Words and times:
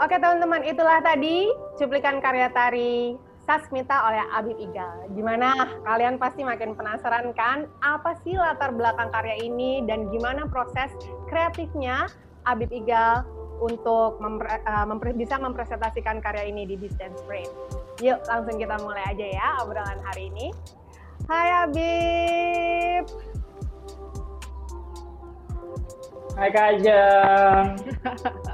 Oke 0.00 0.16
teman-teman, 0.16 0.64
itulah 0.64 0.96
tadi 1.04 1.52
cuplikan 1.76 2.24
karya 2.24 2.48
tari 2.56 3.20
Sasmita 3.44 4.08
oleh 4.08 4.24
Abib 4.32 4.56
Igal. 4.56 5.12
Gimana? 5.12 5.52
Kalian 5.84 6.16
pasti 6.16 6.40
makin 6.40 6.72
penasaran 6.72 7.36
kan? 7.36 7.68
Apa 7.84 8.16
sih 8.24 8.32
latar 8.32 8.72
belakang 8.72 9.12
karya 9.12 9.44
ini 9.44 9.84
dan 9.84 10.08
gimana 10.08 10.48
proses 10.48 10.88
kreatifnya 11.28 12.08
Abib 12.48 12.72
Igal 12.72 13.28
untuk 13.60 14.16
mempre, 14.24 14.48
uh, 14.64 14.88
mempre, 14.88 15.12
bisa 15.12 15.36
mempresentasikan 15.36 16.24
karya 16.24 16.48
ini 16.48 16.64
di 16.64 16.80
Distance 16.80 17.20
Frame? 17.28 17.52
Yuk, 18.00 18.24
langsung 18.24 18.56
kita 18.56 18.80
mulai 18.80 19.04
aja 19.04 19.26
ya 19.36 19.48
obrolan 19.60 20.00
hari 20.00 20.32
ini. 20.32 20.48
Hai 21.28 21.68
Abib. 21.68 23.04
Hai 26.40 26.48
Kak 26.48 26.66
Ajeng. 26.80 27.68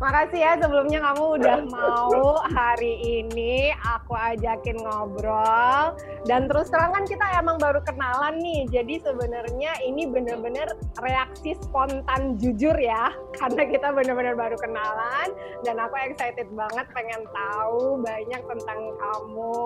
Makasih 0.00 0.40
ya 0.40 0.52
sebelumnya 0.56 0.98
kamu 1.02 1.24
udah 1.40 1.58
mau 1.68 2.40
hari 2.54 3.22
ini 3.22 3.74
aku 3.84 4.16
ajakin 4.16 4.80
ngobrol. 4.80 5.96
Dan 6.24 6.48
terus 6.48 6.72
terang 6.72 6.96
kan 6.96 7.04
kita 7.04 7.24
emang 7.40 7.60
baru 7.60 7.80
kenalan 7.84 8.40
nih 8.40 8.68
jadi 8.70 9.00
sebenarnya 9.04 9.72
ini 9.84 10.08
bener-bener 10.08 10.68
reaksi 11.00 11.56
spontan 11.60 12.36
jujur 12.40 12.76
ya 12.76 13.12
karena 13.36 13.62
kita 13.68 13.92
bener-bener 13.92 14.32
baru 14.36 14.56
kenalan. 14.56 15.28
Dan 15.64 15.76
aku 15.76 15.96
excited 16.00 16.48
banget 16.56 16.86
pengen 16.96 17.22
tahu 17.32 18.00
banyak 18.00 18.40
tentang 18.40 18.80
kamu. 18.96 19.64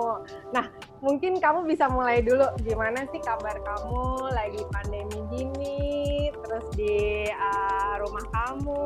Nah 0.51 0.67
mungkin 1.05 1.39
kamu 1.39 1.69
bisa 1.69 1.87
mulai 1.91 2.25
dulu 2.25 2.49
gimana 2.65 3.05
sih 3.13 3.21
kabar 3.23 3.61
kamu 3.61 4.33
lagi 4.33 4.63
pandemi 4.73 5.19
gini 5.31 6.14
terus 6.33 6.67
di 6.79 7.27
uh, 7.29 7.95
rumah 8.01 8.25
kamu 8.31 8.83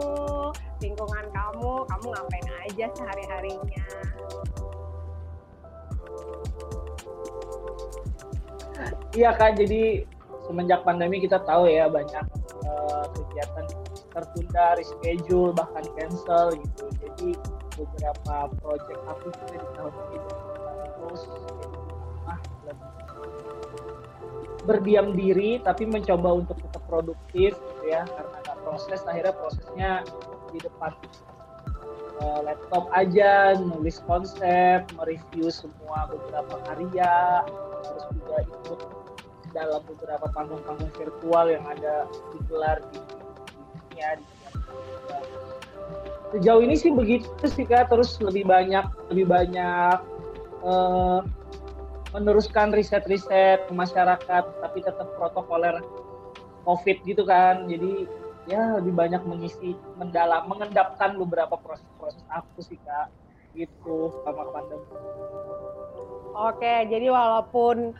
lingkungan 0.82 1.26
kamu, 1.30 1.72
kamu 1.86 2.06
ngapain 2.14 2.48
aja 2.66 2.86
sehari-harinya. 2.94 3.86
Iya 9.14 9.34
kak, 9.34 9.58
jadi 9.58 10.06
semenjak 10.46 10.86
pandemi 10.86 11.18
kita 11.18 11.42
tahu 11.42 11.66
ya 11.66 11.90
banyak 11.90 12.22
uh, 12.62 13.04
kegiatan 13.10 13.66
tertunda, 14.14 14.78
reschedule, 14.78 15.50
bahkan 15.52 15.84
cancel 15.98 16.54
gitu. 16.54 16.84
Jadi 17.02 17.34
beberapa 17.74 18.50
project 18.62 19.00
aku 19.06 19.26
juga 19.34 19.56
di 19.58 19.68
tahun 19.74 19.94
ini 20.14 20.30
terus 20.98 21.22
berdiam 24.68 25.16
diri 25.16 25.56
tapi 25.64 25.88
mencoba 25.88 26.44
untuk 26.44 26.60
tetap 26.60 26.84
produktif 26.84 27.56
gitu 27.56 27.84
ya. 27.88 28.04
Karena 28.04 28.36
ada 28.44 28.54
proses 28.60 29.00
akhirnya 29.08 29.34
prosesnya 29.34 29.90
di 30.52 30.60
depan 30.60 30.92
uh, 32.20 32.40
laptop 32.44 32.92
aja 32.92 33.56
nulis 33.56 34.04
konsep 34.04 34.84
mereview 35.00 35.48
semua 35.48 36.12
beberapa 36.12 36.60
karya 36.68 37.44
terus 37.80 38.04
juga 38.12 38.36
ikut 38.44 38.80
dalam 39.56 39.80
beberapa 39.88 40.28
panggung-panggung 40.36 40.92
virtual 40.92 41.48
yang 41.48 41.64
ada 41.64 42.04
digelar 42.36 42.84
di 42.92 43.00
dunia 43.00 44.20
di 44.20 44.24
sejauh 46.32 46.60
ini 46.60 46.76
sih 46.76 46.92
begitu 46.92 47.44
sih 47.48 47.64
kak. 47.64 47.88
Terus 47.88 48.20
lebih 48.20 48.44
banyak 48.48 48.84
lebih 49.12 49.26
banyak 49.28 49.98
uh, 50.60 51.24
meneruskan 52.14 52.72
riset-riset 52.72 53.68
masyarakat 53.68 54.44
tapi 54.64 54.78
tetap 54.80 55.08
protokoler 55.16 55.80
covid 56.64 56.96
gitu 57.04 57.22
kan 57.28 57.68
jadi 57.68 58.08
ya 58.48 58.80
lebih 58.80 58.96
banyak 58.96 59.22
mengisi 59.28 59.76
mendalam 60.00 60.48
mengendapkan 60.48 61.16
beberapa 61.20 61.60
proses-proses 61.60 62.24
aku 62.32 62.64
sih 62.64 62.80
kak 62.80 63.12
gitu 63.52 64.12
sama 64.24 64.48
pandemi. 64.52 64.88
Oke, 66.38 66.86
jadi 66.86 67.10
walaupun 67.10 67.96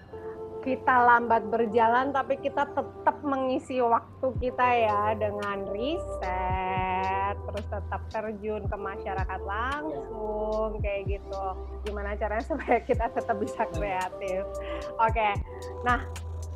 kita 0.69 0.95
lambat 1.09 1.49
berjalan 1.49 2.12
tapi 2.12 2.37
kita 2.45 2.69
tetap 2.77 3.17
mengisi 3.25 3.81
waktu 3.81 4.29
kita 4.37 4.69
ya 4.69 5.17
dengan 5.17 5.65
riset 5.73 7.37
terus 7.49 7.65
tetap 7.73 8.05
terjun 8.12 8.69
ke 8.69 8.77
masyarakat 8.77 9.41
langsung 9.49 10.77
kayak 10.84 11.09
gitu. 11.09 11.45
Gimana 11.89 12.12
caranya 12.21 12.45
supaya 12.45 12.84
kita 12.84 13.09
tetap 13.17 13.41
bisa 13.41 13.65
kreatif? 13.73 14.45
Oke 15.01 15.33
nah 15.89 16.05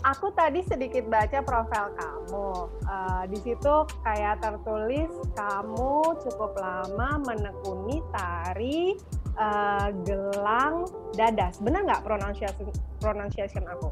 aku 0.05 0.29
tadi 0.37 0.61
sedikit 0.61 1.09
baca 1.09 1.41
profil 1.41 1.97
kamu. 1.97 2.51
Uh, 2.85 3.25
di 3.33 3.39
situ 3.41 3.75
kayak 4.05 4.45
tertulis 4.45 5.09
kamu 5.33 6.21
cukup 6.29 6.53
lama 6.61 7.17
menekuni 7.25 8.05
tari 8.13 9.01
uh, 9.39 9.89
gelang 10.05 10.89
dadas. 11.17 11.61
Benar 11.61 11.85
nggak 11.87 12.03
pronunciation 12.05 12.69
pronunciation 13.01 13.65
aku? 13.69 13.89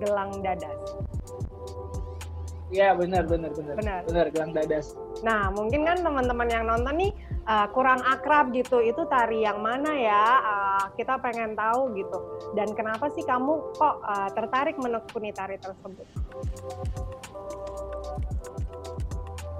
Gelang 0.00 0.40
dadas. 0.40 0.80
Iya 2.66 2.98
benar 2.98 3.30
benar 3.30 3.54
benar. 3.54 3.74
Benar. 3.78 4.00
Benar 4.10 4.26
gelang 4.34 4.50
dadas. 4.50 4.98
Nah 5.22 5.54
mungkin 5.54 5.86
kan 5.86 6.02
teman-teman 6.02 6.48
yang 6.50 6.66
nonton 6.66 6.94
nih 6.98 7.12
uh, 7.46 7.70
kurang 7.70 8.02
akrab 8.02 8.50
gitu. 8.50 8.82
Itu 8.82 9.06
tari 9.06 9.46
yang 9.46 9.62
mana 9.62 9.94
ya? 9.94 10.24
Uh, 10.42 10.84
kita 10.98 11.14
pengen 11.22 11.54
tahu 11.54 11.94
gitu. 11.94 12.18
Dan 12.58 12.74
kenapa 12.74 13.06
sih 13.14 13.22
kamu 13.22 13.70
kok 13.78 14.02
uh, 14.02 14.28
tertarik 14.34 14.74
menekuni 14.82 15.30
tari 15.30 15.62
tersebut? 15.62 16.06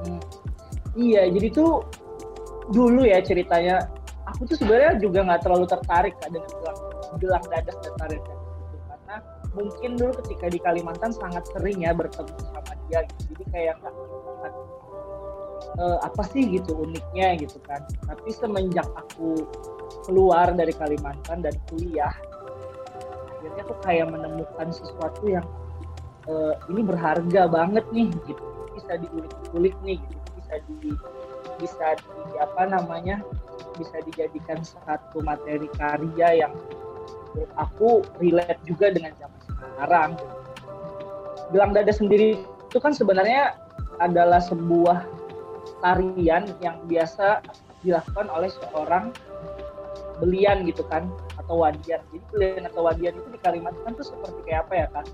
Hmm, 0.03 0.21
iya 0.99 1.31
jadi 1.31 1.49
tuh 1.55 1.87
dulu 2.75 3.07
ya 3.07 3.23
ceritanya. 3.23 3.87
Aku 4.35 4.43
tuh 4.49 4.57
sebenarnya 4.59 4.99
juga 4.99 5.23
nggak 5.23 5.41
terlalu 5.47 5.67
tertarik 5.71 6.15
dengan 6.27 6.51
gelang 6.51 6.81
gelang 7.23 7.45
dadas 7.47 7.77
dan 7.79 7.95
tari 7.97 8.19
karena 8.19 9.17
mungkin 9.55 9.91
dulu 9.95 10.13
ketika 10.25 10.47
di 10.51 10.59
Kalimantan 10.59 11.15
sangat 11.15 11.47
sering 11.55 11.87
ya 11.87 11.95
bertemu 11.95 12.35
sama 12.51 12.73
dia 12.91 13.07
gitu. 13.07 13.23
jadi 13.31 13.45
kayak 13.55 13.75
nggak 13.79 13.95
uh, 15.79 15.99
apa 16.03 16.23
sih 16.35 16.43
gitu 16.51 16.75
uniknya 16.75 17.39
gitu 17.39 17.59
kan. 17.63 17.87
Tapi 17.87 18.29
semenjak 18.35 18.89
aku 18.99 19.47
keluar 20.05 20.51
dari 20.53 20.75
Kalimantan 20.75 21.47
dan 21.47 21.55
kuliah 21.71 22.15
akhirnya 23.39 23.63
aku 23.63 23.75
kayak 23.87 24.11
menemukan 24.11 24.69
sesuatu 24.75 25.23
yang 25.31 25.47
uh, 26.27 26.59
ini 26.67 26.83
berharga 26.83 27.47
banget 27.47 27.87
nih 27.95 28.11
gitu. 28.27 28.43
Bisa 28.75 28.99
diulik-ulik 28.99 29.75
nih 29.87 30.03
gitu 30.03 30.27
bisa 30.47 30.63
di 30.79 30.91
bisa 31.61 31.97
di 31.97 32.35
apa 32.39 32.69
namanya 32.69 33.21
bisa 33.77 34.01
dijadikan 34.05 34.61
satu 34.65 35.21
materi 35.25 35.69
karya 35.77 36.47
yang 36.47 36.53
menurut 37.37 37.53
aku 37.61 37.89
relate 38.17 38.61
juga 38.65 38.93
dengan 38.93 39.13
zaman 39.21 39.41
sekarang. 39.45 40.11
Gelang 41.53 41.73
dada 41.77 41.93
sendiri 41.93 42.41
itu 42.43 42.79
kan 42.81 42.97
sebenarnya 42.97 43.55
adalah 44.01 44.41
sebuah 44.41 45.05
tarian 45.85 46.49
yang 46.65 46.77
biasa 46.89 47.45
dilakukan 47.85 48.27
oleh 48.33 48.49
seorang 48.51 49.13
belian 50.19 50.65
gitu 50.65 50.81
kan 50.89 51.07
atau 51.37 51.61
wadian. 51.61 52.01
Jadi 52.11 52.25
belian 52.33 52.65
atau 52.65 52.89
wadian 52.89 53.15
itu 53.21 53.29
di 53.29 53.41
Kalimantan 53.45 53.93
tuh 53.95 54.07
seperti 54.09 54.41
kayak 54.49 54.67
apa 54.69 54.75
ya 54.75 54.87
kan? 54.91 55.05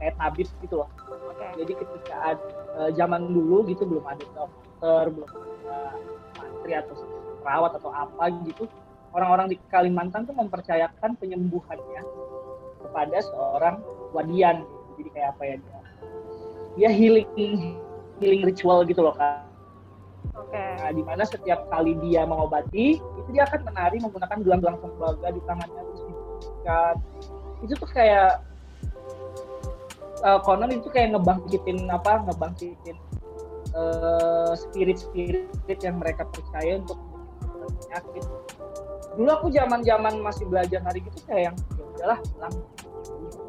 Kayak 0.00 0.14
tabib 0.16 0.48
gitu 0.64 0.74
loh. 0.84 0.90
Jadi 1.58 1.72
ketika 1.74 2.14
ada, 2.34 2.44
uh, 2.78 2.90
zaman 2.94 3.34
dulu 3.34 3.66
gitu 3.66 3.82
belum 3.86 4.04
ada 4.06 4.24
dokter, 4.78 5.04
belum 5.10 5.26
ada 5.26 5.74
mantri 6.38 6.72
atau 6.78 6.94
perawat 7.42 7.72
atau 7.82 7.90
apa 7.90 8.24
gitu, 8.46 8.70
orang-orang 9.10 9.50
di 9.50 9.56
Kalimantan 9.74 10.22
tuh 10.22 10.38
mempercayakan 10.38 11.18
penyembuhannya 11.18 12.02
kepada 12.78 13.18
seorang 13.18 13.82
wadian 14.14 14.62
jadi 14.94 15.08
kayak 15.10 15.28
apa 15.34 15.42
ya 15.44 15.54
dia 15.58 15.78
dia 16.78 16.90
healing 16.94 17.28
healing 18.22 18.42
ritual 18.46 18.86
gitu 18.86 19.02
loh 19.02 19.14
kan 19.18 19.44
Okay. 20.38 20.78
Nah, 20.78 20.94
di 20.94 21.02
mana 21.02 21.22
setiap 21.26 21.66
kali 21.66 21.98
dia 21.98 22.22
mengobati, 22.22 22.98
itu 23.02 23.28
dia 23.34 23.42
akan 23.42 23.70
menari 23.70 23.98
menggunakan 23.98 24.38
gelang-gelang 24.38 24.78
tembaga 24.78 25.28
di 25.34 25.40
tangannya 25.42 25.82
terus 25.82 26.02
diikat. 26.06 26.96
Itu 27.66 27.72
tuh 27.74 27.90
kayak 27.90 28.46
uh, 30.22 30.38
konon 30.46 30.70
itu 30.70 30.86
kayak 30.94 31.18
ngebangkitin 31.18 31.90
apa? 31.90 32.22
Ngebangkitin 32.22 32.96
uh, 33.78 34.52
spirit-spirit 34.58 35.78
yang 35.78 36.02
mereka 36.02 36.26
percaya 36.26 36.82
untuk 36.82 36.98
penyakit 37.86 38.24
dulu 39.18 39.30
aku 39.34 39.46
zaman 39.50 39.82
zaman 39.82 40.14
masih 40.22 40.46
belajar 40.46 40.78
hari 40.86 41.02
gitu 41.02 41.18
kayak 41.26 41.50
yang 41.50 41.56
ya 41.74 41.84
udahlah 41.98 42.18
bilang 42.22 42.54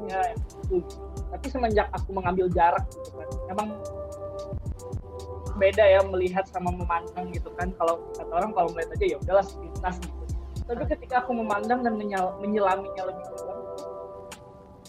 ya 0.10 0.20
itu. 0.34 0.82
Tapi 1.30 1.46
semenjak 1.54 1.88
aku 1.94 2.10
mengambil 2.10 2.50
jarak 2.50 2.82
gitu 2.90 3.14
kan 3.14 3.30
emang 3.54 3.68
beda 5.62 5.84
ya 5.86 6.02
melihat 6.10 6.50
sama 6.50 6.74
memandang 6.74 7.30
gitu 7.30 7.54
kan. 7.54 7.70
Kalau 7.78 8.02
kata 8.18 8.34
orang 8.34 8.52
kalau 8.58 8.70
melihat 8.74 8.98
aja 8.98 9.06
ya 9.14 9.18
udahlah 9.22 9.46
sepintas 9.46 10.02
gitu. 10.02 10.24
Tapi 10.66 10.84
ketika 10.90 11.26
aku 11.26 11.34
memandang 11.34 11.86
dan 11.86 11.98
menyel, 11.98 12.34
menyelaminya 12.42 13.04
lebih 13.10 13.24
dalam 13.30 13.58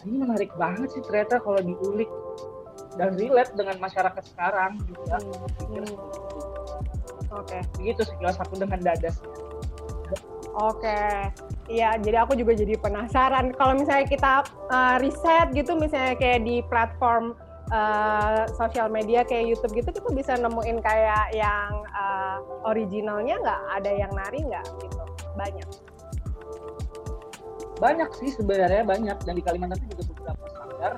ini 0.01 0.17
menarik 0.17 0.49
banget 0.57 0.89
sih 0.97 1.03
ternyata 1.05 1.45
kalau 1.45 1.61
diulik 1.61 2.09
dan 2.99 3.15
relate 3.15 3.53
dengan 3.55 3.77
masyarakat 3.79 4.25
sekarang 4.35 4.83
juga 4.87 5.17
hmm. 5.69 5.95
Oke. 7.31 7.47
Okay. 7.47 7.63
Begitu 7.79 8.03
sekilas 8.11 8.37
aku 8.43 8.59
dengan 8.59 8.83
dadas. 8.83 9.23
Oke, 10.51 10.83
okay. 10.83 11.31
iya. 11.71 11.95
Jadi 11.95 12.17
aku 12.19 12.35
juga 12.35 12.59
jadi 12.59 12.75
penasaran. 12.75 13.55
Kalau 13.55 13.79
misalnya 13.79 14.07
kita 14.11 14.33
uh, 14.67 14.99
riset 14.99 15.55
gitu, 15.55 15.79
misalnya 15.79 16.19
kayak 16.19 16.43
di 16.43 16.59
platform 16.67 17.39
uh, 17.71 18.51
sosial 18.59 18.91
media 18.91 19.23
kayak 19.23 19.47
YouTube 19.47 19.79
gitu, 19.79 19.95
kita 19.95 20.11
bisa 20.11 20.33
nemuin 20.43 20.83
kayak 20.83 21.31
yang 21.39 21.87
uh, 21.95 22.43
originalnya 22.67 23.39
nggak? 23.39 23.61
Ada 23.79 23.91
yang 23.95 24.11
nari 24.11 24.41
nggak? 24.43 24.67
Gitu, 24.83 25.03
banyak. 25.39 25.69
Banyak 27.79 28.11
sih 28.19 28.31
sebenarnya 28.35 28.83
banyak. 28.83 29.17
Dan 29.23 29.39
di 29.39 29.43
Kalimantan 29.47 29.79
itu 29.87 30.03
juga 30.03 30.35
beberapa 30.35 30.45
melakukan 30.51 30.93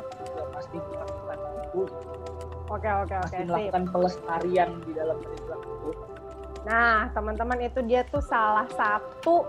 itu. 1.72 1.88
Oke 2.69 2.88
oke 2.88 3.14
oke. 3.16 3.36
Masih 3.36 3.48
melakukan 3.48 3.84
pelestarian 3.88 4.70
di 4.84 4.92
dalam 4.92 5.16
peristiwa 5.20 5.56
itu 5.60 5.90
Nah, 6.62 7.10
teman-teman 7.10 7.58
itu 7.58 7.82
dia 7.82 8.06
tuh 8.06 8.22
salah 8.22 8.70
satu 8.70 9.42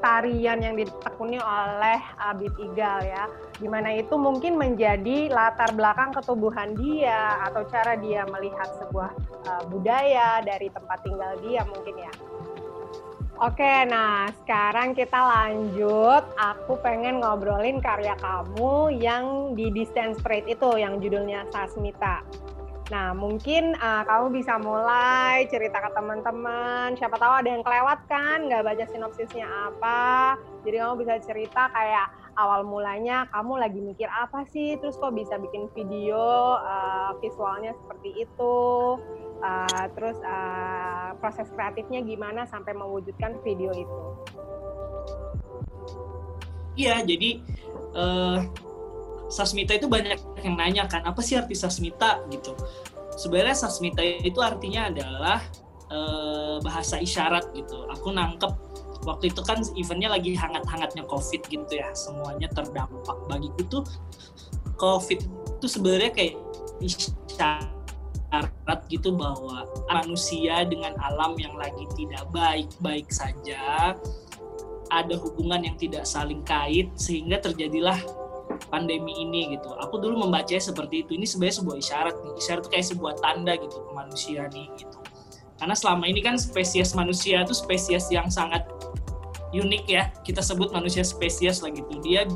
tarian 0.00 0.60
yang 0.60 0.76
ditekuni 0.76 1.40
oleh 1.40 2.00
Abid 2.20 2.52
Igal 2.60 3.04
ya. 3.04 3.24
Di 3.56 3.68
mana 3.68 3.92
itu 3.96 4.16
mungkin 4.16 4.56
menjadi 4.56 5.32
latar 5.32 5.72
belakang 5.72 6.12
ketubuhan 6.12 6.76
dia 6.76 7.40
atau 7.48 7.64
cara 7.68 7.96
dia 7.96 8.24
melihat 8.28 8.68
sebuah 8.80 9.10
uh, 9.48 9.64
budaya 9.68 10.44
dari 10.44 10.68
tempat 10.72 11.04
tinggal 11.04 11.32
dia 11.40 11.64
mungkin 11.68 11.96
ya. 12.00 12.12
Oke, 13.34 13.82
nah 13.90 14.30
sekarang 14.42 14.94
kita 14.94 15.18
lanjut. 15.18 16.22
Aku 16.38 16.78
pengen 16.78 17.18
ngobrolin 17.18 17.82
karya 17.82 18.14
kamu 18.22 18.94
yang 18.94 19.58
di 19.58 19.74
Distance 19.74 20.22
Parade 20.22 20.54
itu, 20.54 20.70
yang 20.78 21.02
judulnya 21.02 21.42
Sasmita. 21.50 22.22
Nah, 22.94 23.10
mungkin 23.10 23.74
uh, 23.74 24.06
kamu 24.06 24.38
bisa 24.38 24.54
mulai 24.62 25.50
cerita 25.50 25.82
ke 25.82 25.90
teman-teman. 25.98 26.94
Siapa 26.94 27.18
tahu 27.18 27.32
ada 27.42 27.48
yang 27.50 27.66
kelewat 27.66 28.06
kan, 28.06 28.46
nggak 28.46 28.62
baca 28.70 28.84
sinopsisnya 28.86 29.50
apa. 29.50 30.38
Jadi 30.62 30.76
kamu 30.78 30.94
bisa 31.02 31.14
cerita 31.26 31.66
kayak 31.74 32.06
awal 32.38 32.62
mulanya 32.62 33.26
kamu 33.34 33.58
lagi 33.58 33.80
mikir 33.82 34.06
apa 34.06 34.46
sih, 34.46 34.78
terus 34.78 34.94
kok 34.94 35.10
bisa 35.10 35.42
bikin 35.42 35.66
video 35.74 36.54
uh, 36.62 37.18
visualnya 37.18 37.74
seperti 37.82 38.30
itu. 38.30 38.54
Uh, 39.42 39.86
terus 39.98 40.16
uh, 40.24 41.12
proses 41.18 41.50
kreatifnya 41.52 42.00
gimana 42.00 42.46
sampai 42.48 42.72
mewujudkan 42.72 43.38
video 43.42 43.70
itu. 43.74 44.00
Iya, 46.74 47.06
jadi 47.06 47.44
uh, 47.94 48.38
Sasmita 49.34 49.74
itu 49.74 49.90
banyak 49.90 50.20
yang 50.44 50.54
nanya 50.54 50.84
kan 50.86 51.02
apa 51.02 51.18
sih 51.24 51.34
arti 51.34 51.56
Sasmita 51.56 52.22
gitu. 52.30 52.54
Sebenarnya 53.18 53.56
Sasmita 53.56 54.02
itu 54.02 54.38
artinya 54.42 54.90
adalah 54.90 55.38
e, 55.90 55.98
bahasa 56.60 57.00
isyarat 57.00 57.50
gitu. 57.56 57.88
Aku 57.94 58.14
nangkep 58.14 58.52
waktu 59.06 59.30
itu 59.32 59.40
kan 59.42 59.62
eventnya 59.74 60.12
lagi 60.12 60.34
hangat-hangatnya 60.34 61.06
COVID 61.08 61.42
gitu 61.46 61.72
ya, 61.72 61.90
semuanya 61.94 62.50
terdampak. 62.52 63.16
Bagiku 63.26 63.62
tuh 63.70 63.82
COVID 64.78 65.20
itu 65.58 65.66
sebenarnya 65.66 66.10
kayak 66.14 66.34
isyarat 66.82 67.70
gitu 68.88 69.16
bahwa 69.16 69.64
manusia 69.90 70.62
dengan 70.68 70.94
alam 71.00 71.34
yang 71.40 71.54
lagi 71.56 71.84
tidak 71.98 72.24
baik-baik 72.30 73.08
saja 73.10 73.94
ada 74.92 75.14
hubungan 75.18 75.64
yang 75.64 75.76
tidak 75.80 76.06
saling 76.06 76.44
kait 76.46 76.92
sehingga 76.94 77.40
terjadilah 77.42 77.98
pandemi 78.70 79.24
ini 79.24 79.56
gitu. 79.56 79.72
Aku 79.82 79.98
dulu 79.98 80.26
membacanya 80.28 80.62
seperti 80.62 81.02
itu. 81.02 81.16
Ini 81.18 81.26
sebenarnya 81.26 81.56
sebuah 81.62 81.76
isyarat 81.80 82.16
nih. 82.22 82.34
Isyarat 82.38 82.62
itu 82.62 82.70
kayak 82.70 82.86
sebuah 82.94 83.14
tanda 83.18 83.52
gitu 83.58 83.76
ke 83.82 83.90
manusia 83.96 84.46
nih 84.52 84.68
gitu. 84.78 84.98
Karena 85.58 85.74
selama 85.74 86.04
ini 86.06 86.20
kan 86.22 86.36
spesies 86.38 86.92
manusia 86.94 87.42
itu 87.42 87.54
spesies 87.56 88.06
yang 88.12 88.28
sangat 88.30 88.62
unik 89.54 89.84
ya. 89.86 90.10
Kita 90.22 90.42
sebut 90.44 90.70
manusia 90.70 91.02
spesies 91.02 91.64
lah 91.64 91.72
gitu. 91.74 91.98
Dia 92.04 92.28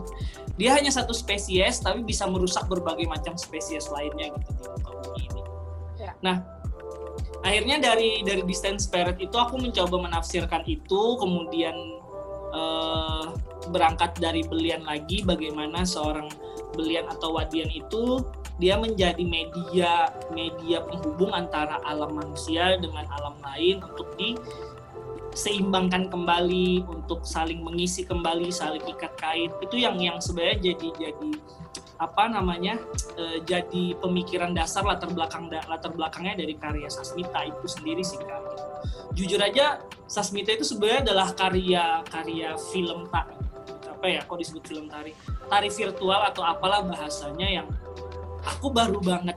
dia 0.58 0.74
hanya 0.74 0.90
satu 0.90 1.14
spesies 1.14 1.78
tapi 1.78 2.02
bisa 2.02 2.26
merusak 2.26 2.66
berbagai 2.66 3.06
macam 3.06 3.38
spesies 3.38 3.86
lainnya 3.94 4.34
gitu 4.34 4.77
Nah, 6.24 6.42
akhirnya 7.46 7.78
dari 7.78 8.22
dari 8.26 8.42
distance 8.44 8.90
spirit 8.90 9.18
itu 9.22 9.34
aku 9.34 9.58
mencoba 9.58 9.96
menafsirkan 10.10 10.66
itu 10.66 11.16
kemudian 11.18 11.74
uh, 12.52 13.34
berangkat 13.70 14.16
dari 14.18 14.42
belian 14.46 14.82
lagi 14.82 15.22
bagaimana 15.22 15.84
seorang 15.86 16.26
belian 16.74 17.06
atau 17.10 17.34
wadian 17.34 17.68
itu 17.70 18.22
dia 18.58 18.74
menjadi 18.74 19.22
media 19.22 20.10
media 20.34 20.82
penghubung 20.82 21.30
antara 21.30 21.78
alam 21.86 22.14
manusia 22.18 22.74
dengan 22.82 23.06
alam 23.14 23.38
lain 23.42 23.78
untuk 23.82 24.10
diseimbangkan 25.32 26.08
kembali 26.08 26.88
untuk 26.88 27.22
saling 27.22 27.60
mengisi 27.62 28.02
kembali 28.04 28.48
saling 28.50 28.82
ikat 28.84 29.14
kait 29.20 29.52
itu 29.62 29.76
yang 29.78 29.96
yang 30.00 30.18
sebenarnya 30.18 30.72
jadi 30.72 30.88
jadi 30.96 31.30
apa 31.98 32.30
namanya 32.30 32.78
e, 33.18 33.42
jadi 33.42 33.98
pemikiran 33.98 34.54
dasar 34.54 34.86
latar 34.86 35.10
belakang 35.10 35.50
latar 35.50 35.90
belakangnya 35.90 36.46
dari 36.46 36.54
karya 36.54 36.86
Sasmita 36.86 37.42
itu 37.42 37.66
sendiri 37.66 38.06
sih 38.06 38.22
kan 38.22 38.42
jujur 39.18 39.42
aja 39.42 39.82
Sasmita 40.06 40.54
itu 40.54 40.62
sebenarnya 40.62 41.10
adalah 41.10 41.34
karya 41.34 42.00
karya 42.06 42.54
film 42.70 43.10
tak 43.10 43.26
apa 43.98 44.06
ya 44.06 44.20
kok 44.22 44.38
disebut 44.38 44.62
film 44.62 44.86
tari 44.86 45.10
tari 45.50 45.68
virtual 45.74 46.22
atau 46.22 46.46
apalah 46.46 46.86
bahasanya 46.86 47.50
yang 47.50 47.66
aku 48.46 48.70
baru 48.70 49.02
banget 49.02 49.34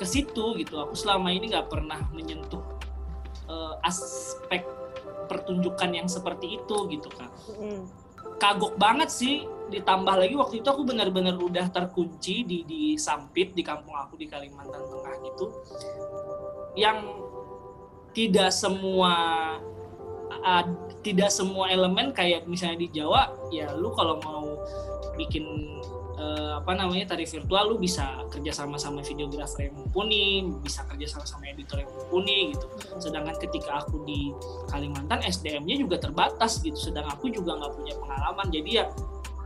ke 0.00 0.08
situ 0.08 0.56
gitu. 0.56 0.80
Aku 0.80 0.96
selama 0.96 1.28
ini 1.28 1.52
nggak 1.52 1.68
pernah 1.68 2.00
menyentuh 2.16 2.64
uh, 3.52 3.76
aspek 3.84 4.64
pertunjukan 5.30 5.90
yang 5.94 6.10
seperti 6.10 6.58
itu 6.58 6.76
gitu 6.90 7.06
kan 7.14 7.30
mm. 7.62 7.82
kagok 8.42 8.74
banget 8.74 9.14
sih 9.14 9.46
ditambah 9.70 10.18
lagi 10.18 10.34
waktu 10.34 10.60
itu 10.60 10.68
aku 10.68 10.82
benar-benar 10.82 11.38
udah 11.38 11.70
terkunci 11.70 12.42
di 12.42 12.66
di 12.66 12.82
Sampit 12.98 13.54
di 13.54 13.62
kampung 13.62 13.94
aku 13.94 14.18
di 14.18 14.26
Kalimantan 14.26 14.82
Tengah 14.82 15.14
gitu 15.22 15.46
yang 16.74 16.98
tidak 18.10 18.50
semua 18.50 19.14
uh, 20.42 20.64
tidak 21.06 21.30
semua 21.30 21.70
elemen 21.70 22.10
kayak 22.10 22.44
misalnya 22.50 22.82
di 22.82 22.88
Jawa 22.90 23.30
ya 23.54 23.70
lu 23.78 23.94
kalau 23.94 24.18
mau 24.26 24.58
bikin 25.14 25.46
uh, 26.20 26.60
apa 26.60 26.76
namanya 26.76 27.16
tari 27.16 27.24
virtual 27.24 27.72
lu 27.72 27.76
bisa 27.80 28.04
kerja 28.28 28.52
sama 28.52 28.76
sama 28.76 29.00
videografer 29.00 29.72
yang 29.72 29.74
mumpuni 29.80 30.44
bisa 30.60 30.84
kerja 30.84 31.06
sama 31.08 31.24
sama 31.24 31.48
editor 31.48 31.80
yang 31.80 31.90
mumpuni 31.90 32.52
gitu. 32.52 32.66
Sedangkan 33.00 33.36
ketika 33.40 33.80
aku 33.82 34.04
di 34.04 34.30
Kalimantan 34.68 35.24
SDM-nya 35.24 35.80
juga 35.80 35.96
terbatas 35.96 36.60
gitu. 36.60 36.76
Sedang 36.76 37.08
aku 37.08 37.32
juga 37.32 37.56
nggak 37.56 37.72
punya 37.72 37.94
pengalaman. 37.96 38.46
Jadi 38.52 38.70
ya 38.76 38.84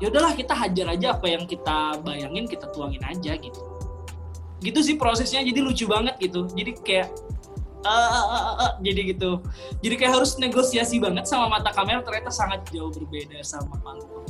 ya 0.03 0.11
udahlah 0.11 0.35
kita 0.35 0.53
hajar 0.59 0.87
aja 0.91 1.07
apa 1.15 1.27
yang 1.31 1.47
kita 1.47 2.03
bayangin 2.03 2.45
kita 2.51 2.67
tuangin 2.75 3.03
aja 3.07 3.39
gitu. 3.39 3.61
Gitu 4.59 4.79
sih 4.83 4.97
prosesnya. 4.99 5.41
Jadi 5.47 5.63
lucu 5.63 5.87
banget 5.87 6.19
gitu. 6.19 6.51
Jadi 6.51 6.71
kayak 6.83 7.09
uh, 7.87 8.11
uh, 8.11 8.27
uh, 8.27 8.55
uh, 8.67 8.73
jadi 8.83 9.15
gitu. 9.15 9.39
Jadi 9.81 9.95
kayak 9.95 10.13
harus 10.19 10.35
negosiasi 10.41 10.99
banget 10.99 11.31
sama 11.31 11.47
mata 11.47 11.71
kamera 11.71 12.03
ternyata 12.03 12.35
sangat 12.35 12.67
jauh 12.75 12.91
berbeda 12.91 13.39
sama 13.47 13.79
panggung 13.85 14.25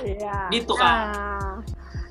iya. 0.00 0.48
Gitu 0.48 0.72
kan 0.72 1.12
nah, 1.12 1.52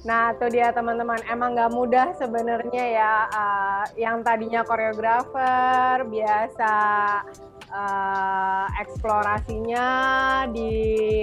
nah 0.05 0.23
tuh 0.37 0.49
dia 0.49 0.69
teman-teman. 0.73 1.21
Emang 1.29 1.57
nggak 1.57 1.73
mudah 1.73 2.07
sebenarnya 2.17 2.83
ya 2.85 3.13
uh, 3.29 3.85
yang 3.97 4.21
tadinya 4.21 4.61
koreografer 4.65 6.05
biasa 6.05 6.75
uh, 7.71 8.67
eksplorasinya 8.79 9.87
di 10.51 10.71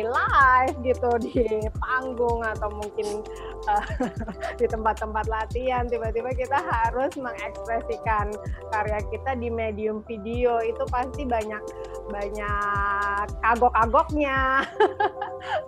live 0.03 0.77
gitu 0.83 1.11
di 1.21 1.45
panggung 1.79 2.43
atau 2.43 2.69
mungkin 2.73 3.23
uh, 3.69 3.85
di 4.61 4.67
tempat-tempat 4.67 5.29
latihan. 5.29 5.87
Tiba-tiba 5.87 6.33
kita 6.35 6.59
harus 6.59 7.13
mengekspresikan 7.17 8.33
karya 8.73 9.01
kita 9.13 9.37
di 9.39 9.49
medium 9.53 10.03
video. 10.09 10.59
Itu 10.65 10.89
pasti 10.89 11.29
banyak 11.29 11.63
banyak 12.09 13.27
kagok-kagoknya. 13.45 14.65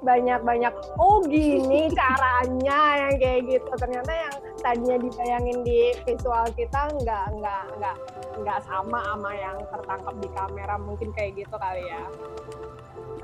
Banyak 0.00 0.42
banyak 0.42 0.74
oh 0.98 1.22
gini 1.24 1.92
caranya 1.92 2.80
yang 3.06 3.14
kayak 3.20 3.40
gitu. 3.48 3.70
Ternyata 3.78 4.12
yang 4.12 4.34
tadinya 4.60 4.96
dibayangin 5.00 5.58
di 5.64 5.92
visual 6.04 6.44
kita 6.54 6.92
nggak 7.00 7.24
nggak 7.40 7.62
nggak 7.80 7.96
nggak 8.44 8.58
sama 8.64 8.98
sama 9.02 9.30
yang 9.34 9.56
tertangkap 9.72 10.14
di 10.20 10.28
kamera 10.32 10.74
mungkin 10.76 11.08
kayak 11.16 11.32
gitu 11.40 11.56
kali 11.56 11.84
ya. 11.88 12.04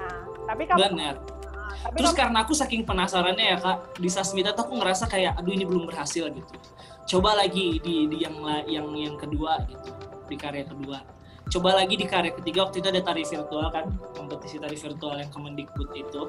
Nah 0.01 0.17
tapi 0.49 0.63
kamu 0.65 0.79
benar. 0.93 1.17
Nah, 1.21 1.75
tapi 1.83 1.97
terus 2.01 2.13
kamu, 2.15 2.21
karena 2.25 2.39
aku 2.47 2.53
saking 2.57 2.83
penasarannya 2.89 3.47
ya 3.53 3.59
kak 3.61 3.79
di 4.01 4.09
Sasmita 4.09 4.57
tuh 4.57 4.71
aku 4.71 4.75
ngerasa 4.81 5.05
kayak 5.07 5.37
aduh 5.37 5.53
ini 5.53 5.65
belum 5.69 5.85
berhasil 5.87 6.27
gitu. 6.33 6.55
Coba 7.07 7.39
lagi 7.39 7.79
di, 7.79 8.11
di 8.11 8.17
yang 8.25 8.43
yang 8.67 8.89
yang 8.97 9.15
kedua 9.15 9.63
gitu 9.69 9.93
di 10.27 10.37
karya 10.39 10.67
kedua. 10.67 10.99
Coba 11.47 11.79
lagi 11.79 11.95
di 11.95 12.07
karya 12.09 12.35
ketiga 12.35 12.67
waktu 12.67 12.83
itu 12.83 12.89
ada 12.91 13.03
tari 13.07 13.23
virtual 13.23 13.71
kan 13.71 13.87
kompetisi 14.19 14.59
tari 14.59 14.75
virtual 14.75 15.15
yang 15.15 15.31
Kemendikbud 15.31 15.95
itu 15.95 16.23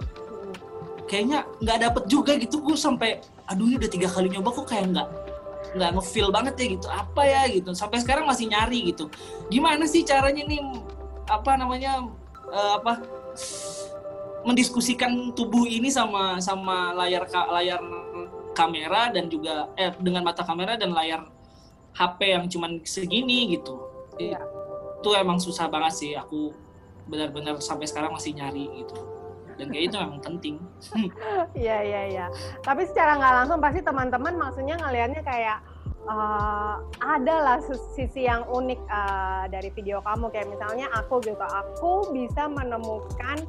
kayaknya 1.08 1.48
nggak 1.64 1.78
dapet 1.88 2.04
juga 2.12 2.36
gitu 2.36 2.60
gue 2.62 2.76
sampai 2.76 3.24
aduh 3.48 3.64
ini 3.64 3.80
udah 3.80 3.92
tiga 3.92 4.08
kali 4.12 4.28
nyoba 4.28 4.52
kok 4.52 4.68
kayak 4.68 4.92
nggak 4.92 5.08
nggak 5.76 5.92
ngefeel 6.00 6.30
banget 6.32 6.54
ya 6.60 6.68
gitu. 6.78 6.88
Apa 6.88 7.22
ya? 7.28 7.42
gitu. 7.52 7.72
Sampai 7.76 8.00
sekarang 8.00 8.26
masih 8.28 8.48
nyari 8.48 8.94
gitu. 8.94 9.12
Gimana 9.52 9.84
sih 9.90 10.04
caranya 10.08 10.44
nih 10.48 10.62
apa 11.28 11.60
namanya 11.60 12.08
uh, 12.48 12.80
apa 12.80 13.04
mendiskusikan 14.48 15.36
tubuh 15.36 15.68
ini 15.68 15.92
sama 15.92 16.40
sama 16.40 16.96
layar 16.96 17.28
layar 17.52 17.82
kamera 18.56 19.12
dan 19.12 19.28
juga 19.28 19.68
eh 19.76 19.92
dengan 20.00 20.24
mata 20.24 20.48
kamera 20.48 20.80
dan 20.80 20.96
layar 20.96 21.28
HP 21.94 22.20
yang 22.32 22.46
cuman 22.48 22.80
segini 22.88 23.56
gitu. 23.56 23.76
Iya. 24.18 24.42
itu 24.98 25.14
emang 25.14 25.38
susah 25.38 25.70
banget 25.70 25.94
sih 25.94 26.12
aku 26.18 26.50
benar-benar 27.06 27.62
sampai 27.62 27.86
sekarang 27.86 28.18
masih 28.18 28.34
nyari 28.34 28.66
gitu 28.82 28.98
dan 29.58 29.68
kayak 29.74 29.84
itu 29.90 29.96
memang 29.98 30.22
penting. 30.22 30.56
Iya 31.58 31.78
iya 31.84 32.02
iya. 32.14 32.26
Tapi 32.62 32.86
secara 32.86 33.18
nggak 33.18 33.34
langsung 33.44 33.60
pasti 33.60 33.82
teman-teman 33.82 34.34
maksudnya 34.38 34.78
ngelihatnya 34.78 35.22
kayak 35.26 35.58
uh, 36.08 36.76
ada 37.04 37.36
lah 37.44 37.60
sisi 37.94 38.26
yang 38.26 38.48
unik 38.48 38.80
uh, 38.88 39.46
dari 39.52 39.70
video 39.76 40.00
kamu 40.02 40.32
kayak 40.32 40.48
misalnya 40.50 40.88
aku 40.96 41.20
gitu 41.22 41.44
aku 41.44 42.14
bisa 42.16 42.48
menemukan 42.48 43.44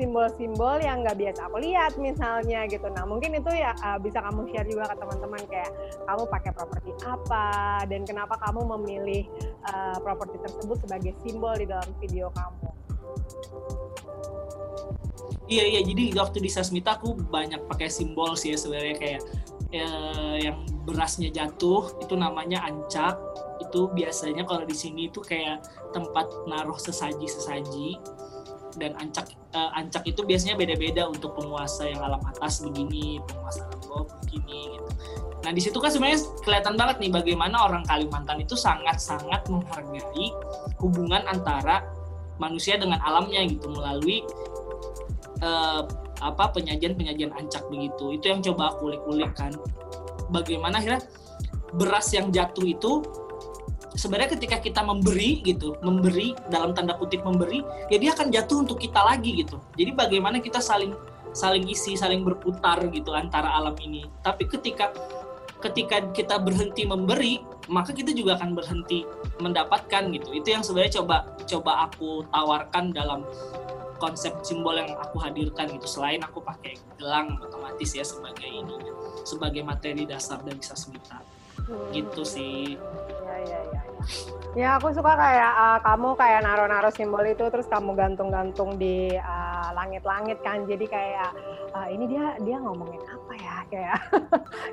simbol-simbol 0.00 0.80
uh, 0.80 0.84
yang 0.84 1.04
nggak 1.04 1.20
biasa 1.20 1.52
aku 1.52 1.60
lihat 1.60 1.92
misalnya 2.00 2.64
gitu 2.64 2.88
nah 2.96 3.04
mungkin 3.04 3.36
itu 3.36 3.52
ya 3.52 3.76
uh, 3.84 4.00
bisa 4.00 4.24
kamu 4.24 4.48
share 4.48 4.64
juga 4.64 4.88
ke 4.88 4.96
teman-teman 4.96 5.42
kayak 5.52 5.72
kamu 6.08 6.22
pakai 6.32 6.50
properti 6.56 6.90
apa 7.04 7.84
dan 7.84 8.08
kenapa 8.08 8.40
kamu 8.40 8.64
memilih 8.72 9.28
uh, 9.68 10.00
properti 10.00 10.40
tersebut 10.40 10.80
sebagai 10.80 11.12
simbol 11.20 11.52
di 11.60 11.68
dalam 11.68 11.92
video 12.00 12.32
kamu 12.32 12.72
Iya 15.44 15.64
iya. 15.76 15.80
Jadi 15.84 16.16
waktu 16.16 16.38
di 16.40 16.50
Sasmita 16.50 16.96
aku 16.96 17.16
banyak 17.28 17.68
pakai 17.68 17.92
simbol 17.92 18.32
sih 18.32 18.56
ya 18.56 18.58
sebenarnya 18.58 18.96
kayak 18.96 19.20
ya, 19.68 19.88
yang 20.40 20.58
berasnya 20.88 21.28
jatuh 21.28 21.92
itu 22.00 22.14
namanya 22.16 22.64
ancak. 22.64 23.20
Itu 23.60 23.92
biasanya 23.92 24.48
kalau 24.48 24.64
di 24.64 24.76
sini 24.76 25.12
itu 25.12 25.20
kayak 25.20 25.64
tempat 25.92 26.26
naruh 26.48 26.76
sesaji 26.80 27.28
sesaji 27.28 28.00
dan 28.74 28.94
ancak 28.98 29.30
uh, 29.54 29.70
ancak 29.78 30.02
itu 30.10 30.26
biasanya 30.26 30.58
beda-beda 30.58 31.06
untuk 31.06 31.38
penguasa 31.38 31.86
yang 31.86 32.02
alam 32.02 32.18
atas 32.26 32.62
begini 32.62 33.22
penguasa 33.22 33.62
alam 33.70 33.80
bawah 33.86 34.06
begini 34.26 34.74
gitu. 34.74 34.90
Nah 35.46 35.52
di 35.52 35.60
situ 35.62 35.78
kan 35.78 35.90
sebenarnya 35.92 36.20
kelihatan 36.42 36.74
banget 36.74 36.96
nih 36.98 37.10
bagaimana 37.12 37.56
orang 37.68 37.84
Kalimantan 37.86 38.42
itu 38.42 38.58
sangat-sangat 38.58 39.46
menghargai 39.46 40.26
hubungan 40.82 41.22
antara 41.30 41.86
manusia 42.42 42.74
dengan 42.74 42.98
alamnya 43.04 43.46
gitu 43.46 43.70
melalui 43.70 44.26
uh, 45.44 45.84
apa 46.24 46.56
penyajian-penyajian 46.56 47.36
ancak 47.36 47.68
begitu. 47.68 48.16
Itu 48.16 48.32
yang 48.32 48.40
coba 48.40 48.72
aku 48.72 48.88
ulik-ulik 48.88 49.36
kan. 49.36 49.52
Bagaimana 50.32 50.80
akhirnya 50.80 51.04
beras 51.76 52.08
yang 52.16 52.32
jatuh 52.32 52.64
itu 52.64 53.04
sebenarnya 53.94 54.34
ketika 54.34 54.58
kita 54.58 54.80
memberi 54.80 55.44
gitu, 55.44 55.76
memberi 55.84 56.32
dalam 56.50 56.72
tanda 56.72 56.96
kutip 56.96 57.22
memberi, 57.22 57.62
ya 57.92 58.00
dia 58.00 58.16
akan 58.16 58.32
jatuh 58.32 58.64
untuk 58.64 58.80
kita 58.80 58.98
lagi 59.04 59.44
gitu. 59.44 59.60
Jadi 59.76 59.90
bagaimana 59.94 60.40
kita 60.40 60.58
saling 60.58 60.96
saling 61.34 61.66
isi, 61.66 61.98
saling 61.98 62.22
berputar 62.22 62.78
gitu 62.90 63.12
antara 63.12 63.50
alam 63.54 63.74
ini. 63.82 64.06
Tapi 64.22 64.46
ketika 64.46 64.94
ketika 65.62 66.12
kita 66.12 66.36
berhenti 66.38 66.84
memberi, 66.84 67.40
maka 67.72 67.96
kita 67.96 68.12
juga 68.12 68.36
akan 68.36 68.52
berhenti 68.52 69.02
mendapatkan 69.40 70.12
gitu. 70.12 70.28
Itu 70.36 70.48
yang 70.52 70.62
sebenarnya 70.62 71.02
coba 71.02 71.16
coba 71.48 71.72
aku 71.90 72.22
tawarkan 72.30 72.92
dalam 72.94 73.26
konsep 73.98 74.34
simbol 74.42 74.74
yang 74.76 74.92
aku 74.98 75.18
hadirkan 75.22 75.70
gitu. 75.70 75.86
Selain 75.86 76.20
aku 76.22 76.42
pakai 76.42 76.78
gelang 76.98 77.38
otomatis 77.40 77.94
ya 77.94 78.04
sebagai 78.06 78.46
ini 78.46 78.76
sebagai 79.24 79.62
materi 79.64 80.04
dasar 80.04 80.42
dari 80.44 80.60
sasmita 80.60 81.22
hmm. 81.66 81.90
gitu 81.94 82.22
sih. 82.26 82.76
Ya 83.24 83.36
ya 83.46 83.60
ya 83.72 83.82
ya 84.54 84.78
aku 84.78 84.94
suka 84.94 85.18
kayak 85.18 85.52
uh, 85.58 85.78
kamu 85.82 86.14
kayak 86.14 86.40
naro-naro 86.46 86.90
simbol 86.94 87.26
itu 87.26 87.42
terus 87.50 87.66
kamu 87.66 87.98
gantung-gantung 87.98 88.78
di 88.78 89.10
uh, 89.18 89.68
langit-langit 89.74 90.38
kan. 90.46 90.62
Jadi 90.70 90.86
kayak 90.86 91.34
uh, 91.74 91.88
ini 91.90 92.06
dia 92.06 92.38
dia 92.46 92.56
ngomongin 92.62 93.02
apa 93.02 93.32
ya? 93.34 93.56
Kayak 93.74 93.98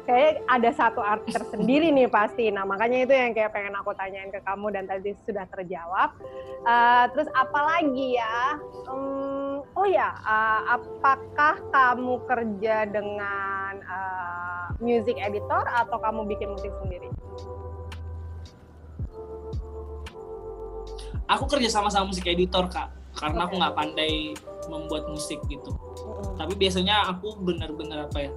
kayak 0.05 0.31
ada 0.45 0.69
satu 0.77 1.01
arti 1.01 1.33
tersendiri 1.33 1.89
nih 1.89 2.05
pasti. 2.05 2.53
Nah 2.53 2.69
makanya 2.69 3.01
itu 3.01 3.13
yang 3.17 3.33
kayak 3.33 3.49
pengen 3.49 3.73
aku 3.73 3.97
tanyain 3.97 4.29
ke 4.29 4.37
kamu 4.45 4.69
dan 4.69 4.85
tadi 4.85 5.17
sudah 5.25 5.49
terjawab. 5.49 6.13
Uh, 6.61 7.09
terus 7.15 7.25
apalagi 7.33 8.21
ya? 8.21 8.61
Um, 8.85 9.65
oh 9.73 9.87
ya 9.89 10.13
uh, 10.21 10.77
apakah 10.77 11.57
kamu 11.73 12.13
kerja 12.29 12.85
dengan 12.85 13.73
uh, 13.89 14.69
music 14.83 15.15
editor 15.21 15.63
atau 15.65 15.97
kamu 16.01 16.25
bikin 16.35 16.51
musik 16.51 16.70
sendiri. 16.79 17.07
Aku 21.31 21.47
kerja 21.47 21.69
sama 21.71 21.87
sama 21.91 22.11
musik 22.11 22.27
editor 22.27 22.67
kak. 22.71 22.91
Karena 23.15 23.47
aku 23.47 23.59
nggak 23.59 23.75
pandai 23.75 24.35
membuat 24.71 25.09
musik 25.09 25.41
gitu. 25.49 25.73
Mm. 26.01 26.37
tapi 26.37 26.53
biasanya 26.57 27.09
aku 27.09 27.37
benar-benar 27.41 28.09
apa 28.09 28.29
ya 28.29 28.31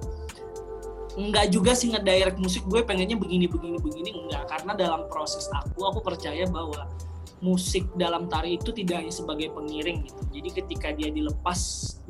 nggak 1.15 1.47
juga 1.47 1.71
sih 1.71 1.95
ngedirect 1.95 2.35
musik. 2.35 2.67
Gue 2.67 2.83
pengennya 2.83 3.15
begini 3.15 3.47
begini 3.47 3.79
begini 3.79 4.11
enggak 4.11 4.51
karena 4.51 4.75
dalam 4.75 5.07
proses 5.07 5.47
aku 5.47 5.87
aku 5.87 6.03
percaya 6.03 6.43
bahwa 6.43 6.91
musik 7.39 7.87
dalam 7.95 8.27
tari 8.27 8.59
itu 8.59 8.75
tidak 8.75 8.99
hanya 8.99 9.13
sebagai 9.15 9.47
pengiring 9.55 10.03
gitu. 10.03 10.21
Jadi 10.35 10.49
ketika 10.51 10.91
dia 10.91 11.09
dilepas 11.15 11.59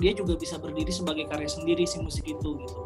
dia 0.01 0.11
juga 0.17 0.33
bisa 0.35 0.57
berdiri 0.57 0.89
sebagai 0.89 1.29
karya 1.29 1.49
sendiri 1.49 1.85
si 1.85 2.01
musik 2.01 2.25
itu 2.25 2.49
gitu 2.65 2.79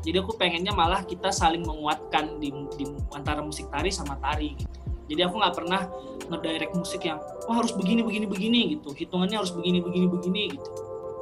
jadi 0.00 0.24
aku 0.24 0.32
pengennya 0.36 0.72
malah 0.72 1.04
kita 1.04 1.28
saling 1.28 1.60
menguatkan 1.60 2.40
di, 2.40 2.48
di 2.76 2.84
antara 3.12 3.44
musik 3.44 3.68
tari 3.68 3.92
sama 3.92 4.16
tari 4.16 4.56
gitu. 4.56 4.76
Jadi 5.10 5.20
aku 5.26 5.42
nggak 5.42 5.54
pernah 5.58 5.90
ngedirect 6.30 6.72
musik 6.78 7.02
yang 7.02 7.18
oh 7.50 7.54
harus 7.58 7.74
begini 7.74 8.00
begini 8.06 8.26
begini 8.30 8.60
gitu. 8.78 8.94
Hitungannya 8.94 9.42
harus 9.42 9.50
begini 9.50 9.82
begini 9.82 10.06
begini 10.06 10.42
gitu. 10.54 10.70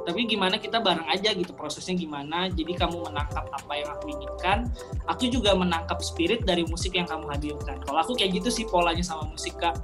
Tapi 0.05 0.25
gimana 0.25 0.61
kita 0.61 0.79
bareng 0.79 1.09
aja 1.09 1.33
gitu 1.33 1.51
prosesnya 1.57 1.97
gimana. 1.97 2.47
Jadi 2.53 2.71
kamu 2.77 3.09
menangkap 3.09 3.49
apa 3.49 3.73
yang 3.75 3.89
aku 3.91 4.13
inginkan. 4.13 4.69
Aku 5.09 5.27
juga 5.27 5.57
menangkap 5.57 5.99
spirit 6.05 6.45
dari 6.45 6.63
musik 6.69 6.95
yang 6.95 7.09
kamu 7.09 7.27
hadirkan. 7.33 7.81
Kalau 7.81 7.99
aku 7.99 8.13
kayak 8.13 8.39
gitu 8.39 8.53
sih 8.53 8.65
polanya 8.69 9.03
sama 9.03 9.25
musik 9.27 9.57
kak 9.57 9.75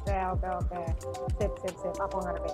Oke 0.00 0.16
oke 0.16 0.48
oke, 0.64 0.82
sip 1.36 1.52
sip 1.60 1.74
sip, 1.76 1.94
aku 2.00 2.24
ngerti. 2.24 2.50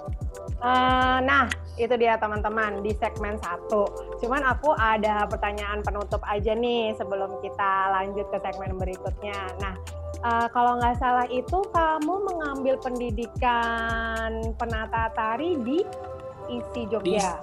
Uh, 0.58 1.22
nah 1.22 1.46
itu 1.78 1.94
dia 1.94 2.18
teman-teman 2.18 2.82
di 2.82 2.90
segmen 2.98 3.38
satu. 3.38 3.86
Cuman 4.18 4.42
aku 4.42 4.74
ada 4.74 5.30
pertanyaan 5.30 5.78
penutup 5.86 6.18
aja 6.26 6.58
nih 6.58 6.90
sebelum 6.98 7.38
kita 7.38 7.94
lanjut 7.94 8.26
ke 8.34 8.38
segmen 8.42 8.74
berikutnya. 8.74 9.38
Nah 9.62 9.78
uh, 10.26 10.50
kalau 10.50 10.82
nggak 10.82 10.98
salah 10.98 11.30
itu 11.30 11.62
kamu 11.70 12.14
mengambil 12.34 12.74
pendidikan 12.82 14.42
penata 14.58 15.14
tari 15.14 15.54
di 15.62 15.86
isi 16.50 16.82
Jogja. 16.90 17.38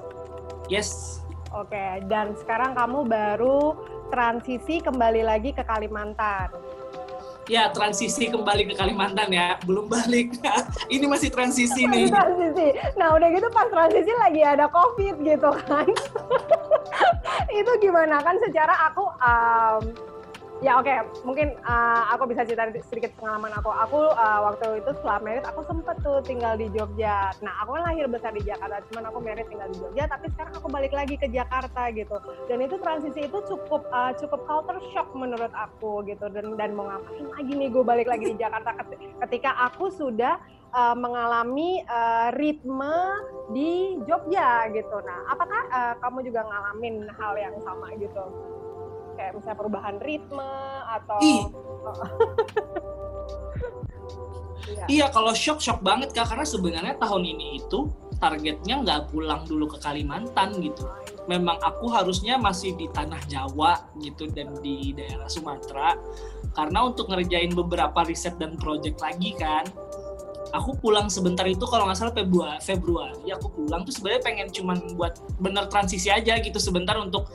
Yes. 0.67 1.23
Oke, 1.53 1.77
okay. 1.77 2.01
dan 2.09 2.33
sekarang 2.33 2.73
kamu 2.73 3.05
baru 3.05 3.77
transisi 4.09 4.81
kembali 4.81 5.21
lagi 5.21 5.53
ke 5.53 5.61
Kalimantan. 5.61 6.49
Ya, 7.51 7.67
transisi 7.75 8.31
kembali 8.31 8.71
ke 8.71 8.73
Kalimantan 8.79 9.27
ya, 9.27 9.59
belum 9.67 9.91
balik. 9.91 10.39
Ini 10.95 11.03
masih 11.11 11.27
transisi 11.27 11.83
nih. 11.83 12.07
transisi. 12.07 12.71
Nah, 12.95 13.19
udah 13.19 13.27
gitu 13.35 13.47
pas 13.51 13.67
transisi 13.67 14.11
lagi 14.15 14.41
ada 14.47 14.71
COVID 14.71 15.15
gitu 15.27 15.49
kan. 15.67 15.87
itu 17.59 17.71
gimana 17.83 18.23
kan 18.23 18.39
secara 18.39 18.73
aku 18.87 19.03
um, 19.19 20.12
ya 20.63 20.79
oke. 20.79 20.87
Okay. 20.87 20.97
mungkin 21.27 21.47
uh, 21.67 22.07
aku 22.15 22.31
bisa 22.31 22.47
cerita 22.47 22.71
sedikit 22.87 23.11
pengalaman 23.19 23.51
aku. 23.59 23.69
Aku 23.69 23.99
uh, 24.15 24.39
waktu 24.47 24.79
itu 24.79 24.95
setelah 24.95 25.19
merit 25.19 25.43
aku 25.43 25.61
sempet 25.67 25.99
tuh 25.99 26.23
tinggal 26.23 26.55
di 26.55 26.71
Jogja. 26.71 27.35
Nah 27.43 27.53
aku 27.61 27.75
kan 27.75 27.83
lahir 27.91 28.07
besar 28.07 28.31
di 28.31 28.41
Jakarta 28.47 28.79
cuman 28.89 29.03
aku 29.11 29.19
merit 29.19 29.45
tinggal 29.51 29.67
di 29.67 29.77
Jogja 29.83 30.07
tapi 30.07 30.31
sekarang 30.31 30.55
aku 30.55 30.67
balik 30.71 30.93
lagi 30.95 31.15
ke 31.19 31.27
Jakarta 31.27 31.91
gitu. 31.91 32.15
Dan 32.47 32.63
itu 32.63 32.79
transisi 32.79 33.27
itu 33.27 33.37
cukup 33.43 33.83
uh, 33.91 34.15
cukup 34.15 34.41
culture 34.47 34.79
shock 34.95 35.11
menurut 35.11 35.51
aku 35.51 36.07
gitu. 36.07 36.31
Dan 36.31 36.55
dan 36.55 36.71
mau 36.71 36.87
ngapain 36.87 37.27
lagi 37.27 37.51
nih 37.51 37.67
gue 37.67 37.83
balik 37.83 38.07
lagi 38.07 38.25
di 38.31 38.37
Jakarta 38.39 38.71
ketika 39.27 39.51
aku 39.67 39.91
sudah 39.91 40.39
uh, 40.71 40.95
mengalami 40.95 41.83
uh, 41.91 42.31
ritme 42.39 42.95
di 43.51 43.99
Jogja 44.07 44.71
gitu. 44.71 44.97
Nah 45.03 45.27
apakah 45.27 45.61
uh, 45.67 45.93
kamu 45.99 46.31
juga 46.31 46.47
ngalamin 46.47 47.11
hal 47.19 47.35
yang 47.35 47.55
sama 47.67 47.91
gitu 47.99 48.23
kayak 49.15 49.31
misalnya 49.37 49.57
perubahan 49.57 49.97
ritme 50.01 50.53
atau 50.89 51.19
iya. 51.21 51.45
iya 54.87 55.05
kalau 55.11 55.31
shock 55.35 55.59
shock 55.59 55.79
banget 55.83 56.11
kak. 56.15 56.27
Karena 56.29 56.45
sebenarnya 56.47 56.95
tahun 56.97 57.23
ini 57.23 57.63
itu 57.63 57.91
targetnya 58.17 58.79
nggak 58.83 59.11
pulang 59.11 59.43
dulu 59.43 59.67
ke 59.75 59.77
Kalimantan 59.83 60.57
gitu. 60.63 60.87
Memang 61.27 61.59
aku 61.63 61.87
harusnya 61.91 62.35
masih 62.35 62.75
di 62.75 62.87
tanah 62.91 63.19
Jawa 63.27 63.79
gitu 63.99 64.27
dan 64.31 64.55
di 64.59 64.95
daerah 64.95 65.27
Sumatera. 65.27 65.95
Karena 66.53 66.85
untuk 66.85 67.09
ngerjain 67.09 67.51
beberapa 67.55 68.03
riset 68.05 68.37
dan 68.37 68.55
project 68.59 68.99
lagi 69.01 69.33
kan 69.35 69.65
aku 70.53 70.77
pulang 70.77 71.09
sebentar 71.09 71.43
itu 71.49 71.65
kalau 71.65 71.89
nggak 71.89 71.97
salah 71.97 72.13
Februari 72.13 72.61
Februari. 72.61 73.33
Aku 73.33 73.49
pulang 73.49 73.81
tuh 73.83 73.93
sebenarnya 73.97 74.21
pengen 74.21 74.47
cuman 74.53 74.77
buat 74.93 75.17
bener 75.41 75.65
transisi 75.67 76.13
aja 76.13 76.37
gitu 76.37 76.61
sebentar 76.61 76.95
untuk 77.01 77.27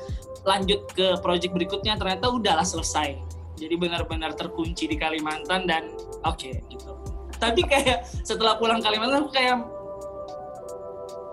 lanjut 0.46 0.86
ke 0.94 1.18
project 1.20 1.52
berikutnya. 1.52 1.98
Ternyata 1.98 2.30
udahlah 2.30 2.64
selesai. 2.64 3.18
Jadi 3.58 3.74
benar-benar 3.74 4.38
terkunci 4.38 4.86
di 4.86 4.94
Kalimantan 4.94 5.66
dan 5.66 5.90
oke 6.22 6.38
okay, 6.38 6.62
gitu. 6.70 6.94
Tapi 7.42 7.66
kayak 7.66 8.06
setelah 8.22 8.54
pulang 8.54 8.78
Kalimantan 8.78 9.26
aku 9.26 9.34
kayak 9.34 9.66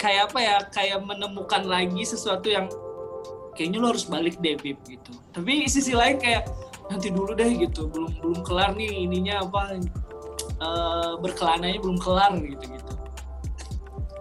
kayak 0.01 0.21
apa 0.33 0.39
ya 0.41 0.57
kayak 0.73 0.99
menemukan 1.05 1.63
lagi 1.69 2.01
sesuatu 2.01 2.49
yang 2.49 2.65
kayaknya 3.53 3.77
lo 3.77 3.93
harus 3.93 4.09
balik 4.09 4.41
deh 4.41 4.57
Bib 4.57 4.81
gitu. 4.89 5.13
Tapi 5.37 5.69
sisi 5.69 5.93
lain 5.93 6.17
kayak 6.17 6.49
nanti 6.89 7.13
dulu 7.13 7.37
deh 7.37 7.49
gitu. 7.61 7.85
Belum 7.93 8.09
belum 8.17 8.41
kelar 8.41 8.73
nih 8.73 9.05
ininya 9.05 9.45
apa 9.45 9.77
uh, 10.61 11.19
berkelananya 11.19 11.79
belum 11.81 11.97
kelar 11.99 12.33
gitu 12.39 12.65
gitu. 12.67 12.93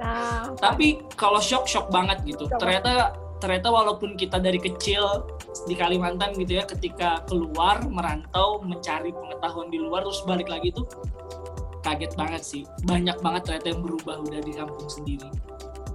Nah, 0.03 0.53
tapi 0.59 1.01
kalau 1.15 1.39
shock 1.39 1.65
shock 1.71 1.89
banget 1.89 2.21
gitu. 2.27 2.51
Ternyata 2.59 3.15
ternyata 3.39 3.69
walaupun 3.69 4.17
kita 4.17 4.41
dari 4.41 4.57
kecil 4.57 5.29
di 5.69 5.75
Kalimantan 5.77 6.35
gitu 6.37 6.61
ya 6.61 6.65
ketika 6.67 7.23
keluar 7.29 7.85
merantau 7.87 8.61
mencari 8.65 9.13
pengetahuan 9.13 9.69
di 9.71 9.79
luar 9.79 10.03
terus 10.03 10.25
balik 10.27 10.49
lagi 10.51 10.75
tuh 10.75 10.85
kaget 11.85 12.13
banget 12.17 12.43
sih. 12.43 12.63
Banyak 12.89 13.21
banget 13.21 13.43
ternyata 13.49 13.67
yang 13.71 13.81
berubah 13.85 14.17
udah 14.25 14.41
di 14.41 14.53
kampung 14.53 14.89
sendiri. 14.89 15.29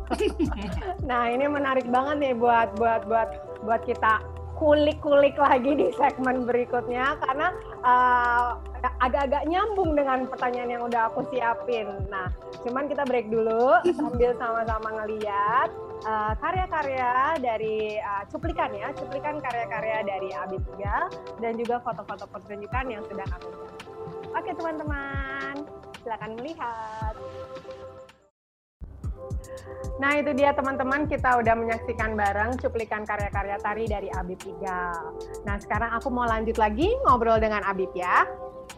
Nah 1.10 1.29
ini 1.29 1.46
menarik 1.46 1.86
banget 1.86 2.17
nih 2.17 2.34
buat 2.34 2.74
buat 2.81 3.05
buat 3.05 3.29
buat 3.62 3.81
kita 3.86 4.25
kulik-kulik 4.58 5.38
lagi 5.39 5.72
di 5.77 5.88
segmen 5.96 6.43
berikutnya 6.43 7.15
karena 7.24 7.53
uh, 7.83 8.59
agak-agak 9.00 9.43
nyambung 9.48 9.95
dengan 9.95 10.27
pertanyaan 10.27 10.69
yang 10.71 10.83
udah 10.88 11.12
aku 11.12 11.27
siapin. 11.31 11.88
Nah, 12.07 12.31
cuman 12.63 12.88
kita 12.88 13.03
break 13.07 13.27
dulu 13.31 13.79
sambil 14.00 14.31
sama-sama 14.39 15.03
ngeliat 15.03 15.69
uh, 16.07 16.33
karya-karya 16.39 17.39
dari 17.39 18.00
uh, 18.00 18.24
cuplikan 18.31 18.71
ya, 18.71 18.91
cuplikan 18.95 19.39
karya-karya 19.39 20.03
dari 20.03 20.29
Abi 20.36 20.57
Tiga 20.71 21.12
dan 21.43 21.55
juga 21.59 21.83
foto-foto 21.83 22.27
pertunjukan 22.31 22.86
yang 22.88 23.03
sudah 23.07 23.25
kami 23.27 23.50
Oke 24.29 24.53
teman-teman, 24.53 25.65
silakan 26.05 26.38
melihat. 26.38 27.17
Nah 29.99 30.15
itu 30.15 30.31
dia 30.31 30.55
teman-teman 30.55 31.07
kita 31.11 31.39
udah 31.43 31.55
menyaksikan 31.59 32.15
bareng 32.15 32.55
cuplikan 32.59 33.03
karya-karya 33.03 33.59
tari 33.59 33.83
dari 33.88 34.07
Abib 34.15 34.39
Igal. 34.47 35.15
Nah 35.43 35.59
sekarang 35.59 35.91
aku 35.91 36.07
mau 36.07 36.23
lanjut 36.23 36.55
lagi 36.55 36.88
ngobrol 37.03 37.39
dengan 37.39 37.63
Abib 37.67 37.91
ya. 37.91 38.23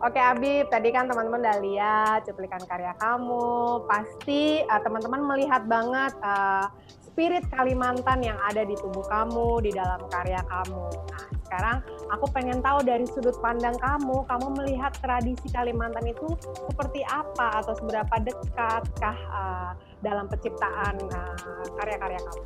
Oke 0.02 0.18
Abib, 0.18 0.66
tadi 0.74 0.90
kan 0.90 1.06
teman-teman 1.06 1.46
udah 1.46 1.58
lihat 1.62 2.20
cuplikan 2.26 2.64
karya 2.66 2.98
kamu. 2.98 3.86
Pasti 3.86 4.66
uh, 4.66 4.82
teman-teman 4.82 5.22
melihat 5.30 5.62
banget 5.70 6.18
uh, 6.26 6.74
spirit 7.06 7.46
Kalimantan 7.54 8.26
yang 8.26 8.40
ada 8.50 8.66
di 8.66 8.74
tubuh 8.82 9.06
kamu, 9.06 9.62
di 9.62 9.70
dalam 9.78 10.02
karya 10.10 10.42
kamu. 10.50 10.90
Nah 10.90 11.41
sekarang 11.52 11.84
aku 12.08 12.32
pengen 12.32 12.64
tahu 12.64 12.80
dari 12.80 13.04
sudut 13.04 13.36
pandang 13.44 13.76
kamu, 13.76 14.24
kamu 14.24 14.48
melihat 14.56 14.96
tradisi 15.04 15.52
Kalimantan 15.52 16.08
itu 16.08 16.32
seperti 16.72 17.04
apa 17.12 17.60
atau 17.60 17.76
seberapa 17.76 18.16
dekatkah 18.24 19.18
uh, 19.28 19.76
dalam 20.00 20.32
penciptaan 20.32 20.96
uh, 21.12 21.68
karya-karya 21.76 22.24
kamu? 22.24 22.44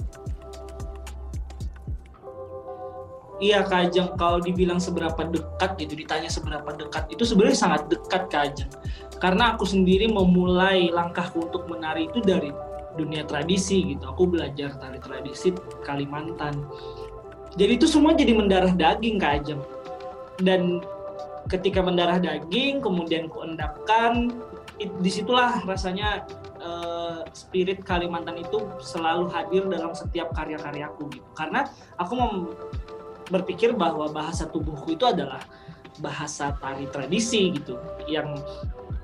Iya 3.38 3.62
Kak 3.68 3.94
Ajeng, 3.94 4.10
kalau 4.18 4.42
dibilang 4.42 4.82
seberapa 4.82 5.22
dekat 5.22 5.78
gitu, 5.78 5.94
ditanya 5.94 6.32
seberapa 6.32 6.74
dekat, 6.74 7.06
itu 7.14 7.30
sebenarnya 7.30 7.58
sangat 7.62 7.86
dekat 7.86 8.26
Kak 8.34 8.42
Ajeng. 8.42 8.72
Karena 9.22 9.54
aku 9.54 9.70
sendiri 9.70 10.10
memulai 10.10 10.90
langkahku 10.90 11.46
untuk 11.46 11.70
menari 11.70 12.10
itu 12.10 12.26
dari 12.26 12.50
dunia 12.98 13.22
tradisi 13.28 13.94
gitu. 13.94 14.02
Aku 14.08 14.26
belajar 14.26 14.74
tari 14.82 14.98
tradisi 14.98 15.54
Kalimantan. 15.86 16.58
Jadi 17.56 17.72
itu 17.80 17.88
semua 17.88 18.12
jadi 18.12 18.36
mendarah 18.36 18.76
daging 18.76 19.16
Kak 19.16 19.32
Ajeng. 19.42 19.62
Dan 20.44 20.84
ketika 21.48 21.80
mendarah 21.80 22.20
daging, 22.20 22.84
kemudian 22.84 23.32
kuendapkan, 23.32 24.36
di 24.76 25.08
situlah 25.08 25.64
rasanya 25.64 26.28
uh, 26.60 27.24
spirit 27.32 27.80
Kalimantan 27.88 28.44
itu 28.44 28.60
selalu 28.84 29.32
hadir 29.32 29.64
dalam 29.72 29.96
setiap 29.96 30.36
karya-karyaku 30.36 31.08
gitu. 31.16 31.28
Karena 31.32 31.64
aku 31.96 32.14
mau 32.20 32.32
berpikir 33.32 33.74
bahwa 33.74 34.12
bahasa 34.12 34.46
tubuhku 34.52 34.94
itu 34.94 35.08
adalah 35.08 35.40
bahasa 36.04 36.52
tari 36.60 36.92
tradisi 36.92 37.56
gitu 37.56 37.80
yang 38.12 38.36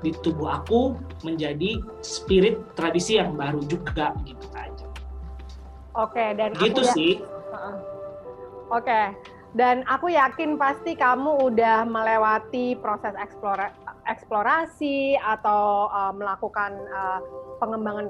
di 0.03 0.11
tubuh 0.19 0.59
aku 0.59 0.97
menjadi 1.23 1.79
spirit 2.03 2.75
tradisi 2.75 3.15
yang 3.15 3.37
baru 3.37 3.63
juga 3.63 4.11
gitu 4.27 4.45
aja. 4.57 4.87
Oke 5.95 6.35
dan 6.35 6.51
gitu 6.59 6.83
aku 6.83 6.91
sih. 6.91 7.23
Uh, 7.51 7.90
Oke. 8.71 9.11
Dan 9.51 9.83
aku 9.83 10.07
yakin 10.07 10.55
pasti 10.55 10.95
kamu 10.95 11.51
udah 11.51 11.83
melewati 11.83 12.79
proses 12.79 13.11
eksplora 13.19 13.67
eksplorasi 14.07 15.19
atau 15.19 15.91
uh, 15.91 16.15
melakukan 16.15 16.79
uh, 16.87 17.19
pengembangan 17.59 18.07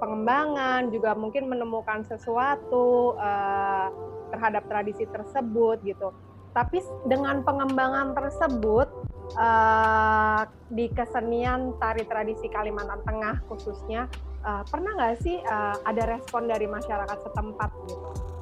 pengembangan 0.00 0.88
juga 0.88 1.12
mungkin 1.12 1.52
menemukan 1.52 2.08
sesuatu 2.08 3.20
uh, 3.20 3.92
terhadap 4.32 4.64
tradisi 4.64 5.04
tersebut 5.12 5.76
gitu. 5.84 6.08
Tapi 6.56 6.80
dengan 7.04 7.44
pengembangan 7.44 8.16
tersebut 8.16 8.88
uh, 9.36 10.48
di 10.72 10.88
kesenian 10.96 11.76
tari 11.76 12.08
tradisi 12.08 12.48
Kalimantan 12.48 13.04
Tengah 13.04 13.44
khususnya 13.44 14.08
uh, 14.40 14.64
pernah 14.64 14.96
nggak 14.96 15.20
sih 15.20 15.36
uh, 15.36 15.76
ada 15.84 16.16
respon 16.16 16.48
dari 16.48 16.64
masyarakat 16.64 17.18
setempat 17.28 17.70
gitu? 17.92 18.37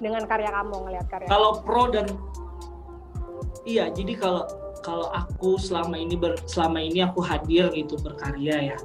Dengan 0.00 0.22
karya 0.26 0.50
kamu 0.50 0.74
ngelihat 0.88 1.06
karya 1.10 1.28
kalau 1.30 1.60
pro 1.62 1.90
dan 1.90 2.06
iya 3.66 3.90
jadi 3.90 4.14
kalau 4.18 4.44
kalau 4.84 5.08
aku 5.16 5.56
selama 5.56 5.96
ini 5.96 6.14
ber, 6.14 6.36
selama 6.44 6.82
ini 6.82 7.00
aku 7.00 7.24
hadir 7.24 7.72
gitu 7.72 7.96
berkarya 8.00 8.74
ya 8.74 8.78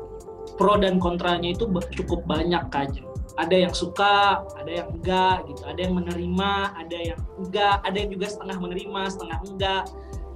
pro 0.55 0.79
dan 0.79 0.99
kontranya 0.99 1.51
itu 1.51 1.67
cukup 1.95 2.23
banyak 2.27 2.63
kajem 2.71 3.09
ada 3.39 3.55
yang 3.55 3.71
suka 3.71 4.43
ada 4.59 4.71
yang 4.71 4.91
enggak 4.91 5.47
gitu 5.47 5.61
ada 5.63 5.79
yang 5.79 5.95
menerima 5.95 6.51
ada 6.75 6.97
yang 6.97 7.19
enggak 7.39 7.75
ada 7.87 7.95
yang 7.95 8.09
juga 8.11 8.27
setengah 8.27 8.57
menerima 8.59 9.01
setengah 9.07 9.39
enggak. 9.47 9.83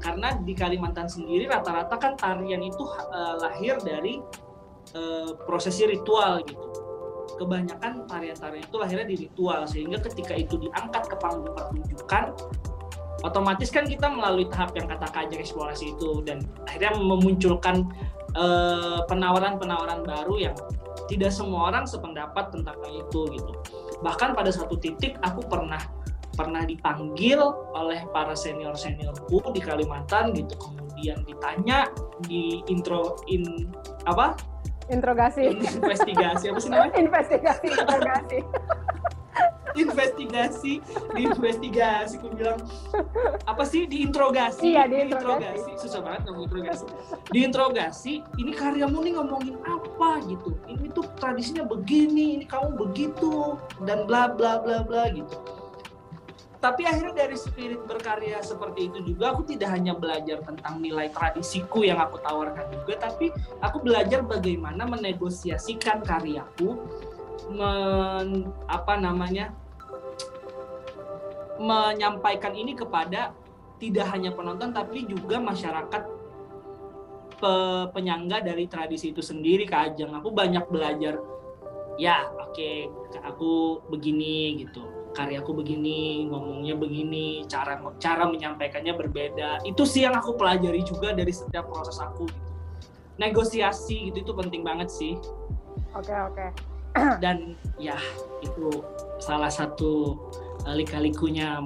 Karena 0.04 0.36
di 0.36 0.52
Kalimantan 0.52 1.08
sendiri 1.08 1.48
rata-rata 1.48 1.96
kan 1.96 2.20
tarian 2.20 2.60
itu 2.60 2.84
uh, 2.84 3.40
lahir 3.40 3.80
dari 3.80 4.20
uh, 5.00 5.32
prosesi 5.48 5.88
ritual 5.88 6.44
gitu 6.44 6.60
kebanyakan 7.38 8.06
tarian-tarian 8.06 8.64
itu 8.66 8.78
lahirnya 8.78 9.08
di 9.08 9.18
ritual 9.28 9.66
sehingga 9.66 9.98
ketika 10.02 10.34
itu 10.38 10.58
diangkat 10.60 11.04
ke 11.10 11.16
panggung 11.18 11.54
pertunjukan 11.54 12.34
otomatis 13.24 13.72
kan 13.72 13.88
kita 13.88 14.12
melalui 14.12 14.46
tahap 14.52 14.76
yang 14.76 14.86
kata 14.86 15.08
kajian 15.10 15.40
eksplorasi 15.40 15.96
itu 15.96 16.22
dan 16.28 16.44
akhirnya 16.68 17.00
memunculkan 17.00 17.88
eh, 18.36 19.00
penawaran-penawaran 19.08 20.04
baru 20.04 20.36
yang 20.52 20.56
tidak 21.08 21.32
semua 21.32 21.72
orang 21.72 21.88
sependapat 21.88 22.52
tentang 22.52 22.80
itu 22.92 23.22
gitu. 23.32 23.52
Bahkan 24.04 24.36
pada 24.36 24.52
satu 24.52 24.76
titik 24.80 25.16
aku 25.24 25.44
pernah 25.48 25.80
pernah 26.34 26.66
dipanggil 26.66 27.38
oleh 27.78 28.04
para 28.10 28.34
senior 28.34 28.74
seniorku 28.74 29.40
di 29.54 29.62
Kalimantan 29.62 30.34
gitu. 30.34 30.58
Kemudian 30.60 31.22
ditanya 31.28 31.88
di 32.26 32.64
intro 32.68 33.20
in 33.30 33.70
apa 34.10 34.36
Interogasi. 34.92 35.44
Investigasi 35.80 36.46
apa 36.52 36.60
sih 36.60 36.70
namanya? 36.72 36.96
Investigasi, 37.06 37.66
interogasi. 37.72 38.40
investigasi, 39.74 40.74
diinvestigasi, 41.18 42.22
aku 42.22 42.38
bilang 42.38 42.62
apa 43.50 43.64
sih 43.66 43.90
diinterogasi? 43.90 44.62
Iya, 44.70 44.86
diinterogasi. 44.86 45.72
Susah 45.82 46.06
banget 46.06 46.30
ngomong 46.30 46.46
interogasi. 46.46 46.86
Diinterogasi, 47.34 48.14
ini 48.38 48.52
karyamu 48.54 49.02
nih 49.02 49.14
ngomongin 49.18 49.58
apa 49.66 50.22
gitu? 50.30 50.54
Ini 50.70 50.94
tuh 50.94 51.10
tradisinya 51.18 51.66
begini, 51.66 52.38
ini 52.38 52.46
kamu 52.46 52.78
begitu 52.78 53.58
dan 53.90 54.06
bla 54.06 54.30
bla 54.30 54.62
bla 54.62 54.86
bla 54.86 55.10
gitu 55.10 55.63
tapi 56.64 56.88
akhirnya 56.88 57.28
dari 57.28 57.36
spirit 57.36 57.84
berkarya 57.84 58.40
seperti 58.40 58.88
itu 58.88 59.04
juga 59.04 59.36
aku 59.36 59.44
tidak 59.44 59.76
hanya 59.76 59.92
belajar 59.92 60.40
tentang 60.48 60.80
nilai 60.80 61.12
tradisiku 61.12 61.84
yang 61.84 62.00
aku 62.00 62.24
tawarkan 62.24 62.72
juga 62.72 63.12
tapi 63.12 63.36
aku 63.60 63.84
belajar 63.84 64.24
bagaimana 64.24 64.88
menegosiasikan 64.88 66.08
karyaku 66.08 66.80
men, 67.52 68.48
apa 68.72 68.96
namanya 68.96 69.52
menyampaikan 71.60 72.56
ini 72.56 72.80
kepada 72.80 73.36
tidak 73.84 74.08
hanya 74.16 74.32
penonton 74.32 74.72
tapi 74.72 75.04
juga 75.04 75.44
masyarakat 75.44 76.04
pe, 77.44 77.54
penyangga 77.92 78.40
dari 78.40 78.72
tradisi 78.72 79.12
itu 79.12 79.20
sendiri 79.20 79.68
Kak 79.68 80.00
Ajeng. 80.00 80.16
Aku 80.16 80.32
banyak 80.32 80.64
belajar 80.72 81.20
ya 81.98 82.26
oke 82.40 82.54
okay, 82.54 82.90
aku 83.22 83.82
begini 83.90 84.66
gitu 84.66 85.04
karyaku 85.14 85.54
begini, 85.54 86.26
ngomongnya 86.28 86.74
begini, 86.76 87.46
cara 87.46 87.78
cara 88.02 88.26
menyampaikannya 88.28 88.98
berbeda. 88.98 89.62
Itu 89.64 89.86
sih 89.86 90.04
yang 90.04 90.18
aku 90.18 90.36
pelajari 90.36 90.82
juga 90.82 91.14
dari 91.14 91.30
setiap 91.30 91.70
proses 91.70 92.02
aku 92.02 92.28
gitu. 92.28 92.52
Negosiasi 93.22 94.10
gitu 94.10 94.26
itu 94.26 94.34
penting 94.34 94.66
banget 94.66 94.90
sih. 94.90 95.14
Oke, 95.94 96.10
okay, 96.10 96.20
oke. 96.26 96.34
Okay. 96.34 96.50
Dan 97.24 97.54
ya, 97.78 97.98
itu 98.42 98.82
salah 99.22 99.54
satu 99.54 100.18
lika-likunya 100.66 101.62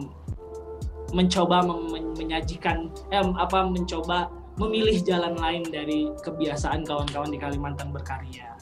mencoba 1.16 1.64
men 1.64 2.12
menyajikan 2.20 2.92
eh, 3.16 3.24
apa 3.40 3.64
mencoba 3.64 4.28
memilih 4.60 5.00
jalan 5.08 5.40
lain 5.40 5.64
dari 5.72 6.12
kebiasaan 6.20 6.84
kawan-kawan 6.84 7.32
di 7.32 7.40
Kalimantan 7.40 7.96
berkarya. 7.96 8.57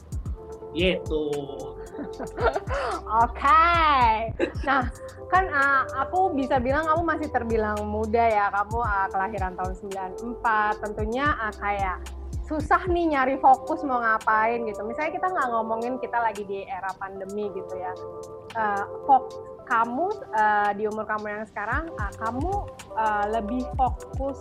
Gitu. 0.76 1.24
Oke. 3.24 3.32
Okay. 3.32 4.28
Nah, 4.68 4.92
kan 5.32 5.44
uh, 5.48 5.82
aku 6.04 6.36
bisa 6.36 6.60
bilang 6.60 6.84
kamu 6.84 7.02
masih 7.02 7.28
terbilang 7.32 7.80
muda 7.88 8.20
ya. 8.20 8.52
Kamu 8.52 8.78
uh, 8.84 9.08
kelahiran 9.08 9.56
tahun 9.56 9.72
94. 10.20 10.84
Tentunya 10.84 11.32
uh, 11.40 11.54
kayak 11.56 12.04
susah 12.46 12.86
nih 12.86 13.16
nyari 13.16 13.36
fokus 13.42 13.82
mau 13.82 13.98
ngapain 13.98 14.62
gitu. 14.68 14.86
Misalnya 14.86 15.12
kita 15.18 15.26
nggak 15.32 15.48
ngomongin 15.50 15.94
kita 15.98 16.18
lagi 16.20 16.46
di 16.46 16.62
era 16.68 16.92
pandemi 16.94 17.50
gitu 17.50 17.74
ya. 17.74 17.92
Uh, 18.54 18.84
fok 19.08 19.24
kamu 19.66 20.14
uh, 20.30 20.70
di 20.78 20.86
umur 20.86 21.04
kamu 21.10 21.26
yang 21.26 21.44
sekarang, 21.50 21.90
uh, 21.98 22.12
kamu 22.22 22.52
uh, 22.94 23.24
lebih 23.34 23.66
fokus 23.74 24.38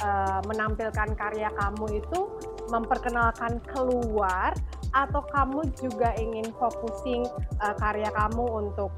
uh, 0.00 0.40
menampilkan 0.48 1.12
karya 1.12 1.52
kamu 1.52 2.00
itu 2.00 2.20
memperkenalkan 2.72 3.60
keluar 3.68 4.56
atau 4.96 5.20
kamu 5.28 5.68
juga 5.76 6.16
ingin 6.16 6.48
focusing 6.56 7.28
uh, 7.60 7.74
karya 7.76 8.08
kamu 8.12 8.44
untuk 8.64 8.88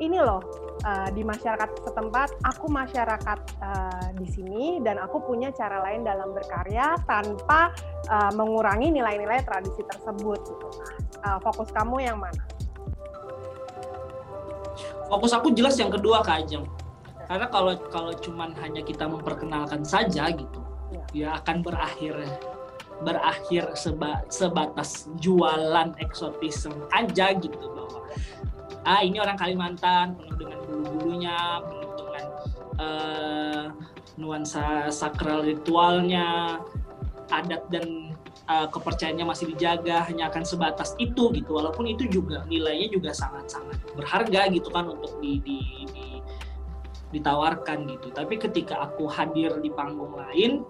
ini 0.00 0.18
loh 0.18 0.42
uh, 0.82 1.08
di 1.14 1.22
masyarakat 1.22 1.68
setempat 1.84 2.34
aku 2.42 2.66
masyarakat 2.66 3.38
uh, 3.62 4.08
di 4.18 4.26
sini 4.26 4.64
dan 4.82 4.98
aku 4.98 5.22
punya 5.22 5.54
cara 5.54 5.84
lain 5.84 6.02
dalam 6.02 6.34
berkarya 6.34 6.98
tanpa 7.06 7.70
uh, 8.10 8.32
mengurangi 8.34 8.90
nilai-nilai 8.90 9.44
tradisi 9.46 9.84
tersebut 9.86 10.40
gitu. 10.42 10.68
Uh, 11.22 11.38
fokus 11.44 11.70
kamu 11.70 12.02
yang 12.02 12.18
mana? 12.18 12.42
Fokus 15.06 15.32
aku 15.36 15.52
jelas 15.52 15.76
yang 15.76 15.92
kedua 15.92 16.24
Kak 16.24 16.48
Ajeng. 16.48 16.64
Karena 17.28 17.46
kalau 17.52 17.76
kalau 17.88 18.12
cuman 18.16 18.56
hanya 18.58 18.82
kita 18.82 19.06
memperkenalkan 19.06 19.86
saja 19.86 20.28
gitu, 20.32 20.60
ya, 20.90 21.04
ya 21.14 21.28
akan 21.38 21.62
berakhir 21.62 22.16
berakhir 23.02 23.74
seba, 23.74 24.22
sebatas 24.30 25.10
jualan 25.18 25.94
eksotisme 25.98 26.74
aja 26.94 27.34
gitu 27.36 27.66
bahwa 27.74 28.00
ah 28.82 29.00
ini 29.02 29.18
orang 29.18 29.38
Kalimantan 29.38 30.18
penuh 30.18 30.34
dengan 30.38 30.58
bulu-bulunya 30.66 31.38
penuh 31.66 31.92
dengan 31.98 32.24
uh, 32.78 33.64
nuansa 34.18 34.90
sakral 34.90 35.46
ritualnya 35.46 36.58
adat 37.30 37.64
dan 37.72 38.12
uh, 38.50 38.68
kepercayaannya 38.68 39.24
masih 39.24 39.54
dijaga 39.54 40.04
hanya 40.06 40.28
akan 40.28 40.44
sebatas 40.44 40.92
itu 41.00 41.32
gitu. 41.32 41.50
Walaupun 41.56 41.88
itu 41.88 42.06
juga 42.10 42.44
nilainya 42.46 42.92
juga 42.92 43.10
sangat-sangat 43.14 43.78
berharga 43.96 44.50
gitu 44.52 44.68
kan 44.68 44.90
untuk 44.90 45.16
di, 45.22 45.40
di, 45.40 45.58
di 45.90 46.06
ditawarkan 47.12 47.84
gitu. 47.92 48.08
Tapi 48.10 48.40
ketika 48.40 48.88
aku 48.88 49.04
hadir 49.06 49.60
di 49.60 49.68
panggung 49.68 50.16
lain 50.16 50.64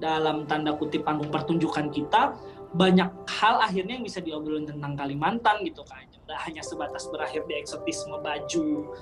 dalam 0.00 0.48
tanda 0.48 0.74
kutip 0.74 1.04
panggung 1.04 1.28
pertunjukan 1.28 1.92
kita 1.92 2.34
banyak 2.72 3.10
hal 3.28 3.60
akhirnya 3.60 3.98
yang 4.00 4.06
bisa 4.06 4.24
diobrolin 4.24 4.64
tentang 4.64 4.96
Kalimantan 4.96 5.62
gitu 5.62 5.84
kan. 5.84 6.08
Nggak 6.26 6.40
hanya 6.46 6.62
sebatas 6.64 7.04
berakhir 7.10 7.44
di 7.44 7.58
eksotisme 7.58 8.16
baju 8.22 8.94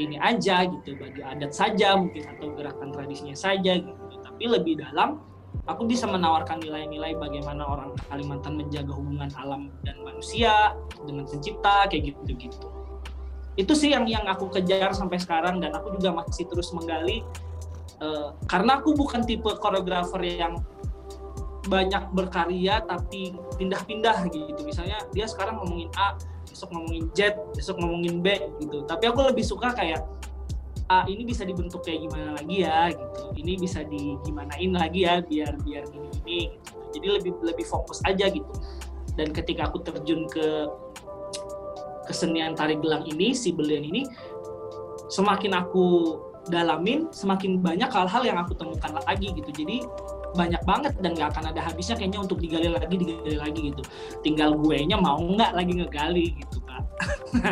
ini 0.00 0.16
aja 0.16 0.64
gitu 0.64 0.96
baju 0.96 1.20
adat 1.20 1.52
saja 1.52 1.94
mungkin 2.00 2.24
atau 2.26 2.50
gerakan 2.56 2.90
tradisinya 2.90 3.36
saja 3.36 3.76
gitu. 3.78 4.02
Tapi 4.24 4.44
lebih 4.48 4.80
dalam 4.80 5.20
aku 5.68 5.86
bisa 5.86 6.08
menawarkan 6.08 6.58
nilai-nilai 6.58 7.14
bagaimana 7.14 7.62
orang 7.62 7.94
Kalimantan 8.10 8.58
menjaga 8.58 8.92
hubungan 8.96 9.30
alam 9.38 9.70
dan 9.86 10.00
manusia 10.02 10.74
dengan 11.06 11.28
pencipta 11.28 11.86
kayak 11.86 12.16
gitu 12.16 12.34
gitu 12.34 12.68
itu 13.52 13.72
sih 13.76 13.92
yang 13.92 14.08
yang 14.08 14.24
aku 14.24 14.48
kejar 14.48 14.96
sampai 14.96 15.20
sekarang 15.20 15.60
dan 15.60 15.76
aku 15.76 15.92
juga 16.00 16.24
masih 16.24 16.48
terus 16.48 16.72
menggali 16.72 17.20
Eh, 18.02 18.28
karena 18.50 18.82
aku 18.82 18.98
bukan 18.98 19.22
tipe 19.22 19.46
koreografer 19.62 20.18
yang 20.26 20.58
banyak 21.70 22.10
berkarya 22.10 22.82
tapi 22.82 23.38
pindah-pindah 23.54 24.26
gitu. 24.34 24.58
Misalnya 24.66 25.06
dia 25.14 25.30
sekarang 25.30 25.62
ngomongin 25.62 25.86
A 25.94 26.18
besok 26.42 26.74
ngomongin 26.74 27.06
Z 27.14 27.38
besok 27.54 27.78
ngomongin 27.78 28.18
B 28.18 28.34
gitu. 28.58 28.82
Tapi 28.90 29.06
aku 29.06 29.30
lebih 29.30 29.46
suka 29.46 29.70
kayak 29.70 30.02
A 30.90 31.06
ini 31.06 31.22
bisa 31.22 31.46
dibentuk 31.46 31.86
kayak 31.86 32.10
gimana 32.10 32.34
lagi 32.42 32.66
ya 32.66 32.90
gitu. 32.90 33.22
Ini 33.38 33.52
bisa 33.54 33.86
di 33.86 34.18
gimanain 34.26 34.72
lagi 34.74 35.06
ya 35.06 35.22
biar 35.22 35.54
biar 35.62 35.86
gini 35.86 36.08
gini 36.18 36.40
gitu. 36.58 36.74
Jadi 36.98 37.06
lebih 37.22 37.32
lebih 37.46 37.66
fokus 37.70 38.02
aja 38.02 38.26
gitu. 38.26 38.50
Dan 39.14 39.30
ketika 39.30 39.70
aku 39.70 39.78
terjun 39.86 40.26
ke 40.26 40.66
kesenian 42.10 42.58
tari 42.58 42.74
gelang 42.82 43.06
ini 43.06 43.30
si 43.30 43.54
belian 43.54 43.86
ini 43.86 44.02
semakin 45.06 45.54
aku 45.54 46.18
dalamin 46.50 47.06
semakin 47.14 47.62
banyak 47.62 47.86
hal-hal 47.86 48.22
yang 48.26 48.38
aku 48.40 48.56
temukan 48.58 48.98
lagi 49.06 49.30
gitu 49.30 49.50
jadi 49.52 49.86
banyak 50.32 50.62
banget 50.64 50.92
dan 51.04 51.12
gak 51.12 51.36
akan 51.36 51.52
ada 51.52 51.60
habisnya 51.60 51.94
kayaknya 51.94 52.24
untuk 52.24 52.40
digali 52.40 52.72
lagi 52.72 52.96
digali 52.96 53.36
lagi 53.36 53.60
gitu 53.68 53.82
tinggal 54.24 54.56
gue 54.56 54.80
nya 54.88 54.96
mau 54.96 55.20
nggak 55.20 55.52
lagi 55.52 55.72
ngegali 55.76 56.26
gitu 56.40 56.58
kak 56.64 56.82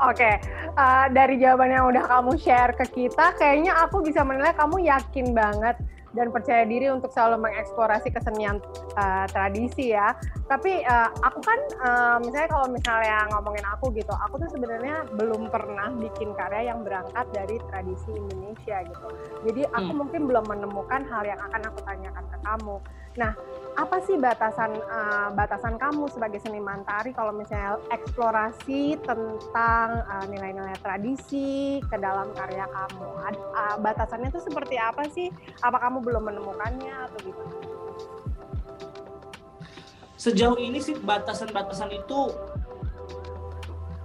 Oke, 0.00 0.16
okay. 0.16 0.34
uh, 0.80 1.06
dari 1.12 1.36
jawaban 1.36 1.70
yang 1.70 1.86
udah 1.92 2.04
kamu 2.08 2.40
share 2.40 2.72
ke 2.72 2.86
kita, 2.88 3.36
kayaknya 3.36 3.76
aku 3.84 4.00
bisa 4.00 4.24
menilai 4.24 4.54
kamu 4.56 4.80
yakin 4.86 5.36
banget 5.36 5.76
dan 6.14 6.30
percaya 6.30 6.62
diri 6.64 6.88
untuk 6.88 7.10
selalu 7.10 7.42
mengeksplorasi 7.50 8.08
kesenian 8.14 8.62
uh, 8.96 9.26
tradisi 9.28 9.92
ya. 9.92 10.14
Tapi 10.46 10.86
uh, 10.86 11.10
aku 11.20 11.40
kan 11.42 11.60
uh, 11.82 12.16
misalnya 12.22 12.48
kalau 12.50 12.66
misalnya 12.70 13.18
ngomongin 13.34 13.66
aku 13.74 13.90
gitu, 13.92 14.14
aku 14.14 14.38
tuh 14.40 14.50
sebenarnya 14.54 15.04
belum 15.18 15.50
pernah 15.50 15.90
bikin 15.98 16.32
karya 16.38 16.72
yang 16.72 16.86
berangkat 16.86 17.26
dari 17.34 17.58
tradisi 17.68 18.10
Indonesia 18.14 18.82
gitu. 18.86 19.08
Jadi 19.50 19.62
aku 19.68 19.90
hmm. 19.90 20.00
mungkin 20.00 20.22
belum 20.30 20.44
menemukan 20.46 21.02
hal 21.10 21.22
yang 21.26 21.40
akan 21.42 21.62
aku 21.68 21.78
tanyakan 21.82 22.24
ke 22.30 22.38
kamu. 22.42 22.76
Nah, 23.14 23.32
apa 23.74 23.98
sih 24.06 24.14
batasan 24.14 24.70
uh, 24.86 25.34
batasan 25.34 25.74
kamu 25.74 26.06
sebagai 26.06 26.38
seniman 26.38 26.86
tari 26.86 27.10
kalau 27.10 27.34
misalnya 27.34 27.74
eksplorasi 27.90 29.02
tentang 29.02 29.88
nilai 30.30 30.54
nilai-nilai 30.54 30.78
tradisi 30.78 31.82
ke 31.82 31.96
dalam 31.98 32.30
karya 32.38 32.70
kamu? 32.70 33.08
Ad, 33.26 33.34
uh, 33.34 33.76
batasannya 33.82 34.30
itu 34.30 34.40
seperti 34.46 34.78
apa 34.78 35.02
sih? 35.10 35.28
Apa 35.58 35.82
kamu 35.82 36.06
belum 36.06 36.22
menemukannya 36.22 36.94
atau 37.10 37.18
gimana? 37.26 37.54
Sejauh 40.14 40.56
ini 40.56 40.78
sih 40.78 40.94
batasan-batasan 40.94 41.90
itu 41.98 42.30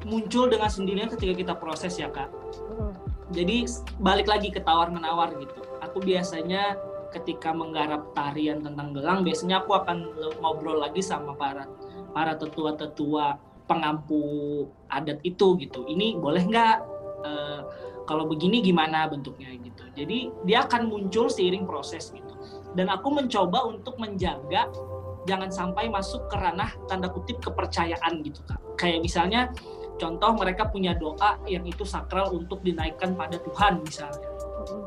muncul 0.09 0.49
dengan 0.49 0.67
sendirinya 0.73 1.13
ketika 1.13 1.33
kita 1.37 1.53
proses 1.53 1.93
ya 1.95 2.09
kak. 2.09 2.33
Hmm. 2.73 2.97
Jadi 3.29 3.69
balik 4.01 4.25
lagi 4.25 4.49
ke 4.49 4.57
tawar 4.65 4.89
menawar 4.89 5.29
gitu. 5.37 5.61
Aku 5.85 6.01
biasanya 6.01 6.73
ketika 7.09 7.49
menggarap 7.53 8.13
tarian 8.13 8.61
tentang 8.61 8.93
gelang 8.93 9.25
biasanya 9.25 9.65
aku 9.65 9.73
akan 9.73 9.97
ngobrol 10.39 10.77
lagi 10.77 11.01
sama 11.01 11.33
para 11.33 11.65
para 12.13 12.37
tetua-tetua 12.37 13.37
pengampu 13.69 14.21
adat 14.89 15.21
itu 15.21 15.53
gitu. 15.61 15.85
Ini 15.85 16.17
boleh 16.17 16.43
nggak? 16.49 16.77
E, 17.21 17.31
kalau 18.09 18.25
begini 18.25 18.65
gimana 18.65 19.05
bentuknya 19.05 19.53
gitu. 19.61 19.85
Jadi 19.93 20.33
dia 20.49 20.65
akan 20.65 20.89
muncul 20.89 21.29
seiring 21.29 21.69
proses 21.69 22.09
gitu. 22.09 22.33
Dan 22.73 22.89
aku 22.89 23.13
mencoba 23.13 23.69
untuk 23.69 24.01
menjaga 24.01 24.65
jangan 25.29 25.53
sampai 25.53 25.85
masuk 25.93 26.25
ke 26.25 26.35
ranah 26.41 26.73
tanda 26.89 27.13
kutip 27.13 27.37
kepercayaan 27.45 28.25
gitu 28.25 28.41
kak. 28.49 28.57
Kayak 28.73 29.05
misalnya 29.05 29.41
contoh 29.99 30.31
mereka 30.39 30.71
punya 30.71 30.95
doa 30.95 31.37
yang 31.45 31.67
itu 31.67 31.83
sakral 31.83 32.31
untuk 32.31 32.63
dinaikkan 32.63 33.13
pada 33.13 33.37
Tuhan 33.43 33.83
misalnya. 33.83 34.29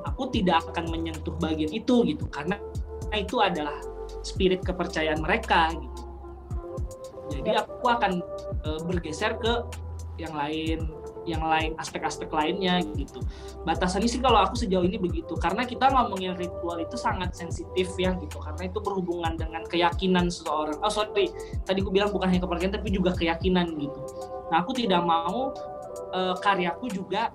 Aku 0.09 0.33
tidak 0.33 0.64
akan 0.72 0.88
menyentuh 0.88 1.37
bagian 1.37 1.70
itu 1.70 2.03
gitu. 2.09 2.25
Karena 2.33 2.57
itu 3.12 3.38
adalah 3.38 3.77
spirit 4.25 4.64
kepercayaan 4.64 5.20
mereka 5.20 5.70
gitu. 5.77 6.03
Jadi 7.33 7.51
aku 7.57 7.87
akan 7.88 8.12
e, 8.64 8.68
bergeser 8.88 9.37
ke 9.40 9.64
yang 10.20 10.37
lain 10.37 10.92
yang 11.22 11.38
lain 11.46 11.79
aspek-aspek 11.79 12.27
lainnya 12.35 12.83
gitu. 12.98 13.22
Batasannya 13.62 14.11
sih 14.11 14.18
kalau 14.18 14.42
aku 14.42 14.59
sejauh 14.59 14.83
ini 14.83 14.98
begitu. 14.98 15.38
Karena 15.38 15.62
kita 15.62 15.87
ngomongin 15.87 16.35
ritual 16.35 16.83
itu 16.83 16.98
sangat 16.98 17.33
sensitif 17.38 17.94
ya 17.94 18.12
gitu. 18.18 18.42
Karena 18.42 18.66
itu 18.66 18.83
berhubungan 18.83 19.38
dengan 19.38 19.62
keyakinan 19.70 20.29
seseorang. 20.29 20.83
Oh 20.83 20.90
sorry. 20.90 21.31
Tadi 21.62 21.79
aku 21.79 21.94
bilang 21.94 22.11
bukan 22.11 22.27
hanya 22.27 22.42
kepercayaan 22.42 22.75
tapi 22.75 22.90
juga 22.90 23.14
keyakinan 23.14 23.70
gitu 23.79 24.01
nah 24.52 24.60
aku 24.60 24.76
tidak 24.76 25.00
mau 25.00 25.56
e, 26.12 26.20
karyaku 26.44 26.92
juga 26.92 27.32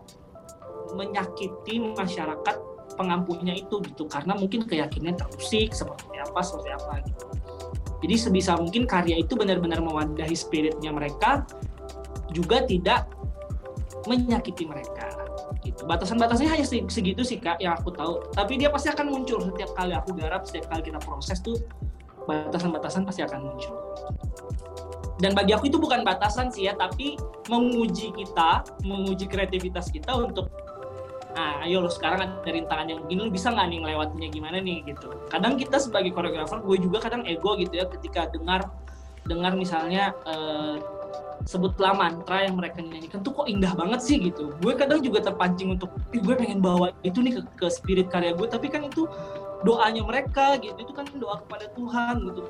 menyakiti 0.94 1.82
masyarakat 1.98 2.56
pengampunya 2.96 3.58
itu 3.58 3.82
gitu. 3.84 4.06
Karena 4.06 4.38
mungkin 4.38 4.64
keyakinan 4.64 5.18
terusik 5.18 5.74
seperti 5.74 6.16
apa 6.22 6.40
seperti 6.46 6.70
apa 6.72 6.94
gitu. 7.04 7.26
Jadi 8.06 8.16
sebisa 8.16 8.54
mungkin 8.56 8.86
karya 8.86 9.18
itu 9.18 9.34
benar-benar 9.34 9.82
mewadahi 9.82 10.38
spiritnya 10.38 10.94
mereka 10.94 11.44
juga 12.30 12.62
tidak 12.64 13.10
menyakiti 14.06 14.70
mereka 14.70 15.10
gitu. 15.66 15.84
Batasan-batasannya 15.90 16.52
hanya 16.54 16.66
segitu 16.70 17.26
sih 17.26 17.42
kak 17.42 17.58
yang 17.58 17.74
aku 17.76 17.90
tahu. 17.92 18.22
Tapi 18.38 18.62
dia 18.62 18.70
pasti 18.70 18.94
akan 18.94 19.10
muncul 19.10 19.42
setiap 19.42 19.74
kali 19.74 19.98
aku 19.98 20.14
garap 20.14 20.46
setiap 20.46 20.70
kali 20.70 20.82
kita 20.86 21.02
proses 21.02 21.42
tuh 21.42 21.58
batasan-batasan 22.28 23.08
pasti 23.08 23.24
akan 23.24 23.40
muncul 23.40 23.76
dan 25.18 25.34
bagi 25.34 25.52
aku 25.54 25.70
itu 25.70 25.82
bukan 25.82 26.06
batasan 26.06 26.54
sih 26.54 26.70
ya 26.70 26.78
tapi 26.78 27.18
menguji 27.50 28.14
kita 28.14 28.66
menguji 28.86 29.26
kreativitas 29.26 29.90
kita 29.90 30.14
untuk 30.14 30.50
nah 31.38 31.62
ayo 31.66 31.86
lo 31.86 31.90
sekarang 31.90 32.42
ada 32.42 32.50
rintangan 32.50 32.90
yang 32.90 33.02
gini 33.06 33.30
lo 33.30 33.30
bisa 33.30 33.54
nggak 33.54 33.68
nih 33.70 33.80
ngelewatinya 33.86 34.30
gimana 34.34 34.58
nih? 34.58 34.82
Gitu. 34.90 35.06
Kadang 35.30 35.54
kita 35.62 35.78
sebagai 35.78 36.10
koreografer 36.10 36.66
gue 36.66 36.78
juga 36.82 36.98
kadang 36.98 37.30
ego 37.30 37.54
gitu 37.62 37.78
ya 37.78 37.86
ketika 37.86 38.26
dengar 38.34 38.66
dengar 39.30 39.54
misalnya 39.54 40.18
uh, 40.26 40.82
sebutlah 41.46 41.94
mantra 41.94 42.50
yang 42.50 42.58
mereka 42.58 42.82
nyanyikan 42.82 43.22
tuh 43.22 43.38
kok 43.38 43.46
indah 43.46 43.70
banget 43.78 44.02
sih 44.02 44.18
gitu. 44.18 44.50
Gue 44.66 44.74
kadang 44.74 44.98
juga 45.06 45.30
terpancing 45.30 45.78
untuk 45.78 45.94
gue 46.10 46.34
pengen 46.34 46.58
bawa 46.58 46.90
itu 47.06 47.22
nih 47.22 47.38
ke, 47.38 47.42
ke 47.54 47.68
spirit 47.70 48.10
karya 48.10 48.34
gue 48.34 48.48
tapi 48.50 48.74
kan 48.74 48.82
itu 48.90 49.06
doanya 49.62 50.02
mereka 50.06 50.58
gitu 50.58 50.74
itu 50.78 50.94
kan 50.94 51.06
doa 51.22 51.38
kepada 51.46 51.70
Tuhan 51.74 52.16
gitu 52.34 52.42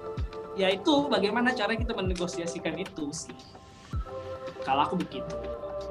ya 0.57 0.73
itu 0.73 1.05
bagaimana 1.07 1.53
cara 1.53 1.77
kita 1.77 1.93
menegosiasikan 1.93 2.75
itu 2.81 3.13
sih 3.13 3.37
kalau 4.65 4.83
aku 4.83 4.97
begitu 4.99 5.37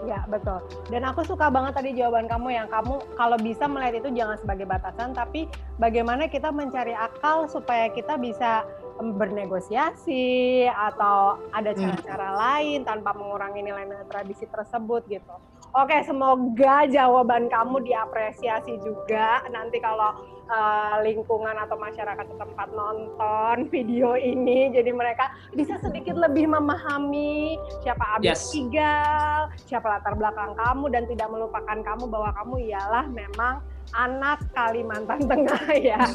Ya, 0.05 0.29
betul. 0.29 0.61
Dan 0.92 1.09
aku 1.09 1.24
suka 1.24 1.48
banget 1.48 1.72
tadi 1.72 1.96
jawaban 1.96 2.29
kamu 2.29 2.52
yang 2.52 2.68
kamu 2.68 3.00
kalau 3.16 3.40
bisa 3.40 3.64
melihat 3.64 4.05
itu 4.05 4.12
jangan 4.12 4.37
sebagai 4.37 4.68
batasan, 4.68 5.16
tapi 5.16 5.48
bagaimana 5.81 6.29
kita 6.29 6.52
mencari 6.52 6.92
akal 6.92 7.48
supaya 7.48 7.88
kita 7.88 8.20
bisa 8.20 8.68
bernegosiasi 9.00 10.68
atau 10.68 11.40
ada 11.52 11.72
hmm. 11.72 11.81
cara-cara 11.81 12.29
lain 12.37 12.85
tanpa 12.85 13.16
mengurangi 13.16 13.64
nilai-nilai 13.64 14.05
tradisi 14.09 14.44
tersebut 14.44 15.05
gitu. 15.09 15.35
Oke, 15.76 15.96
semoga 16.05 16.88
jawaban 16.88 17.52
kamu 17.52 17.85
diapresiasi 17.85 18.81
juga 18.81 19.44
nanti 19.52 19.81
kalau 19.81 20.36
uh, 20.50 21.02
lingkungan 21.02 21.56
atau 21.59 21.76
masyarakat 21.78 22.26
tempat 22.26 22.68
nonton 22.72 23.56
video 23.74 24.14
ini, 24.18 24.70
jadi 24.72 24.90
mereka 24.90 25.30
bisa 25.54 25.78
sedikit 25.78 26.16
lebih 26.18 26.50
memahami 26.50 27.61
siapa 27.82 28.18
Abis 28.18 28.30
yes. 28.30 28.54
Igal, 28.56 29.40
siapa 29.66 29.87
latar 29.87 30.14
belakang 30.16 30.54
kamu 30.56 30.85
dan 30.90 31.04
tidak 31.11 31.28
melupakan 31.30 31.78
kamu 31.82 32.04
bahwa 32.09 32.30
kamu 32.35 32.54
ialah 32.72 33.04
memang 33.11 33.62
anak 33.94 34.42
Kalimantan 34.50 35.20
Tengah 35.30 35.66
ya. 35.78 36.00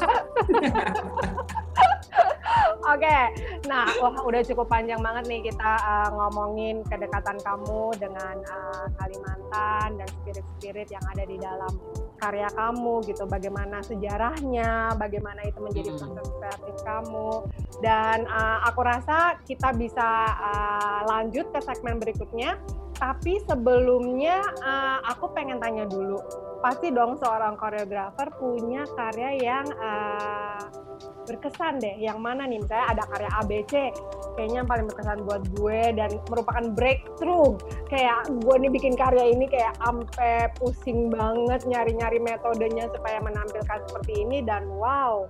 Oke, 2.82 2.98
okay. 3.06 3.24
nah 3.70 3.86
wah 4.02 4.26
udah 4.26 4.42
cukup 4.42 4.66
panjang 4.66 4.98
banget 4.98 5.24
nih 5.30 5.40
kita 5.48 5.72
uh, 5.80 6.10
ngomongin 6.10 6.82
kedekatan 6.84 7.38
kamu 7.40 7.94
dengan 7.94 8.42
uh, 8.42 8.90
Kalimantan 8.98 10.02
dan 10.02 10.08
spirit-spirit 10.20 10.90
yang 10.90 11.04
ada 11.14 11.22
di 11.22 11.38
dalam 11.38 11.72
karya 12.22 12.46
kamu 12.54 13.02
gitu. 13.10 13.26
Bagaimana 13.26 13.82
sejarahnya, 13.82 14.94
bagaimana 14.94 15.42
itu 15.42 15.58
menjadi 15.58 15.90
hmm. 15.90 15.98
proses 15.98 16.28
kreatif 16.38 16.76
kamu. 16.86 17.30
Dan 17.82 18.30
uh, 18.30 18.62
aku 18.70 18.80
rasa 18.86 19.42
kita 19.42 19.74
bisa 19.74 20.08
uh, 20.38 21.00
lanjut 21.10 21.50
ke 21.50 21.58
segmen 21.66 21.98
berikutnya. 21.98 22.62
Tapi 22.94 23.42
sebelumnya 23.50 24.38
uh, 24.62 25.02
aku 25.10 25.34
pengen 25.34 25.58
tanya 25.58 25.90
dulu 25.90 26.22
pasti 26.62 26.94
dong 26.94 27.18
seorang 27.18 27.58
koreografer 27.58 28.30
punya 28.38 28.86
karya 28.94 29.30
yang 29.42 29.66
uh, 29.82 30.62
berkesan 31.32 31.80
deh. 31.80 31.96
Yang 31.98 32.18
mana 32.20 32.44
nih? 32.44 32.60
Misalnya 32.60 32.86
ada 32.92 33.04
karya 33.08 33.30
ABC, 33.40 33.72
kayaknya 34.36 34.58
yang 34.62 34.70
paling 34.70 34.86
berkesan 34.86 35.18
buat 35.24 35.42
gue 35.56 35.80
dan 35.96 36.10
merupakan 36.28 36.64
breakthrough. 36.76 37.56
Kayak 37.88 38.28
gue 38.28 38.54
nih 38.60 38.70
bikin 38.70 38.94
karya 38.94 39.24
ini 39.32 39.48
kayak 39.48 39.74
ampe 39.82 40.52
pusing 40.60 41.08
banget 41.08 41.64
nyari-nyari 41.64 42.20
metodenya 42.20 42.86
supaya 42.92 43.18
menampilkan 43.24 43.78
seperti 43.88 44.12
ini 44.22 44.44
dan 44.44 44.68
wow, 44.76 45.24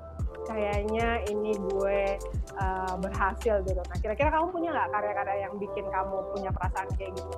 kayaknya 0.50 1.22
ini 1.30 1.54
gue 1.54 2.18
uh, 2.58 2.94
berhasil 2.98 3.62
gitu. 3.62 3.80
Nah, 3.80 3.98
kira-kira 4.02 4.34
kamu 4.34 4.50
punya 4.50 4.68
nggak 4.74 4.90
karya-karya 4.90 5.36
yang 5.46 5.54
bikin 5.56 5.86
kamu 5.88 6.16
punya 6.34 6.50
perasaan 6.50 6.90
kayak 6.98 7.14
gitu? 7.14 7.36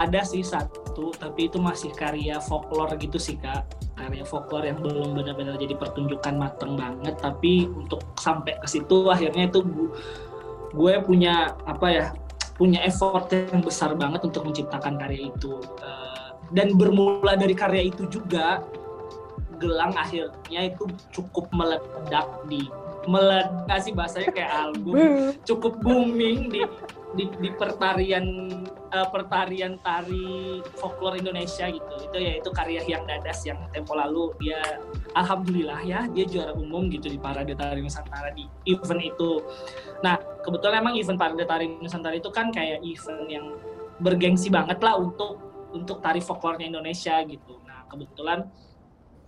ada 0.00 0.24
sih 0.24 0.40
satu 0.40 1.12
tapi 1.12 1.52
itu 1.52 1.60
masih 1.60 1.92
karya 1.92 2.40
folklore 2.40 2.96
gitu 2.96 3.20
sih 3.20 3.36
kak 3.36 3.68
karya 4.00 4.24
folklore 4.24 4.66
yang 4.72 4.80
belum 4.80 5.12
benar-benar 5.12 5.60
jadi 5.60 5.76
pertunjukan 5.76 6.34
mateng 6.40 6.80
banget 6.80 7.20
tapi 7.20 7.68
untuk 7.68 8.00
sampai 8.16 8.56
ke 8.58 8.66
situ 8.66 9.12
akhirnya 9.12 9.52
itu 9.52 9.60
gue, 9.60 9.88
gue 10.72 10.94
punya 11.04 11.52
apa 11.68 11.86
ya 11.92 12.06
punya 12.60 12.84
effort 12.84 13.32
yang 13.32 13.64
besar 13.64 13.96
banget 13.96 14.20
untuk 14.20 14.44
menciptakan 14.44 15.00
karya 15.00 15.32
itu. 15.32 15.64
Uh, 15.80 16.36
dan 16.52 16.76
bermula 16.76 17.32
dari 17.38 17.56
karya 17.56 17.88
itu 17.88 18.04
juga 18.10 18.60
gelang 19.56 19.96
akhirnya 19.96 20.72
itu 20.72 20.84
cukup 21.12 21.48
meledak 21.52 22.26
di 22.48 22.68
meledak 23.08 23.78
sih 23.80 23.92
bahasanya 23.96 24.28
kayak 24.32 24.52
album 24.52 24.96
cukup 25.48 25.78
booming 25.80 26.52
di 26.52 26.60
di, 27.14 27.26
di 27.42 27.50
pertarian 27.54 28.26
uh, 28.94 29.08
pertarian 29.10 29.78
tari 29.82 30.60
folklore 30.78 31.18
Indonesia 31.18 31.66
gitu. 31.66 31.94
Itu 32.06 32.16
ya 32.18 32.38
itu 32.38 32.50
karya 32.54 32.82
yang 32.86 33.02
dadas 33.06 33.42
yang 33.46 33.58
tempo 33.74 33.98
lalu 33.98 34.30
dia 34.38 34.60
alhamdulillah 35.14 35.80
ya 35.82 36.06
dia 36.10 36.24
juara 36.26 36.54
umum 36.54 36.86
gitu 36.90 37.10
di 37.10 37.18
Parade 37.18 37.54
Tari 37.58 37.82
Nusantara 37.82 38.30
di 38.34 38.46
event 38.70 39.02
itu. 39.02 39.42
Nah 40.06 40.18
kebetulan 40.46 40.82
emang 40.82 40.94
event 40.98 41.18
Parade 41.18 41.44
Tari 41.46 41.66
Nusantara 41.66 42.14
itu 42.14 42.30
kan 42.30 42.54
kayak 42.54 42.82
event 42.86 43.26
yang 43.26 43.46
bergengsi 44.00 44.48
banget 44.48 44.80
lah 44.80 44.96
untuk 44.96 45.38
untuk 45.70 46.02
tari 46.02 46.18
folklore 46.18 46.62
Indonesia 46.62 47.22
gitu. 47.26 47.58
Nah 47.66 47.86
kebetulan 47.86 48.46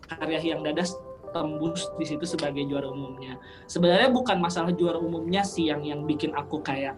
karya 0.07 0.55
yang 0.55 0.63
dadas 0.67 0.95
tembus 1.33 1.89
di 1.97 2.05
situ 2.05 2.29
sebagai 2.29 2.63
juara 2.69 2.93
umumnya. 2.93 3.41
Sebenarnya 3.65 4.13
bukan 4.13 4.37
masalah 4.39 4.71
juara 4.77 5.01
umumnya 5.01 5.41
sih 5.43 5.73
yang 5.73 5.81
yang 5.81 6.05
bikin 6.05 6.37
aku 6.37 6.61
kayak 6.61 6.93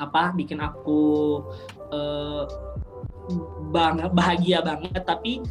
apa 0.00 0.32
bikin 0.36 0.60
aku 0.62 1.42
uh, 1.92 2.44
bang 3.74 4.06
bahagia 4.14 4.62
banget 4.62 5.02
tapi 5.02 5.42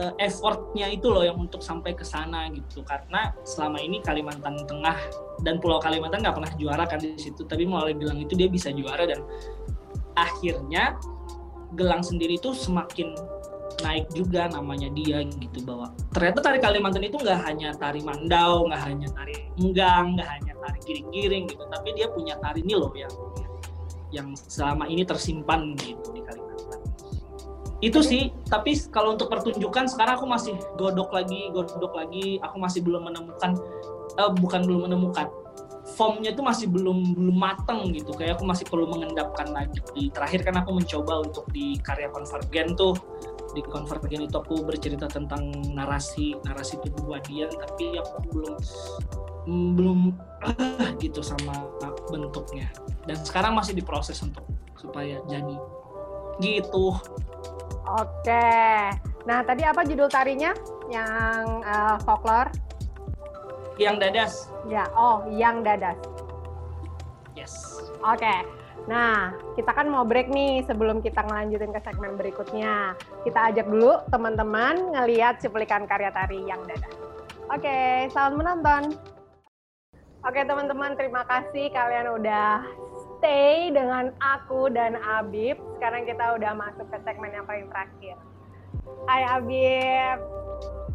uh, 0.00 0.12
effortnya 0.18 0.90
itu 0.90 1.06
loh 1.10 1.22
yang 1.22 1.38
untuk 1.38 1.62
sampai 1.62 1.94
ke 1.94 2.02
sana 2.02 2.50
gitu. 2.50 2.82
Karena 2.82 3.30
selama 3.46 3.78
ini 3.78 4.02
Kalimantan 4.02 4.58
Tengah 4.66 4.98
dan 5.44 5.58
Pulau 5.58 5.80
Kalimantan 5.80 6.24
nggak 6.24 6.36
pernah 6.36 6.52
juara 6.56 6.84
kan 6.84 7.00
di 7.00 7.16
situ 7.16 7.44
tapi 7.48 7.64
melalui 7.64 7.96
gelang 7.96 8.20
itu 8.20 8.36
dia 8.36 8.48
bisa 8.48 8.68
juara 8.70 9.08
dan 9.08 9.24
akhirnya 10.18 10.98
gelang 11.78 12.02
sendiri 12.02 12.36
itu 12.36 12.52
semakin 12.52 13.14
naik 13.80 14.12
juga 14.12 14.50
namanya 14.52 14.92
dia 14.92 15.24
gitu 15.24 15.64
bahwa 15.64 15.88
ternyata 16.12 16.38
tari 16.44 16.58
Kalimantan 16.60 17.06
itu 17.06 17.16
nggak 17.16 17.40
hanya 17.48 17.72
tari 17.80 18.04
mandau 18.04 18.68
nggak 18.68 18.82
hanya 18.84 19.08
tari 19.16 19.48
enggang 19.56 20.18
nggak 20.18 20.28
hanya 20.28 20.52
tari 20.60 20.78
giring-giring 20.84 21.48
gitu 21.48 21.64
tapi 21.70 21.96
dia 21.96 22.12
punya 22.12 22.36
tari 22.42 22.60
ini 22.60 22.74
loh 22.76 22.92
yang 22.92 23.12
yang 24.10 24.34
selama 24.34 24.86
ini 24.90 25.06
tersimpan 25.06 25.74
gitu 25.78 26.10
di 26.14 26.22
Kalimantan. 26.22 26.80
Itu 27.80 28.04
sih, 28.04 28.28
tapi 28.44 28.76
kalau 28.92 29.16
untuk 29.16 29.32
pertunjukan 29.32 29.88
sekarang 29.88 30.20
aku 30.20 30.28
masih 30.28 30.54
godok 30.76 31.16
lagi, 31.16 31.48
godok 31.48 31.96
lagi, 31.96 32.36
aku 32.44 32.56
masih 32.60 32.84
belum 32.84 33.08
menemukan 33.08 33.56
uh, 34.20 34.32
bukan 34.36 34.60
belum 34.68 34.90
menemukan 34.90 35.32
formnya 35.96 36.30
itu 36.32 36.42
masih 36.44 36.66
belum 36.68 37.16
belum 37.16 37.36
mateng 37.36 37.90
gitu. 37.96 38.12
Kayak 38.12 38.38
aku 38.38 38.44
masih 38.46 38.64
perlu 38.68 38.86
mengendapkan 38.88 39.48
lagi. 39.50 39.80
Di 39.96 40.12
terakhir 40.12 40.46
kan 40.46 40.60
aku 40.60 40.76
mencoba 40.76 41.24
untuk 41.24 41.48
di 41.50 41.80
karya 41.80 42.12
konvergen 42.12 42.76
tuh. 42.76 42.94
Di 43.50 43.64
konvergen 43.66 44.30
itu 44.30 44.36
aku 44.38 44.62
bercerita 44.62 45.10
tentang 45.10 45.50
narasi 45.74 46.38
narasi 46.46 46.78
tubuh 46.86 47.16
Wadian 47.16 47.50
tapi 47.50 47.98
aku 47.98 48.14
belum 48.30 48.54
belum 49.74 50.00
gitu 51.02 51.18
sama 51.24 51.66
bentuknya 52.12 52.70
dan 53.10 53.18
sekarang 53.26 53.58
masih 53.58 53.74
diproses 53.74 54.22
untuk 54.22 54.46
supaya 54.78 55.18
jadi 55.26 55.58
gitu. 56.38 56.94
Oke. 57.90 58.54
Nah 59.26 59.42
tadi 59.42 59.66
apa 59.66 59.82
judul 59.82 60.06
tarinya? 60.06 60.54
Yang 60.86 61.42
uh, 61.66 61.98
folklore? 62.06 62.54
Yang 63.82 63.96
dadas. 63.98 64.32
Ya 64.70 64.86
oh 64.94 65.26
yang 65.26 65.66
dadas. 65.66 65.98
Yes. 67.34 67.82
Oke. 68.06 68.46
Nah, 68.88 69.36
kita 69.60 69.76
kan 69.76 69.92
mau 69.92 70.08
break 70.08 70.32
nih 70.32 70.64
sebelum 70.64 71.04
kita 71.04 71.20
ngelanjutin 71.20 71.68
ke 71.68 71.84
segmen 71.84 72.16
berikutnya. 72.16 72.96
Kita 73.28 73.52
ajak 73.52 73.68
dulu 73.68 74.00
teman-teman 74.08 74.96
ngeliat 74.96 75.36
cuplikan 75.44 75.84
karya 75.84 76.08
tari 76.08 76.40
yang 76.48 76.64
dadas. 76.64 76.96
Oke, 77.52 78.08
selamat 78.08 78.34
menonton. 78.40 78.82
Oke 80.20 80.44
teman-teman, 80.44 80.96
terima 81.00 81.24
kasih 81.28 81.72
kalian 81.72 82.20
udah 82.20 82.64
stay 83.20 83.68
dengan 83.68 84.16
aku 84.16 84.72
dan 84.72 84.96
Abib. 84.96 85.60
Sekarang 85.76 86.08
kita 86.08 86.40
udah 86.40 86.52
masuk 86.56 86.88
ke 86.88 86.98
segmen 87.04 87.36
yang 87.36 87.44
paling 87.44 87.68
terakhir. 87.68 88.16
Hai 89.04 89.22
Abib. 89.36 90.18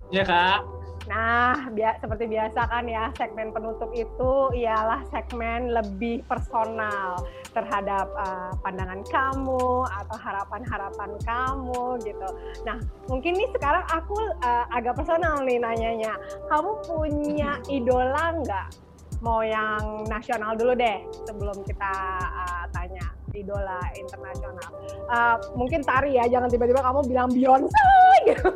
Ya 0.10 0.26
kak. 0.26 0.66
Nah, 1.06 1.70
bi 1.70 1.86
seperti 2.02 2.26
biasa 2.26 2.66
kan 2.66 2.90
ya, 2.90 3.14
segmen 3.14 3.54
penutup 3.54 3.94
itu 3.94 4.50
ialah 4.58 5.06
segmen 5.14 5.70
lebih 5.70 6.26
personal 6.26 7.22
terhadap 7.54 8.10
uh, 8.18 8.50
pandangan 8.66 9.06
kamu 9.06 9.86
atau 9.86 10.18
harapan-harapan 10.18 11.12
kamu 11.22 12.02
gitu. 12.02 12.30
Nah, 12.66 12.82
mungkin 13.06 13.38
nih 13.38 13.50
sekarang 13.54 13.86
aku 13.86 14.18
uh, 14.42 14.66
agak 14.74 14.98
personal 14.98 15.46
nih 15.46 15.62
nanyanya. 15.62 16.18
Kamu 16.50 16.74
punya 16.90 17.62
idola 17.78 18.42
nggak 18.42 18.85
mau 19.24 19.42
yang 19.44 20.04
nasional 20.08 20.56
dulu 20.56 20.76
deh 20.76 21.04
sebelum 21.28 21.64
kita 21.64 21.94
uh, 22.20 22.66
tanya 22.72 23.06
idola 23.36 23.80
internasional. 24.00 24.72
Uh, 25.12 25.36
mungkin 25.60 25.84
tari 25.84 26.16
ya, 26.16 26.26
jangan 26.32 26.48
tiba-tiba 26.48 26.80
kamu 26.80 27.00
bilang 27.08 27.30
Beyonce 27.32 27.92
gitu. 28.28 28.50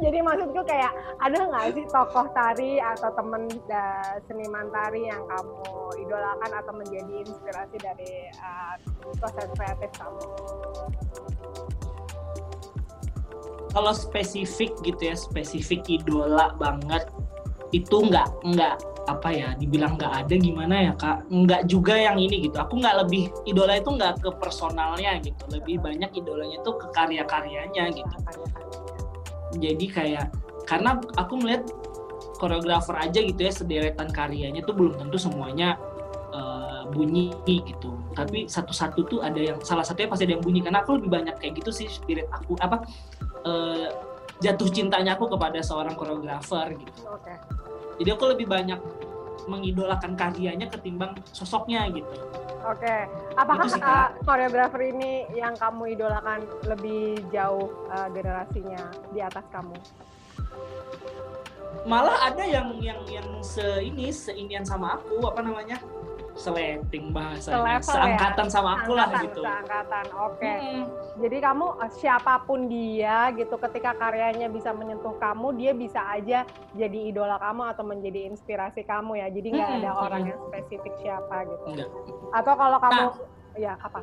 Jadi 0.00 0.18
maksudku 0.24 0.60
kayak 0.66 0.92
ada 1.22 1.46
nggak 1.46 1.76
sih 1.76 1.84
tokoh 1.90 2.26
tari 2.32 2.80
atau 2.80 3.10
temen 3.14 3.46
uh, 3.70 4.14
seniman 4.26 4.66
tari 4.72 5.06
yang 5.06 5.22
kamu 5.28 5.62
idolakan 6.00 6.50
atau 6.56 6.72
menjadi 6.74 7.14
inspirasi 7.26 7.76
dari 7.78 8.12
uh, 8.40 8.74
proses 9.20 9.46
kreatif 9.54 9.90
kamu? 9.98 10.26
Kalau 13.70 13.92
spesifik 13.94 14.74
gitu 14.82 15.14
ya, 15.14 15.14
spesifik 15.14 15.86
idola 15.86 16.54
banget 16.58 17.06
itu 17.70 18.02
nggak 18.02 18.42
nggak 18.42 18.76
apa 19.06 19.28
ya 19.30 19.48
dibilang 19.58 19.98
nggak 19.98 20.26
ada 20.26 20.34
gimana 20.34 20.74
ya 20.90 20.92
kak? 20.98 21.26
Nggak 21.30 21.70
juga 21.70 21.94
yang 21.94 22.18
ini 22.18 22.50
gitu. 22.50 22.58
Aku 22.58 22.78
nggak 22.78 23.06
lebih 23.06 23.30
idola 23.46 23.78
itu 23.78 23.90
nggak 23.94 24.22
ke 24.22 24.30
personalnya 24.38 25.18
gitu. 25.22 25.42
Lebih 25.50 25.82
banyak 25.82 26.10
idolanya 26.14 26.58
tuh 26.66 26.78
ke 26.78 26.86
karya-karyanya 26.94 27.84
gitu. 27.94 28.14
Jadi 29.58 29.86
kayak 29.90 30.30
karena 30.66 30.98
aku 31.18 31.34
melihat 31.42 31.66
koreografer 32.38 32.94
aja 32.96 33.18
gitu 33.20 33.40
ya 33.42 33.52
sederetan 33.52 34.08
karyanya 34.14 34.62
tuh 34.62 34.72
belum 34.72 34.96
tentu 34.96 35.18
semuanya 35.18 35.74
uh, 36.30 36.86
bunyi 36.90 37.34
gitu. 37.46 37.98
Tapi 38.14 38.46
satu-satu 38.46 39.00
tuh 39.06 39.20
ada 39.22 39.38
yang 39.38 39.58
salah 39.62 39.82
satunya 39.82 40.10
pasti 40.10 40.26
ada 40.26 40.38
yang 40.38 40.44
bunyi. 40.44 40.62
Karena 40.62 40.82
aku 40.82 40.98
lebih 41.02 41.10
banyak 41.10 41.34
kayak 41.38 41.58
gitu 41.62 41.70
sih 41.70 41.86
spirit 41.90 42.30
aku. 42.30 42.54
Apa 42.62 42.86
uh, 43.44 43.86
jatuh 44.40 44.68
cintanya 44.72 45.14
aku 45.14 45.28
kepada 45.28 45.60
seorang 45.60 45.92
koreografer 45.94 46.74
gitu. 46.76 47.00
Okay. 47.20 47.36
Jadi 48.00 48.08
aku 48.16 48.24
lebih 48.32 48.48
banyak 48.48 48.80
mengidolakan 49.48 50.16
karyanya 50.16 50.68
ketimbang 50.68 51.16
sosoknya 51.32 51.88
gitu. 51.92 52.08
Oke, 52.60 52.84
okay. 52.84 53.00
apakah 53.40 53.64
sih, 53.72 53.80
uh, 53.80 54.12
koreografer 54.20 54.92
ini 54.92 55.24
yang 55.32 55.56
kamu 55.56 55.96
idolakan 55.96 56.44
lebih 56.68 57.16
jauh 57.32 57.72
uh, 57.88 58.08
generasinya 58.12 58.92
di 59.16 59.24
atas 59.24 59.48
kamu? 59.48 59.76
Malah 61.88 62.28
ada 62.28 62.44
yang 62.44 62.76
yang 62.84 63.00
yang 63.08 63.28
se 63.40 63.64
ini 63.80 64.12
seinian 64.12 64.60
sama 64.68 65.00
aku 65.00 65.24
apa 65.24 65.40
namanya? 65.40 65.80
Seleting 66.40 67.12
Selevel 67.12 67.68
ya? 67.68 67.78
seangkatan 67.84 68.46
ya? 68.48 68.52
sama 68.52 68.70
aku 68.80 68.92
lah 68.96 69.08
gitu 69.20 69.44
seangkatan 69.44 70.04
oke 70.16 70.40
okay. 70.40 70.56
hmm. 70.56 70.84
jadi 71.20 71.36
kamu 71.44 71.66
eh, 71.84 71.92
siapa 72.00 72.34
pun 72.48 72.60
dia 72.66 73.28
gitu 73.36 73.60
ketika 73.60 73.92
karyanya 74.00 74.48
bisa 74.48 74.72
menyentuh 74.72 75.12
kamu 75.20 75.52
dia 75.60 75.72
bisa 75.76 76.00
aja 76.08 76.48
jadi 76.72 76.98
idola 77.12 77.36
kamu 77.36 77.62
atau 77.76 77.84
menjadi 77.84 78.32
inspirasi 78.32 78.88
kamu 78.88 79.20
ya 79.20 79.26
jadi 79.28 79.48
nggak 79.52 79.68
hmm. 79.68 79.78
ada 79.84 79.90
orang 80.00 80.22
yang 80.32 80.40
spesifik 80.48 80.94
siapa 81.04 81.36
gitu 81.44 81.66
Enggak. 81.76 81.88
atau 82.32 82.52
kalau 82.56 82.78
kamu 82.80 83.04
nah, 83.04 83.12
ya 83.60 83.72
apa 83.76 84.00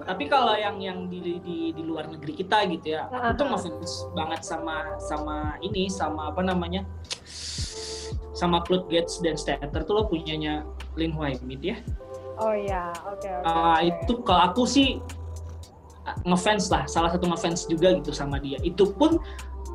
tapi 0.00 0.24
kalau 0.32 0.56
yang 0.56 0.80
yang 0.80 0.98
di, 1.12 1.40
di 1.44 1.76
di 1.76 1.82
luar 1.84 2.08
negeri 2.08 2.32
kita 2.32 2.64
gitu 2.72 2.96
ya 2.96 3.04
uh 3.04 3.12
-huh. 3.12 3.20
aku 3.32 3.36
tuh 3.36 3.46
ngefans 3.52 3.92
banget 4.16 4.40
sama 4.40 4.76
sama 4.96 5.36
ini 5.60 5.92
sama 5.92 6.32
apa 6.32 6.40
namanya 6.40 6.88
sama 8.32 8.62
Claude 8.64 8.86
Gates 8.88 9.18
dan 9.20 9.34
Stater 9.36 9.82
tuh 9.84 9.94
lo 9.96 10.02
punyanya 10.06 10.66
Lin 10.96 11.14
Huaimid 11.14 11.60
ya. 11.60 11.76
Oh 12.40 12.56
iya, 12.56 12.88
oke 13.04 13.20
okay, 13.20 13.32
oke. 13.36 13.44
Okay, 13.44 13.52
uh, 13.52 13.76
okay. 13.76 13.92
Itu 13.92 14.12
kalau 14.24 14.42
aku 14.48 14.62
sih 14.64 14.88
ah, 16.08 16.16
ngefans 16.24 16.72
lah, 16.72 16.88
salah 16.88 17.12
satu 17.12 17.28
ngefans 17.28 17.68
juga 17.68 17.92
gitu 18.00 18.16
sama 18.16 18.40
dia. 18.40 18.56
Itu 18.64 18.96
pun 18.96 19.20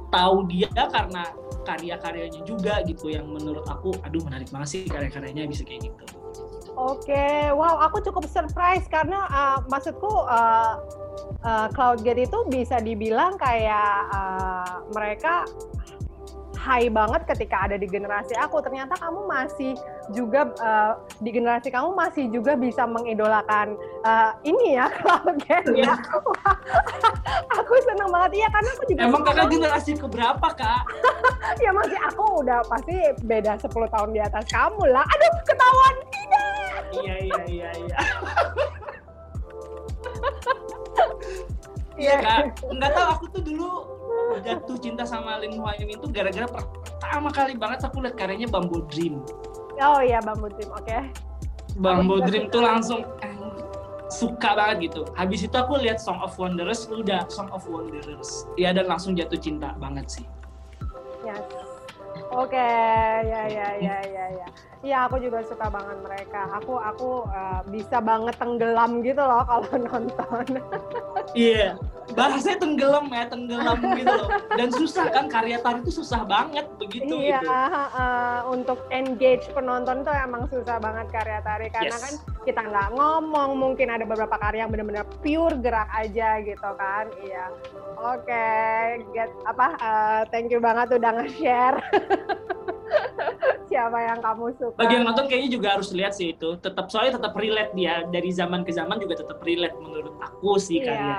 tahu 0.10 0.48
dia 0.50 0.70
karena 0.74 1.30
karya-karyanya 1.66 2.42
juga 2.46 2.82
gitu 2.86 3.10
yang 3.10 3.26
menurut 3.30 3.66
aku 3.66 3.94
aduh 4.06 4.22
menarik 4.22 4.48
banget 4.54 4.70
sih 4.70 4.82
karya-karyanya 4.86 5.50
bisa 5.50 5.66
kayak 5.66 5.90
gitu. 5.90 6.06
Oke, 6.76 7.08
okay. 7.08 7.56
wow, 7.56 7.80
aku 7.88 8.04
cukup 8.04 8.28
surprise 8.28 8.84
karena 8.92 9.24
uh, 9.32 9.64
maksudku 9.72 10.12
uh, 10.12 10.84
uh, 11.40 11.68
CloudGate 11.72 12.28
itu 12.28 12.40
bisa 12.52 12.84
dibilang 12.84 13.40
kayak 13.40 14.12
uh, 14.12 14.84
mereka 14.92 15.48
high 16.66 16.90
banget 16.90 17.22
ketika 17.30 17.70
ada 17.70 17.78
di 17.78 17.86
generasi 17.86 18.34
aku. 18.42 18.58
Ternyata 18.66 18.98
kamu 18.98 19.30
masih 19.30 19.78
juga 20.10 20.50
uh, 20.58 20.98
di 21.22 21.30
generasi 21.30 21.70
kamu 21.70 21.94
masih 21.94 22.26
juga 22.34 22.58
bisa 22.58 22.90
mengidolakan 22.90 23.78
uh, 24.02 24.34
ini 24.42 24.82
ya 24.82 24.90
cloud 24.98 25.38
game 25.46 25.86
ya. 25.86 25.94
aku 27.62 27.74
seneng 27.86 28.10
banget 28.10 28.32
iya 28.42 28.48
karena 28.50 28.70
aku 28.74 28.84
juga 28.90 29.02
Emang 29.06 29.22
kakak 29.22 29.48
generasi 29.54 29.92
keberapa 29.94 30.48
kak? 30.58 30.84
ya 31.64 31.70
masih 31.70 32.00
aku 32.02 32.42
udah 32.42 32.60
pasti 32.66 32.98
beda 33.22 33.62
10 33.62 33.70
tahun 33.70 34.10
di 34.10 34.22
atas 34.26 34.44
kamu 34.50 34.90
lah. 34.90 35.06
Aduh 35.06 35.34
ketahuan 35.46 35.96
tidak. 36.10 36.82
Iya 36.96 37.16
iya 37.22 37.42
iya 37.46 37.70
iya. 37.78 38.00
Iya 41.96 42.16
kak, 42.20 42.60
nggak 42.60 42.92
tahu 42.92 43.08
aku 43.08 43.26
tuh 43.32 43.42
dulu 43.48 43.70
jatuh 44.42 44.78
cinta 44.80 45.04
sama 45.06 45.38
Lin 45.42 45.58
itu 45.86 46.06
gara-gara 46.10 46.48
pertama 46.50 47.30
kali 47.30 47.54
banget 47.56 47.86
aku 47.86 48.02
lihat 48.02 48.16
karyanya 48.18 48.50
Bamboo 48.50 48.86
Dream. 48.90 49.22
Oh 49.82 50.00
iya 50.02 50.24
Bamboo 50.24 50.52
Dream, 50.52 50.72
oke. 50.72 50.86
Okay. 50.86 51.02
Bamboo 51.76 52.24
Dream 52.24 52.48
tuh 52.48 52.64
langsung 52.64 53.04
eh, 53.20 53.36
suka 54.08 54.56
banget 54.56 54.92
gitu. 54.92 55.02
Habis 55.18 55.46
itu 55.46 55.56
aku 55.56 55.80
lihat 55.82 56.00
Song 56.00 56.22
of 56.24 56.34
Wanderers, 56.40 56.88
udah 56.88 57.28
Song 57.28 57.52
of 57.52 57.68
Wanderers. 57.68 58.48
Ya 58.56 58.72
dan 58.72 58.88
langsung 58.88 59.14
jatuh 59.18 59.38
cinta 59.40 59.76
banget 59.78 60.08
sih. 60.08 60.26
Yes. 61.26 61.42
Oke, 62.32 62.56
okay. 62.56 63.28
ya 63.28 63.44
ya 63.52 63.68
ya 63.80 63.98
ya 64.08 64.26
ya. 64.40 64.48
Iya, 64.86 65.10
aku 65.10 65.18
juga 65.18 65.42
suka 65.42 65.66
banget 65.74 65.98
mereka. 66.06 66.46
Aku 66.62 66.78
aku 66.78 67.26
uh, 67.26 67.66
bisa 67.74 67.98
banget 68.06 68.38
tenggelam 68.38 69.02
gitu 69.02 69.18
loh 69.18 69.42
kalau 69.42 69.66
nonton. 69.90 70.46
Iya, 71.34 71.74
yeah. 71.74 72.14
bahasanya 72.14 72.62
tenggelam 72.62 73.10
ya, 73.10 73.26
tenggelam 73.26 73.80
gitu 73.98 74.14
loh. 74.14 74.30
Dan 74.54 74.70
susah 74.78 75.10
kan 75.10 75.26
karya 75.26 75.58
tari 75.58 75.82
itu 75.82 75.90
susah 75.90 76.22
banget 76.22 76.70
begitu 76.78 77.18
Iya, 77.18 77.42
gitu. 77.42 77.50
uh, 77.50 78.40
untuk 78.54 78.86
engage 78.94 79.50
penonton 79.58 80.06
tuh 80.06 80.14
emang 80.14 80.46
susah 80.54 80.78
banget 80.78 81.10
karya 81.10 81.42
tari 81.42 81.68
karena 81.74 81.98
yes. 81.98 82.04
kan 82.06 82.14
kita 82.46 82.62
nggak 82.62 82.90
ngomong, 82.94 83.58
mungkin 83.58 83.90
ada 83.90 84.06
beberapa 84.06 84.38
karya 84.38 84.70
yang 84.70 84.72
benar-benar 84.72 85.10
pure 85.26 85.58
gerak 85.66 85.90
aja 85.98 86.46
gitu 86.46 86.70
kan. 86.78 87.10
Iya. 87.26 87.50
Oke, 88.06 88.30
okay. 88.30 89.02
get 89.18 89.34
apa? 89.50 89.68
Uh, 89.82 90.22
thank 90.30 90.54
you 90.54 90.62
banget 90.62 90.94
udah 90.94 91.26
nge-share. 91.26 91.82
siapa 93.70 93.98
yang 93.98 94.20
kamu 94.22 94.46
suka. 94.56 94.78
Bagi 94.80 94.94
yang 94.96 95.06
nonton 95.06 95.26
kayaknya 95.28 95.52
juga 95.52 95.68
harus 95.76 95.90
lihat 95.92 96.14
sih 96.16 96.32
itu. 96.32 96.56
Tetap 96.62 96.88
soalnya 96.88 97.20
tetap 97.20 97.34
relate 97.36 97.74
dia 97.74 98.06
dari 98.08 98.30
zaman 98.32 98.64
ke 98.64 98.72
zaman 98.72 99.02
juga 99.02 99.20
tetap 99.20 99.42
relate 99.44 99.76
menurut 99.82 100.16
aku 100.22 100.56
sih 100.62 100.80
Iya, 100.80 100.96
kalian. 100.96 101.16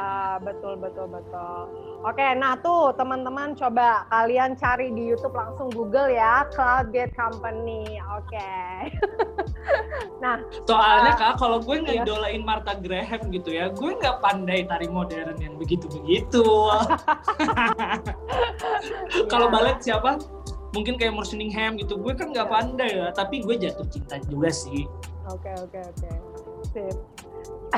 betul 0.47 0.75
betul 0.79 1.07
betul. 1.11 1.61
Oke, 2.07 2.27
nah 2.39 2.55
tuh 2.61 2.95
teman-teman 2.95 3.59
coba 3.59 4.07
kalian 4.15 4.55
cari 4.55 4.95
di 4.95 5.11
YouTube 5.11 5.35
langsung 5.35 5.69
Google 5.75 6.13
ya 6.13 6.47
Cloudgate 6.55 7.13
Company. 7.19 7.99
Oke. 8.15 8.53
nah, 10.23 10.39
soalnya 10.71 11.13
uh, 11.13 11.19
kak 11.19 11.35
kalau 11.43 11.59
gue 11.59 11.77
nggak 11.83 11.97
iya. 11.99 12.05
idolain 12.07 12.43
Martha 12.47 12.79
Graham 12.79 13.33
gitu 13.35 13.51
ya, 13.51 13.75
gue 13.75 13.91
nggak 13.99 14.23
pandai 14.23 14.63
tari 14.71 14.87
modern 14.87 15.35
yang 15.43 15.59
begitu-begitu. 15.59 16.47
kalau 19.33 19.51
iya. 19.51 19.55
balet 19.55 19.79
siapa? 19.83 20.36
Mungkin 20.75 20.99
kayak 20.99 21.15
Morsingham 21.15 21.79
gitu 21.79 21.99
gue 22.01 22.13
kan 22.17 22.33
nggak 22.33 22.49
pandai 22.49 22.99
ya 22.99 23.09
tapi 23.15 23.43
gue 23.43 23.55
jatuh 23.59 23.87
cinta 23.91 24.19
juga 24.27 24.51
sih 24.51 24.87
oke 25.29 25.53
oke 25.63 25.81
oke 25.81 26.11
sip 26.73 26.97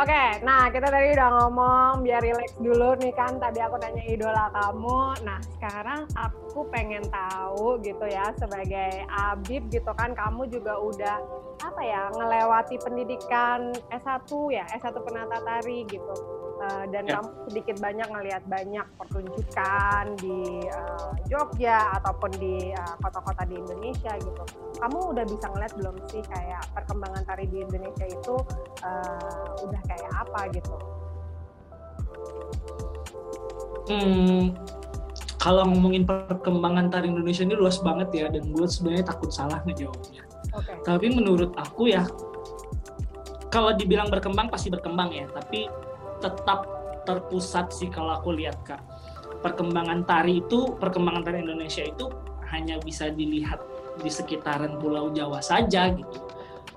Oke, 0.00 0.06
okay, 0.06 0.40
nah 0.46 0.72
kita 0.72 0.88
tadi 0.88 1.12
udah 1.12 1.28
ngomong 1.40 2.06
biar 2.06 2.24
relax 2.24 2.56
dulu 2.56 2.96
nih 3.00 3.12
kan. 3.12 3.36
Tadi 3.36 3.60
aku 3.60 3.76
tanya 3.76 4.00
idola 4.06 4.48
kamu. 4.54 5.26
Nah 5.26 5.38
sekarang 5.56 6.08
aku 6.16 6.64
pengen 6.72 7.04
tahu 7.10 7.76
gitu 7.84 8.06
ya 8.08 8.32
sebagai 8.38 9.04
Abib 9.10 9.68
gitu 9.68 9.92
kan. 9.92 10.16
Kamu 10.16 10.48
juga 10.48 10.78
udah 10.78 11.16
apa 11.60 11.80
ya 11.84 12.08
ngelewati 12.16 12.80
pendidikan 12.80 13.76
S1 13.92 14.30
ya 14.48 14.64
S1 14.80 14.96
penata 15.04 15.36
tari 15.44 15.84
gitu 15.84 16.39
uh, 16.60 16.84
dan 16.92 17.04
ya. 17.08 17.18
kamu 17.18 17.28
sedikit 17.48 17.76
banyak 17.80 18.08
ngelihat 18.12 18.42
banyak 18.46 18.86
pertunjukan 19.00 20.04
di 20.20 20.38
uh, 20.68 21.12
Jogja 21.26 21.96
ataupun 22.00 22.30
di 22.36 22.74
eh, 22.74 22.94
kota-kota 23.00 23.46
di 23.46 23.56
Indonesia 23.56 24.12
gitu. 24.18 24.42
Kamu 24.78 25.14
udah 25.14 25.24
bisa 25.24 25.46
ngeliat 25.50 25.72
belum 25.78 25.96
sih 26.10 26.22
kayak 26.26 26.62
perkembangan 26.74 27.22
tari 27.24 27.46
di 27.48 27.62
Indonesia 27.62 28.06
itu 28.06 28.34
uh, 28.82 29.48
udah 29.62 29.80
kayak 29.86 30.10
apa 30.10 30.40
gitu? 30.54 30.74
Hmm, 33.90 34.54
kalau 35.40 35.66
ngomongin 35.70 36.04
perkembangan 36.04 36.92
tari 36.92 37.08
Indonesia 37.10 37.42
ini 37.46 37.56
luas 37.56 37.80
banget 37.80 38.08
ya 38.12 38.26
dan 38.28 38.50
gue 38.50 38.66
sebenarnya 38.66 39.04
takut 39.08 39.30
salah 39.30 39.62
ngejawabnya. 39.64 40.22
Okay. 40.50 40.76
Tapi 40.82 41.06
menurut 41.14 41.54
aku 41.54 41.94
ya 41.94 42.04
kalau 43.50 43.74
dibilang 43.74 44.10
berkembang 44.10 44.46
pasti 44.46 44.70
berkembang 44.70 45.10
ya, 45.10 45.26
tapi 45.30 45.66
tetap 46.20 46.68
terpusat 47.08 47.72
sih 47.72 47.88
kalau 47.88 48.20
aku 48.20 48.36
lihat 48.36 48.60
kak 48.62 48.80
perkembangan 49.40 50.04
tari 50.04 50.44
itu 50.44 50.76
perkembangan 50.76 51.24
tari 51.24 51.40
Indonesia 51.40 51.82
itu 51.82 52.12
hanya 52.52 52.76
bisa 52.84 53.08
dilihat 53.08 53.58
di 54.00 54.12
sekitaran 54.12 54.76
Pulau 54.76 55.10
Jawa 55.10 55.40
saja 55.40 55.88
gitu 55.90 56.20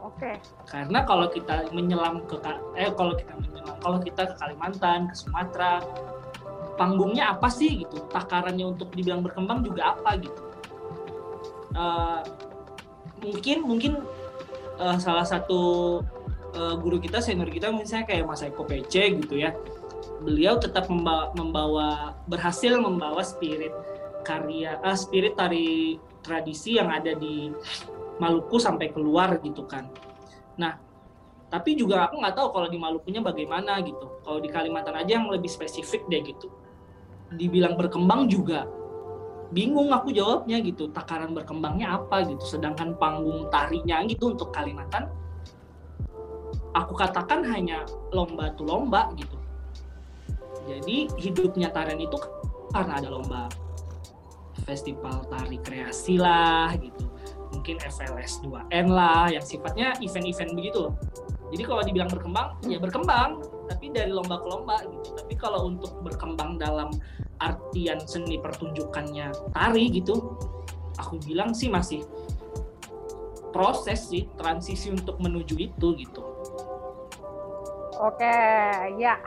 Oke. 0.03 0.35
Karena 0.67 1.07
kalau 1.07 1.31
kita 1.31 1.71
menyelam 1.71 2.27
ke 2.27 2.35
eh 2.75 2.91
kalau 2.91 3.15
kita 3.15 3.33
menyelam 3.39 3.75
kalau 3.79 3.97
kita 4.03 4.29
ke 4.29 4.35
Kalimantan, 4.35 5.07
ke 5.09 5.15
Sumatera, 5.15 5.79
panggungnya 6.75 7.31
apa 7.33 7.47
sih 7.47 7.87
gitu? 7.87 8.03
Takarannya 8.11 8.67
untuk 8.67 8.91
dibilang 8.91 9.23
berkembang 9.23 9.63
juga 9.63 9.95
apa 9.95 10.19
gitu? 10.19 10.41
Uh, 11.73 12.21
mungkin 13.23 13.57
mungkin 13.65 13.93
uh, 14.77 14.99
salah 14.99 15.25
satu 15.25 16.03
uh, 16.55 16.75
guru 16.77 17.01
kita 17.01 17.19
senior 17.19 17.49
kita 17.49 17.73
misalnya 17.73 18.05
kayak 18.09 18.25
Mas 18.25 18.45
Eko 18.45 18.63
PC 18.63 19.19
gitu 19.25 19.41
ya. 19.41 19.53
Beliau 20.23 20.55
tetap 20.55 20.87
membawa, 20.87 21.33
membawa 21.35 21.87
berhasil 22.29 22.79
membawa 22.79 23.19
spirit 23.25 23.73
karya 24.23 24.79
uh, 24.79 24.95
spirit 24.95 25.35
tari 25.35 25.99
tradisi 26.23 26.79
yang 26.79 26.87
ada 26.89 27.11
di 27.17 27.51
Maluku 28.21 28.61
sampai 28.61 28.93
keluar 28.93 29.41
gitu 29.41 29.65
kan. 29.65 29.89
Nah, 30.55 30.77
tapi 31.49 31.73
juga 31.73 32.05
aku 32.05 32.21
nggak 32.21 32.35
tahu 32.37 32.47
kalau 32.53 32.67
di 32.69 32.77
Malukunya 32.77 33.19
bagaimana 33.25 33.81
gitu. 33.81 34.21
Kalau 34.21 34.39
di 34.39 34.47
Kalimantan 34.53 34.95
aja 34.95 35.17
yang 35.19 35.27
lebih 35.33 35.49
spesifik 35.49 36.05
deh 36.07 36.21
gitu. 36.21 36.47
Dibilang 37.33 37.73
berkembang 37.73 38.29
juga 38.29 38.69
bingung 39.49 39.89
aku 39.89 40.13
jawabnya 40.13 40.61
gitu. 40.61 40.93
Takaran 40.93 41.33
berkembangnya 41.33 41.97
apa 41.97 42.21
gitu. 42.29 42.45
Sedangkan 42.45 42.95
panggung 43.01 43.49
tarinya 43.49 44.05
gitu 44.05 44.37
untuk 44.37 44.53
Kalimantan 44.53 45.09
aku 46.73 46.93
katakan 46.97 47.45
hanya 47.47 47.85
lomba 48.11 48.53
tuh 48.57 48.65
lomba 48.65 49.09
gitu. 49.17 49.37
Jadi 50.69 51.11
hidupnya 51.19 51.69
tarian 51.69 51.99
itu 51.99 52.17
karena 52.71 52.99
ada 52.99 53.09
lomba 53.11 53.51
festival 54.63 55.27
tari 55.27 55.59
kreasi 55.59 56.15
lah 56.15 56.71
gitu 56.79 57.13
mungkin 57.63 57.79
FLS 57.79 58.43
2N 58.43 58.87
lah 58.91 59.31
yang 59.31 59.45
sifatnya 59.45 59.95
event-event 60.01 60.51
begitu. 60.57 60.91
Jadi 61.53 61.63
kalau 61.69 61.85
dibilang 61.85 62.09
berkembang, 62.09 62.59
ya 62.65 62.81
berkembang, 62.81 63.45
tapi 63.69 63.93
dari 63.93 64.09
lomba 64.09 64.41
ke 64.41 64.47
lomba 64.49 64.81
gitu. 64.83 65.13
Tapi 65.13 65.33
kalau 65.37 65.69
untuk 65.69 65.95
berkembang 66.01 66.57
dalam 66.57 66.89
artian 67.37 68.01
seni 68.03 68.41
pertunjukannya 68.41 69.53
tari 69.53 69.85
gitu, 69.93 70.33
aku 70.97 71.21
bilang 71.21 71.53
sih 71.53 71.69
masih 71.69 72.01
proses 73.53 74.09
sih 74.09 74.25
transisi 74.33 74.89
untuk 74.89 75.21
menuju 75.21 75.55
itu 75.55 75.87
gitu. 75.93 76.32
Oke, 78.01 78.37
ya 78.97 79.17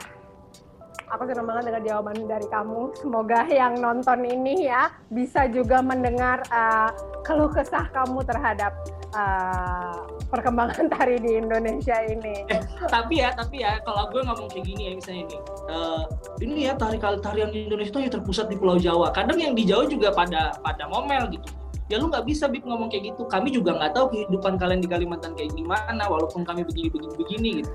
aku 1.07 1.23
senang 1.27 1.47
banget 1.47 1.63
dengan 1.71 1.83
jawaban 1.87 2.17
dari 2.27 2.47
kamu. 2.51 2.81
Semoga 2.99 3.47
yang 3.47 3.79
nonton 3.79 4.19
ini 4.27 4.67
ya 4.67 4.91
bisa 5.11 5.47
juga 5.47 5.79
mendengar 5.79 6.43
uh, 6.51 6.91
keluh 7.23 7.51
kesah 7.51 7.87
kamu 7.91 8.23
terhadap 8.27 8.75
uh, 9.15 10.07
perkembangan 10.27 10.87
tari 10.93 11.19
di 11.19 11.39
Indonesia 11.39 11.95
ini. 12.03 12.43
Eh, 12.51 12.61
tapi 12.91 13.23
ya, 13.23 13.31
tapi 13.35 13.63
ya 13.63 13.79
kalau 13.83 14.11
gue 14.11 14.21
ngomong 14.23 14.47
kayak 14.51 14.65
gini 14.67 14.81
ya 14.83 14.91
misalnya 14.99 15.21
ini, 15.23 15.37
uh, 15.71 16.03
ini 16.43 16.55
ya 16.67 16.73
tari 16.75 16.97
tarian 16.99 17.51
Indonesia 17.51 17.91
itu 17.95 18.11
terpusat 18.19 18.51
di 18.51 18.55
Pulau 18.59 18.75
Jawa. 18.79 19.15
Kadang 19.15 19.39
yang 19.39 19.55
di 19.55 19.63
Jawa 19.63 19.87
juga 19.87 20.11
pada 20.11 20.55
pada 20.59 20.87
ngomel 20.91 21.31
gitu 21.39 21.56
ya 21.87 21.95
lu 21.99 22.11
nggak 22.11 22.27
bisa 22.27 22.51
bib 22.51 22.67
ngomong 22.67 22.91
kayak 22.91 23.15
gitu. 23.15 23.23
Kami 23.27 23.51
juga 23.51 23.75
nggak 23.79 23.91
tahu 23.95 24.05
kehidupan 24.11 24.59
kalian 24.59 24.79
di 24.83 24.89
Kalimantan 24.91 25.31
kayak 25.35 25.55
gimana 25.55 26.03
walaupun 26.07 26.43
kami 26.43 26.67
begini 26.67 26.91
begini 26.91 27.15
begini 27.15 27.49
gitu 27.63 27.71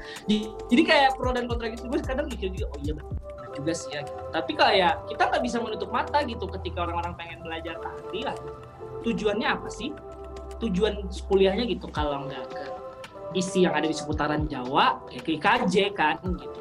jadi 0.68 0.82
kayak 0.84 1.10
pro 1.16 1.32
dan 1.32 1.48
kontra 1.48 1.72
gitu. 1.72 1.88
Gue 1.88 2.00
kadang 2.00 2.28
mikir 2.28 2.52
juga 2.52 2.66
oh 2.72 2.78
iya 2.84 2.94
juga 3.52 3.72
sih 3.76 3.92
ya. 3.92 4.02
Tapi 4.32 4.52
kayak 4.56 5.08
kita 5.12 5.22
nggak 5.28 5.42
bisa 5.44 5.56
menutup 5.60 5.88
mata 5.92 6.24
gitu 6.24 6.48
ketika 6.60 6.88
orang-orang 6.88 7.12
pengen 7.16 7.40
belajar 7.44 7.76
tari 7.80 8.20
lah. 8.24 8.36
Tujuannya 9.04 9.48
apa 9.48 9.68
sih? 9.68 9.92
Tujuan 10.60 11.04
kuliahnya 11.28 11.68
gitu 11.68 11.88
kalau 11.92 12.24
nggak 12.28 12.44
ke 12.52 12.62
isi 13.32 13.64
yang 13.64 13.72
ada 13.72 13.88
di 13.88 13.96
seputaran 13.96 14.44
Jawa 14.48 15.00
kayak 15.08 15.22
ke 15.24 15.30
IKJ 15.40 15.74
kan 15.96 16.20
gitu. 16.36 16.60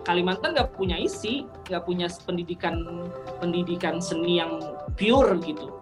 Kalimantan 0.00 0.56
nggak 0.56 0.74
punya 0.74 0.96
isi, 0.96 1.44
nggak 1.68 1.84
punya 1.84 2.08
pendidikan 2.24 3.06
pendidikan 3.38 4.00
seni 4.00 4.40
yang 4.40 4.58
pure 4.96 5.38
gitu. 5.44 5.79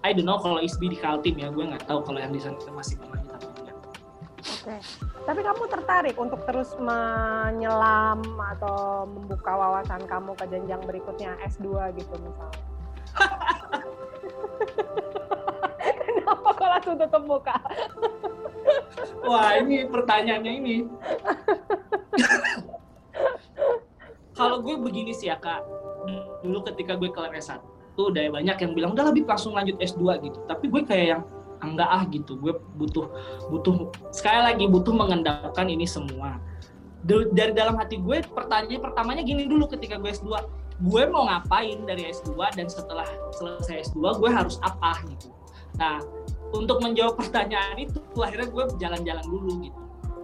I 0.00 0.16
don't 0.16 0.24
know 0.24 0.40
kalau 0.40 0.64
ISBI 0.64 0.96
di 0.96 0.98
Kaltim 0.98 1.36
ya, 1.36 1.52
gue 1.52 1.60
nggak 1.60 1.84
tahu 1.84 2.00
kalau 2.00 2.16
yang 2.16 2.32
di 2.32 2.40
sana 2.40 2.56
masih 2.72 2.96
berlanjut 2.96 3.36
atau 3.36 3.52
enggak. 3.52 3.76
Oke, 4.40 4.80
tapi 5.28 5.40
kamu 5.44 5.68
tertarik 5.68 6.16
untuk 6.16 6.40
terus 6.48 6.72
menyelam 6.80 8.24
atau 8.56 9.04
membuka 9.04 9.52
wawasan 9.52 10.00
kamu 10.08 10.32
ke 10.40 10.48
jenjang 10.48 10.80
berikutnya 10.88 11.36
S2 11.44 11.92
gitu 12.00 12.16
misalnya? 12.16 12.60
Kenapa 16.08 16.48
kok 16.56 16.68
langsung 16.72 16.96
tutup 16.96 17.20
muka? 17.28 17.60
Wah, 19.20 19.60
ini 19.60 19.84
pertanyaannya 19.84 20.52
ini. 20.64 20.76
kalau 24.38 24.64
gue 24.64 24.80
begini 24.80 25.12
sih 25.12 25.28
ya 25.28 25.36
kak, 25.36 25.60
dulu 26.40 26.64
ketika 26.72 26.96
gue 26.96 27.12
kelar 27.12 27.36
S1, 28.00 28.06
tuh 28.06 28.06
udah 28.16 28.22
banyak 28.32 28.56
yang 28.56 28.72
bilang 28.72 28.90
udah 28.96 29.04
lebih 29.12 29.28
langsung 29.28 29.52
lanjut 29.52 29.76
S2 29.76 30.00
gitu. 30.24 30.38
Tapi 30.48 30.64
gue 30.72 30.82
kayak 30.88 31.06
yang 31.12 31.22
enggak 31.60 31.88
ah 31.92 32.02
gitu. 32.08 32.40
Gue 32.40 32.56
butuh 32.80 33.12
butuh 33.52 33.92
sekali 34.08 34.40
lagi 34.40 34.64
butuh 34.64 34.96
mengendalikan 34.96 35.68
ini 35.68 35.84
semua. 35.84 36.40
Dari 37.04 37.52
dalam 37.52 37.76
hati 37.76 38.00
gue 38.00 38.24
pertanyaan 38.24 38.80
pertamanya 38.80 39.20
gini 39.20 39.44
dulu 39.44 39.68
ketika 39.68 40.00
gue 40.00 40.08
S2 40.12 40.32
gue 40.80 41.02
mau 41.12 41.28
ngapain 41.28 41.84
dari 41.84 42.08
S2 42.08 42.56
dan 42.56 42.64
setelah 42.72 43.04
selesai 43.36 43.92
S2 43.92 44.16
gue 44.16 44.30
harus 44.32 44.56
apa 44.64 44.96
gitu. 45.12 45.28
Nah 45.76 46.00
untuk 46.56 46.80
menjawab 46.80 47.20
pertanyaan 47.20 47.76
itu 47.76 48.00
akhirnya 48.16 48.48
gue 48.48 48.64
jalan-jalan 48.80 49.26
dulu 49.28 49.52
gitu. 49.68 49.80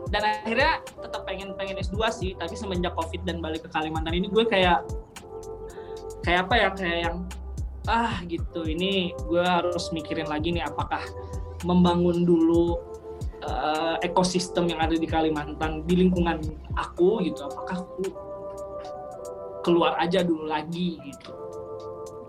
Dan 0.07 0.23
akhirnya 0.23 0.81
tetap 1.03 1.27
pengen 1.27 1.53
pengen 1.59 1.77
S2 1.83 1.99
sih 2.15 2.31
tapi 2.39 2.55
semenjak 2.55 2.95
covid 2.97 3.27
dan 3.27 3.43
balik 3.45 3.67
ke 3.67 3.71
Kalimantan 3.73 4.17
ini 4.17 4.31
gue 4.31 4.45
kayak 4.49 4.87
kayak 6.23 6.47
apa 6.47 6.55
ya 6.59 6.69
kayak 6.75 6.99
yang 7.11 7.17
ah 7.87 8.19
gitu 8.27 8.67
ini 8.67 9.15
gue 9.27 9.43
harus 9.43 9.95
mikirin 9.95 10.27
lagi 10.27 10.51
nih 10.51 10.67
apakah 10.67 11.03
membangun 11.63 12.27
dulu 12.27 12.83
uh, 13.47 13.97
ekosistem 14.03 14.69
yang 14.71 14.83
ada 14.83 14.99
di 14.99 15.07
Kalimantan 15.07 15.87
di 15.87 15.95
lingkungan 16.05 16.43
aku 16.75 17.23
gitu 17.23 17.47
apakah 17.47 17.87
aku 17.87 18.27
keluar 19.67 19.99
aja 19.99 20.23
dulu 20.23 20.47
lagi 20.47 20.95
gitu. 21.03 21.35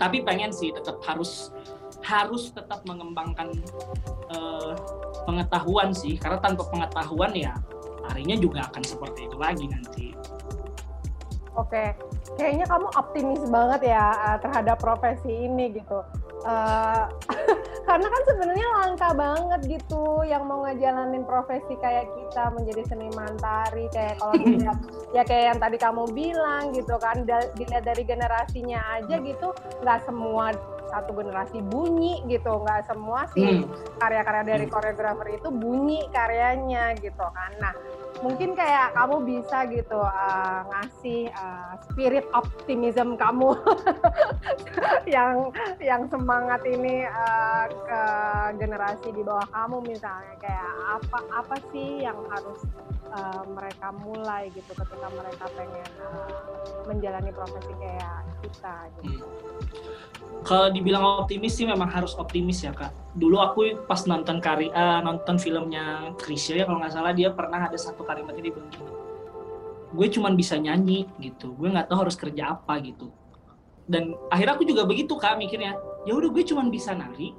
Tapi 0.02 0.26
pengen 0.26 0.50
sih 0.50 0.74
tetap 0.74 0.98
harus 1.06 1.54
harus 2.02 2.50
tetap 2.50 2.82
mengembangkan 2.90 3.54
uh, 4.34 4.74
pengetahuan 5.30 5.94
sih 5.94 6.18
karena 6.18 6.42
tanpa 6.42 6.66
pengetahuan 6.70 7.34
ya 7.34 7.54
harinya 8.10 8.38
juga 8.40 8.64
akan 8.72 8.84
seperti 8.86 9.28
itu 9.28 9.38
lagi 9.38 9.66
nanti 9.68 10.16
Oke, 11.58 11.98
kayaknya 12.38 12.70
kamu 12.70 12.88
optimis 12.94 13.42
banget 13.50 13.90
ya 13.90 14.14
uh, 14.14 14.38
terhadap 14.38 14.78
profesi 14.78 15.50
ini 15.50 15.74
gitu. 15.74 16.06
Uh, 16.46 17.10
karena 17.90 18.08
kan 18.14 18.22
sebenarnya 18.30 18.68
langka 18.78 19.10
banget 19.18 19.62
gitu 19.80 20.22
yang 20.22 20.46
mau 20.46 20.68
ngejalanin 20.70 21.26
profesi 21.26 21.74
kayak 21.82 22.06
kita 22.14 22.54
menjadi 22.54 22.84
seniman 22.94 23.34
tari 23.42 23.90
kayak 23.90 24.22
kalau 24.22 24.38
dilihat 24.46 24.78
ya 25.18 25.24
kayak 25.26 25.46
yang 25.56 25.60
tadi 25.60 25.78
kamu 25.82 26.04
bilang 26.14 26.76
gitu 26.78 26.94
kan 27.02 27.26
dilihat 27.58 27.84
dari 27.88 28.04
generasinya 28.06 29.02
aja 29.02 29.18
gitu 29.18 29.50
nggak 29.82 30.00
semua 30.06 30.54
satu 30.88 31.12
generasi 31.16 31.60
bunyi 31.64 32.24
gitu 32.32 32.64
nggak 32.64 32.88
semua 32.88 33.28
sih 33.36 33.64
hmm. 33.64 34.00
karya-karya 34.00 34.44
dari 34.44 34.66
hmm. 34.68 34.74
koreografer 34.74 35.28
itu 35.36 35.50
bunyi 35.52 36.08
karyanya 36.12 36.96
gitu 37.00 37.26
kan 37.28 37.52
nah 37.60 37.74
mungkin 38.22 38.58
kayak 38.58 38.98
kamu 38.98 39.18
bisa 39.26 39.68
gitu 39.70 40.00
uh, 40.02 40.62
ngasih 40.74 41.30
uh, 41.38 41.78
spirit 41.86 42.26
optimism 42.34 43.14
kamu 43.20 43.54
yang 45.16 45.54
yang 45.78 46.10
semangat 46.10 46.62
ini 46.66 47.06
uh, 47.06 47.66
ke 47.70 48.04
generasi 48.58 49.14
di 49.14 49.22
bawah 49.22 49.48
kamu 49.54 49.78
misalnya 49.86 50.36
kayak 50.42 50.72
apa 50.88 51.20
apa 51.34 51.56
sih 51.72 52.02
yang 52.02 52.18
harus 52.32 52.66
uh, 53.14 53.44
mereka 53.48 53.94
mulai 54.04 54.50
gitu 54.52 54.72
ketika 54.74 55.08
mereka 55.14 55.46
pengen 55.56 55.90
uh, 56.04 56.32
menjalani 56.88 57.32
profesi 57.32 57.74
kayak 57.80 58.24
kita 58.44 58.76
gitu. 59.02 59.26
Kalau 60.48 60.72
dibilang 60.72 61.04
optimis 61.28 61.60
sih 61.60 61.68
memang 61.68 61.92
harus 61.92 62.16
optimis 62.16 62.64
ya 62.64 62.72
kak. 62.72 62.94
Dulu 63.18 63.38
aku 63.42 63.60
pas 63.90 64.00
nonton 64.08 64.40
karya 64.40 64.72
uh, 64.72 65.00
nonton 65.04 65.36
filmnya 65.42 66.16
Krisya 66.16 66.64
ya 66.64 66.66
kalau 66.68 66.80
nggak 66.80 66.94
salah 66.94 67.12
dia 67.12 67.34
pernah 67.34 67.68
ada 67.68 67.76
satu 67.76 68.07
kalimat 68.08 68.34
ini 68.40 68.50
begini. 68.50 68.88
Gue 69.92 70.08
cuman 70.08 70.34
bisa 70.40 70.56
nyanyi 70.56 71.06
gitu. 71.20 71.52
Gue 71.60 71.68
nggak 71.68 71.92
tahu 71.92 72.08
harus 72.08 72.16
kerja 72.16 72.56
apa 72.56 72.80
gitu. 72.80 73.12
Dan 73.88 74.16
akhirnya 74.32 74.56
aku 74.56 74.64
juga 74.64 74.88
begitu 74.88 75.20
kak 75.20 75.36
mikirnya. 75.36 75.76
Ya 76.08 76.16
udah 76.16 76.32
gue 76.32 76.44
cuman 76.44 76.72
bisa 76.72 76.96
nari. 76.96 77.36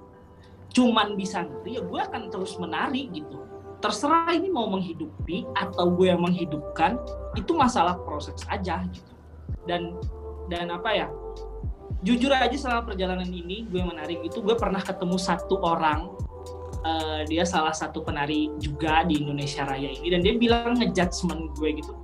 Cuman 0.73 1.17
bisa 1.17 1.45
nari 1.45 1.81
ya 1.81 1.83
gue 1.85 2.01
akan 2.01 2.29
terus 2.29 2.61
menari 2.61 3.09
gitu 3.09 3.49
terserah 3.79 4.35
ini 4.35 4.51
mau 4.51 4.67
menghidupi 4.67 5.47
atau 5.55 5.95
gue 5.95 6.11
yang 6.11 6.23
menghidupkan 6.23 6.99
itu 7.39 7.55
masalah 7.55 7.95
proses 8.03 8.43
aja 8.51 8.83
gitu 8.91 9.15
dan 9.71 9.95
dan 10.51 10.75
apa 10.75 10.91
ya 10.91 11.07
jujur 12.03 12.31
aja 12.35 12.55
selama 12.55 12.91
perjalanan 12.95 13.31
ini 13.31 13.67
gue 13.71 13.83
menarik 13.83 14.19
itu 14.27 14.43
gue 14.43 14.55
pernah 14.59 14.83
ketemu 14.83 15.15
satu 15.19 15.63
orang 15.63 16.11
uh, 16.85 17.23
dia 17.27 17.43
salah 17.47 17.73
satu 17.73 18.03
penari 18.03 18.53
juga 18.61 19.03
di 19.07 19.23
Indonesia 19.23 19.65
Raya 19.65 19.91
ini. 19.91 20.13
Dan 20.13 20.21
dia 20.23 20.35
bilang 20.37 20.77
ngejudgement 20.77 21.55
gue 21.57 21.71
gitu 21.79 21.95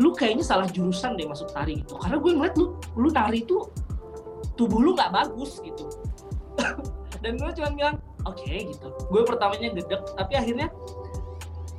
lu 0.00 0.16
kayaknya 0.16 0.44
salah 0.46 0.68
jurusan 0.70 1.18
deh 1.20 1.28
masuk 1.28 1.52
tari 1.52 1.84
gitu. 1.84 2.00
Karena 2.00 2.16
gue 2.16 2.32
ngeliat 2.32 2.54
lu 2.56 2.66
lu 2.96 3.08
tari 3.12 3.44
itu 3.44 3.60
tubuh 4.56 4.80
lu 4.80 4.96
nggak 4.96 5.12
bagus 5.12 5.60
gitu. 5.60 5.84
Dan 7.22 7.36
gue 7.36 7.50
cuma 7.52 7.68
bilang 7.76 7.96
oke 8.24 8.40
okay, 8.40 8.72
gitu. 8.72 8.88
Gue 9.12 9.22
pertamanya 9.26 9.68
gedek 9.76 10.00
tapi 10.16 10.32
akhirnya 10.38 10.72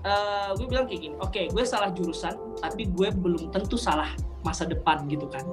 uh, 0.05 0.53
gue 0.53 0.67
bilang 0.69 0.85
kayak 0.85 1.01
gini 1.09 1.15
oke 1.17 1.33
okay, 1.33 1.49
gue 1.49 1.63
salah 1.65 1.89
jurusan 1.89 2.37
tapi 2.61 2.85
gue 2.91 3.09
belum 3.17 3.49
tentu 3.49 3.79
salah 3.79 4.13
masa 4.45 4.69
depan 4.69 5.09
gitu 5.09 5.25
kan. 5.25 5.45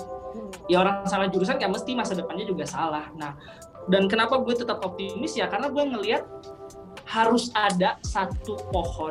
Ya 0.69 0.85
orang 0.85 1.09
salah 1.09 1.33
jurusan 1.33 1.57
kan 1.57 1.73
mesti 1.73 1.97
masa 1.97 2.13
depannya 2.13 2.45
juga 2.45 2.69
salah. 2.69 3.09
Nah 3.17 3.41
dan 3.89 4.05
kenapa 4.05 4.37
gue 4.45 4.53
tetap 4.53 4.85
optimis 4.85 5.33
ya? 5.33 5.49
Karena 5.49 5.73
gue 5.73 5.81
ngelihat 5.81 6.23
harus 7.11 7.51
ada 7.59 7.99
satu 8.07 8.55
pohon 8.71 9.11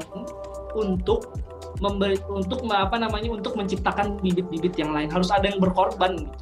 untuk 0.71 1.35
memberi 1.83 2.15
untuk 2.31 2.63
apa 2.71 2.95
namanya 2.95 3.35
untuk 3.35 3.59
menciptakan 3.59 4.15
bibit-bibit 4.23 4.79
yang 4.79 4.95
lain. 4.95 5.11
Harus 5.11 5.27
ada 5.29 5.51
yang 5.51 5.59
berkorban 5.59 6.15
gitu. 6.15 6.37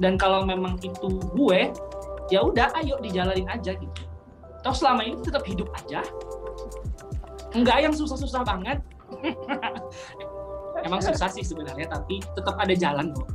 Dan 0.00 0.16
kalau 0.16 0.48
memang 0.48 0.80
itu 0.80 1.20
gue 1.36 1.68
ya 2.32 2.40
udah 2.40 2.72
ayo 2.80 2.96
dijalanin 3.04 3.48
aja 3.52 3.76
gitu. 3.76 4.02
Toh 4.64 4.74
selama 4.74 5.04
ini 5.04 5.20
tetap 5.20 5.44
hidup 5.44 5.68
aja. 5.76 6.00
Enggak 7.52 7.84
yang 7.84 7.92
susah-susah 7.92 8.42
banget. 8.44 8.80
Emang 10.86 11.02
susah 11.02 11.26
sih 11.26 11.42
sebenarnya 11.42 11.90
tapi 11.90 12.22
tetap 12.32 12.54
ada 12.56 12.72
jalan 12.72 13.10
kok. 13.12 13.28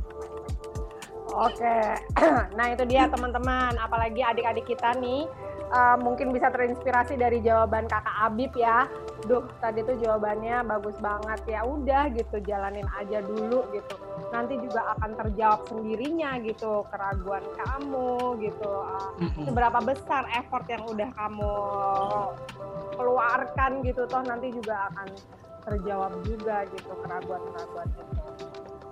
Oke, 1.34 1.98
nah 2.56 2.70
itu 2.70 2.86
dia 2.86 3.10
teman-teman, 3.10 3.74
apalagi 3.74 4.22
adik-adik 4.22 4.70
kita 4.70 4.94
nih 5.02 5.26
uh, 5.74 5.96
mungkin 5.98 6.30
bisa 6.30 6.48
terinspirasi 6.54 7.18
dari 7.18 7.42
jawaban 7.42 7.90
kakak 7.90 8.14
Abib 8.30 8.54
ya. 8.54 8.86
Duh, 9.26 9.42
tadi 9.58 9.82
tuh 9.82 9.98
jawabannya 9.98 10.62
bagus 10.62 10.94
banget 11.02 11.40
ya. 11.50 11.66
Udah 11.66 12.06
gitu, 12.14 12.38
jalanin 12.46 12.86
aja 12.94 13.18
dulu 13.26 13.66
gitu. 13.74 13.96
Nanti 14.30 14.54
juga 14.62 14.94
akan 14.94 15.10
terjawab 15.18 15.60
sendirinya 15.66 16.38
gitu 16.46 16.86
keraguan 16.94 17.44
kamu 17.58 18.38
gitu. 18.38 18.70
Uh, 18.70 19.10
seberapa 19.42 19.78
besar 19.82 20.30
effort 20.38 20.64
yang 20.70 20.86
udah 20.86 21.10
kamu 21.18 21.52
keluarkan 22.94 23.82
gitu, 23.82 24.06
toh 24.06 24.22
nanti 24.22 24.54
juga 24.54 24.86
akan 24.94 25.08
terjawab 25.64 26.12
juga 26.22 26.62
gitu 26.70 26.92
keraguan-keraguan 27.02 27.88
itu. 27.90 28.22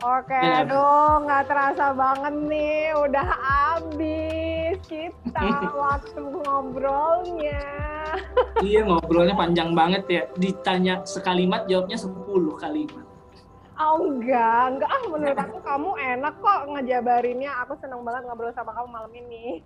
Oke, 0.03 0.34
ya. 0.34 0.66
aduh 0.66 1.22
nggak 1.22 1.46
terasa 1.46 1.94
banget 1.94 2.34
nih, 2.50 2.90
udah 3.07 3.28
habis 3.38 4.74
kita 4.90 5.46
waktu 5.78 6.22
ngobrolnya. 6.26 7.62
iya 8.66 8.82
ngobrolnya 8.82 9.38
panjang 9.38 9.78
banget 9.78 10.03
ya, 10.11 10.22
ditanya 10.34 11.07
sekalimat 11.07 11.70
jawabnya 11.70 11.94
10 11.94 12.18
kalimat. 12.59 13.07
Oh 13.78 14.03
enggak, 14.03 14.74
enggak 14.74 14.90
ah 14.90 15.03
menurut 15.07 15.38
aku 15.38 15.59
kamu 15.62 15.90
enak 15.94 16.34
kok 16.42 16.61
ngejabarinnya. 16.66 17.50
Aku 17.62 17.78
seneng 17.78 18.03
banget 18.03 18.26
ngobrol 18.26 18.50
sama 18.59 18.74
kamu 18.74 18.90
malam 18.90 19.12
ini. 19.14 19.62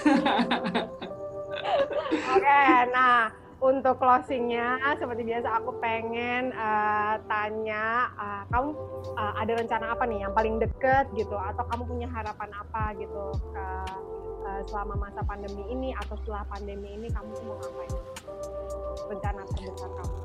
Oke, 2.32 2.64
nah 2.96 3.28
untuk 3.60 4.00
closingnya 4.00 4.80
seperti 4.96 5.22
biasa 5.28 5.60
aku 5.60 5.76
pengen 5.84 6.48
uh, 6.56 7.20
tanya 7.28 8.08
uh, 8.16 8.42
kamu 8.48 8.72
uh, 9.20 9.34
ada 9.36 9.52
rencana 9.60 9.86
apa 9.92 10.08
nih 10.08 10.24
yang 10.24 10.32
paling 10.32 10.56
deket 10.56 11.12
gitu? 11.12 11.36
Atau 11.36 11.68
kamu 11.68 11.84
punya 11.84 12.08
harapan 12.08 12.50
apa 12.56 12.96
gitu 12.96 13.36
ke 13.52 13.66
uh, 14.48 14.60
selama 14.64 14.96
masa 14.96 15.20
pandemi 15.28 15.60
ini 15.68 15.92
atau 15.92 16.16
setelah 16.24 16.48
pandemi 16.48 16.96
ini 16.96 17.12
kamu 17.12 17.32
mau 17.44 17.60
ngapain? 17.60 17.94
Rencana 19.12 19.40
terbesar 19.52 19.90
kamu. 19.92 20.18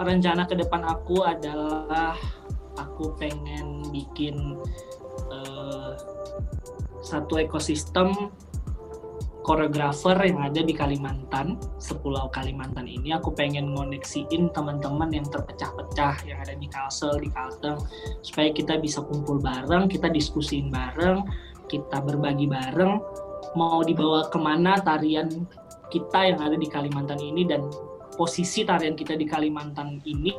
Rencana 0.00 0.42
ke 0.46 0.54
depan 0.54 0.82
aku 0.86 1.16
adalah 1.26 2.14
aku 2.78 3.10
pengen 3.18 3.90
bikin 3.90 4.54
uh, 5.34 5.98
satu 7.02 7.42
ekosistem 7.42 8.30
koreografer 9.40 10.16
yang 10.20 10.40
ada 10.44 10.60
di 10.60 10.76
Kalimantan, 10.76 11.56
sepulau 11.80 12.28
Kalimantan 12.28 12.84
ini 12.84 13.16
aku 13.16 13.32
pengen 13.32 13.72
ngoneksiin 13.72 14.52
teman-teman 14.52 15.08
yang 15.10 15.26
terpecah-pecah 15.28 16.28
yang 16.28 16.38
ada 16.44 16.54
di 16.56 16.68
Kalsel, 16.68 17.16
di 17.20 17.28
Kalteng 17.32 17.80
supaya 18.20 18.52
kita 18.52 18.76
bisa 18.76 19.00
kumpul 19.00 19.40
bareng, 19.40 19.88
kita 19.88 20.12
diskusiin 20.12 20.68
bareng, 20.68 21.24
kita 21.72 22.04
berbagi 22.04 22.50
bareng 22.50 23.00
mau 23.56 23.82
dibawa 23.82 24.28
ke 24.30 24.38
mana 24.38 24.78
tarian 24.78 25.26
kita 25.90 26.34
yang 26.34 26.38
ada 26.38 26.54
di 26.54 26.68
Kalimantan 26.70 27.18
ini 27.18 27.42
dan 27.48 27.66
posisi 28.14 28.62
tarian 28.62 28.94
kita 28.94 29.16
di 29.16 29.26
Kalimantan 29.26 29.98
ini 30.06 30.36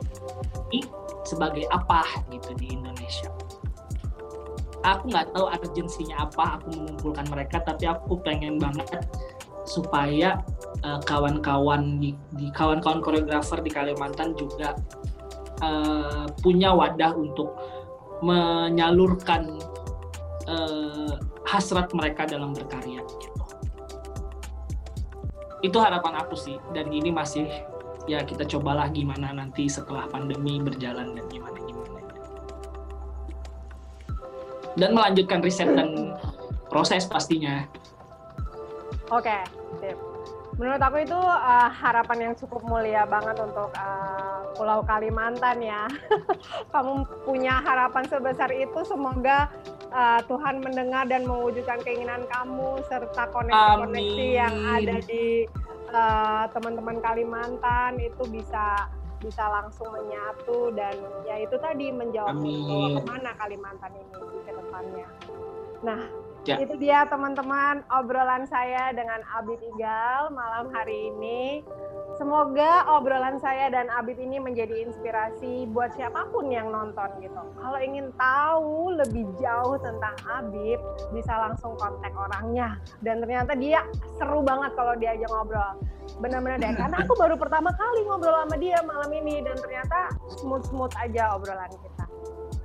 sebagai 1.25 1.67
apa 1.69 2.05
gitu 2.31 2.53
di 2.55 2.71
Indonesia 2.71 3.29
aku 4.81 5.13
nggak 5.13 5.29
tahu 5.33 5.45
urgensinya 5.45 6.25
apa 6.25 6.57
aku 6.57 6.67
mengumpulkan 6.73 7.25
mereka 7.29 7.61
tapi 7.61 7.85
aku 7.85 8.17
pengen 8.21 8.57
banget 8.57 9.05
supaya 9.65 10.41
uh, 10.81 10.97
kawan-kawan 11.05 12.01
di, 12.01 12.17
di 12.33 12.49
kawan-kawan 12.51 12.99
koreografer 12.99 13.61
di 13.61 13.69
Kalimantan 13.69 14.33
juga 14.33 14.73
uh, 15.61 16.25
punya 16.41 16.73
wadah 16.73 17.13
untuk 17.13 17.53
menyalurkan 18.25 19.61
uh, 20.49 21.13
hasrat 21.45 21.89
mereka 21.93 22.25
dalam 22.25 22.53
berkarya 22.53 23.01
gitu. 23.05 23.29
Itu 25.61 25.77
harapan 25.77 26.25
aku 26.25 26.33
sih 26.33 26.57
dan 26.73 26.89
ini 26.89 27.13
masih 27.13 27.45
ya 28.09 28.25
kita 28.25 28.49
cobalah 28.49 28.89
gimana 28.89 29.29
nanti 29.29 29.69
setelah 29.69 30.09
pandemi 30.09 30.57
berjalan 30.57 31.13
dan 31.13 31.25
gimana 31.29 31.60
dan 34.79 34.95
melanjutkan 34.95 35.43
riset 35.43 35.67
dan 35.75 36.15
proses 36.71 37.03
pastinya. 37.03 37.67
Oke, 39.11 39.27
okay. 39.75 39.91
menurut 40.55 40.79
aku 40.79 41.03
itu 41.03 41.19
uh, 41.19 41.67
harapan 41.67 42.31
yang 42.31 42.33
cukup 42.39 42.63
mulia 42.63 43.03
banget 43.03 43.35
untuk 43.43 43.75
uh, 43.75 44.47
Pulau 44.55 44.79
Kalimantan 44.87 45.59
ya. 45.59 45.83
Kamu 46.73 47.03
punya 47.27 47.59
harapan 47.59 48.07
sebesar 48.07 48.47
itu, 48.55 48.79
semoga 48.87 49.51
uh, 49.91 50.23
Tuhan 50.31 50.63
mendengar 50.63 51.11
dan 51.11 51.27
mewujudkan 51.27 51.83
keinginan 51.83 52.23
kamu 52.31 52.79
serta 52.87 53.27
koneksi-koneksi 53.35 54.27
yang 54.31 54.55
ada 54.63 54.95
di 55.03 55.43
teman-teman 56.55 56.97
uh, 56.99 57.03
Kalimantan 57.03 57.99
itu 57.99 58.23
bisa 58.31 58.87
bisa 59.21 59.45
langsung 59.47 59.93
menyatu 59.93 60.73
dan 60.73 60.97
ya 61.29 61.37
itu 61.37 61.55
tadi 61.61 61.93
menjawab 61.93 62.41
bahwa 62.41 62.87
ke 62.97 63.01
mana 63.05 63.31
Kalimantan 63.37 63.91
ini 63.93 64.11
di 64.17 64.39
ke 64.41 64.51
depannya. 64.51 65.07
Nah, 65.81 66.01
ya. 66.45 66.57
itu 66.61 66.73
dia 66.81 67.05
teman-teman 67.05 67.85
obrolan 67.89 68.45
saya 68.49 68.89
dengan 68.93 69.21
Abid 69.37 69.61
Igal 69.61 70.33
malam 70.33 70.73
hari 70.73 71.13
ini. 71.13 71.61
Semoga 72.21 72.85
obrolan 72.85 73.41
saya 73.41 73.73
dan 73.73 73.89
Abib 73.97 74.21
ini 74.21 74.37
menjadi 74.37 74.85
inspirasi 74.85 75.65
buat 75.73 75.89
siapa 75.97 76.29
pun 76.29 76.53
yang 76.53 76.69
nonton 76.69 77.09
gitu. 77.17 77.41
Kalau 77.57 77.79
ingin 77.81 78.13
tahu 78.13 78.93
lebih 78.93 79.25
jauh 79.41 79.73
tentang 79.81 80.13
Abib, 80.29 80.77
bisa 81.17 81.33
langsung 81.33 81.73
kontak 81.81 82.13
orangnya. 82.13 82.77
Dan 83.01 83.25
ternyata 83.25 83.57
dia 83.57 83.81
seru 84.21 84.45
banget 84.45 84.69
kalau 84.77 84.93
diajak 85.01 85.33
ngobrol. 85.33 85.81
Benar-benar 86.21 86.61
deh, 86.61 86.77
karena 86.77 86.97
aku 87.01 87.17
baru 87.17 87.33
pertama 87.41 87.73
kali 87.73 88.05
ngobrol 88.05 88.37
sama 88.37 88.55
dia 88.61 88.77
malam 88.85 89.09
ini 89.17 89.41
dan 89.41 89.57
ternyata 89.57 90.13
smooth-smooth 90.45 90.93
aja 91.01 91.33
obrolan 91.33 91.73
kita. 91.73 92.00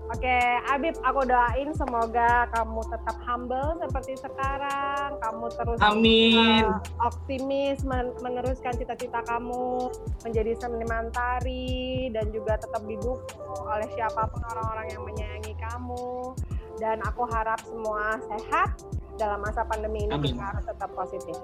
Oke, 0.06 0.38
Abib, 0.70 0.94
aku 1.02 1.26
doain 1.26 1.70
semoga 1.74 2.46
kamu 2.54 2.78
tetap 2.86 3.16
humble 3.26 3.74
seperti 3.82 4.14
sekarang, 4.22 5.18
kamu 5.18 5.46
terus 5.50 5.78
Amin. 5.82 6.62
Uh, 6.62 6.78
optimis 7.02 7.82
men 7.82 8.14
meneruskan 8.22 8.70
cita-cita 8.78 9.18
kamu 9.26 9.90
menjadi 10.22 10.54
seniman 10.62 11.10
tari 11.10 12.06
dan 12.14 12.30
juga 12.30 12.54
tetap 12.54 12.86
didukung 12.86 13.66
oleh 13.66 13.88
siapa 13.98 14.30
pun 14.30 14.42
orang-orang 14.46 14.86
yang 14.94 15.02
menyayangi 15.02 15.54
kamu. 15.58 16.38
Dan 16.76 17.00
aku 17.02 17.24
harap 17.26 17.58
semua 17.64 18.20
sehat 18.30 18.76
dalam 19.16 19.40
masa 19.40 19.64
pandemi 19.64 20.04
ini 20.04 20.12
Amin. 20.12 20.36
kita 20.36 20.44
harus 20.44 20.64
tetap 20.68 20.90
positif. 20.92 21.36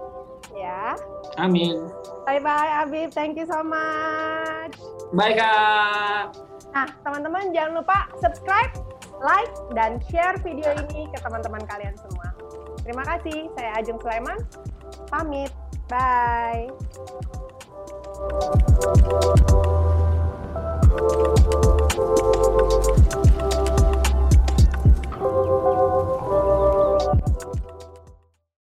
Ya. 0.53 0.95
Amin. 1.41 1.89
Bye 2.29 2.39
bye 2.39 2.85
Abib, 2.85 3.11
thank 3.11 3.35
you 3.35 3.49
so 3.49 3.65
much. 3.65 4.77
Bye 5.11 5.35
Kak. 5.35 6.51
Nah, 6.73 6.89
teman-teman 7.05 7.53
jangan 7.53 7.85
lupa 7.85 8.09
subscribe, 8.16 8.73
like, 9.20 9.53
dan 9.77 10.01
share 10.09 10.41
video 10.41 10.73
ini 10.89 11.05
ke 11.12 11.18
teman-teman 11.20 11.61
kalian 11.68 11.93
semua. 12.01 12.33
Terima 12.81 13.05
kasih, 13.05 13.53
saya 13.53 13.77
Ajeng 13.77 14.01
Sulaiman. 14.01 14.41
Pamit, 15.12 15.53
bye. 15.93 16.73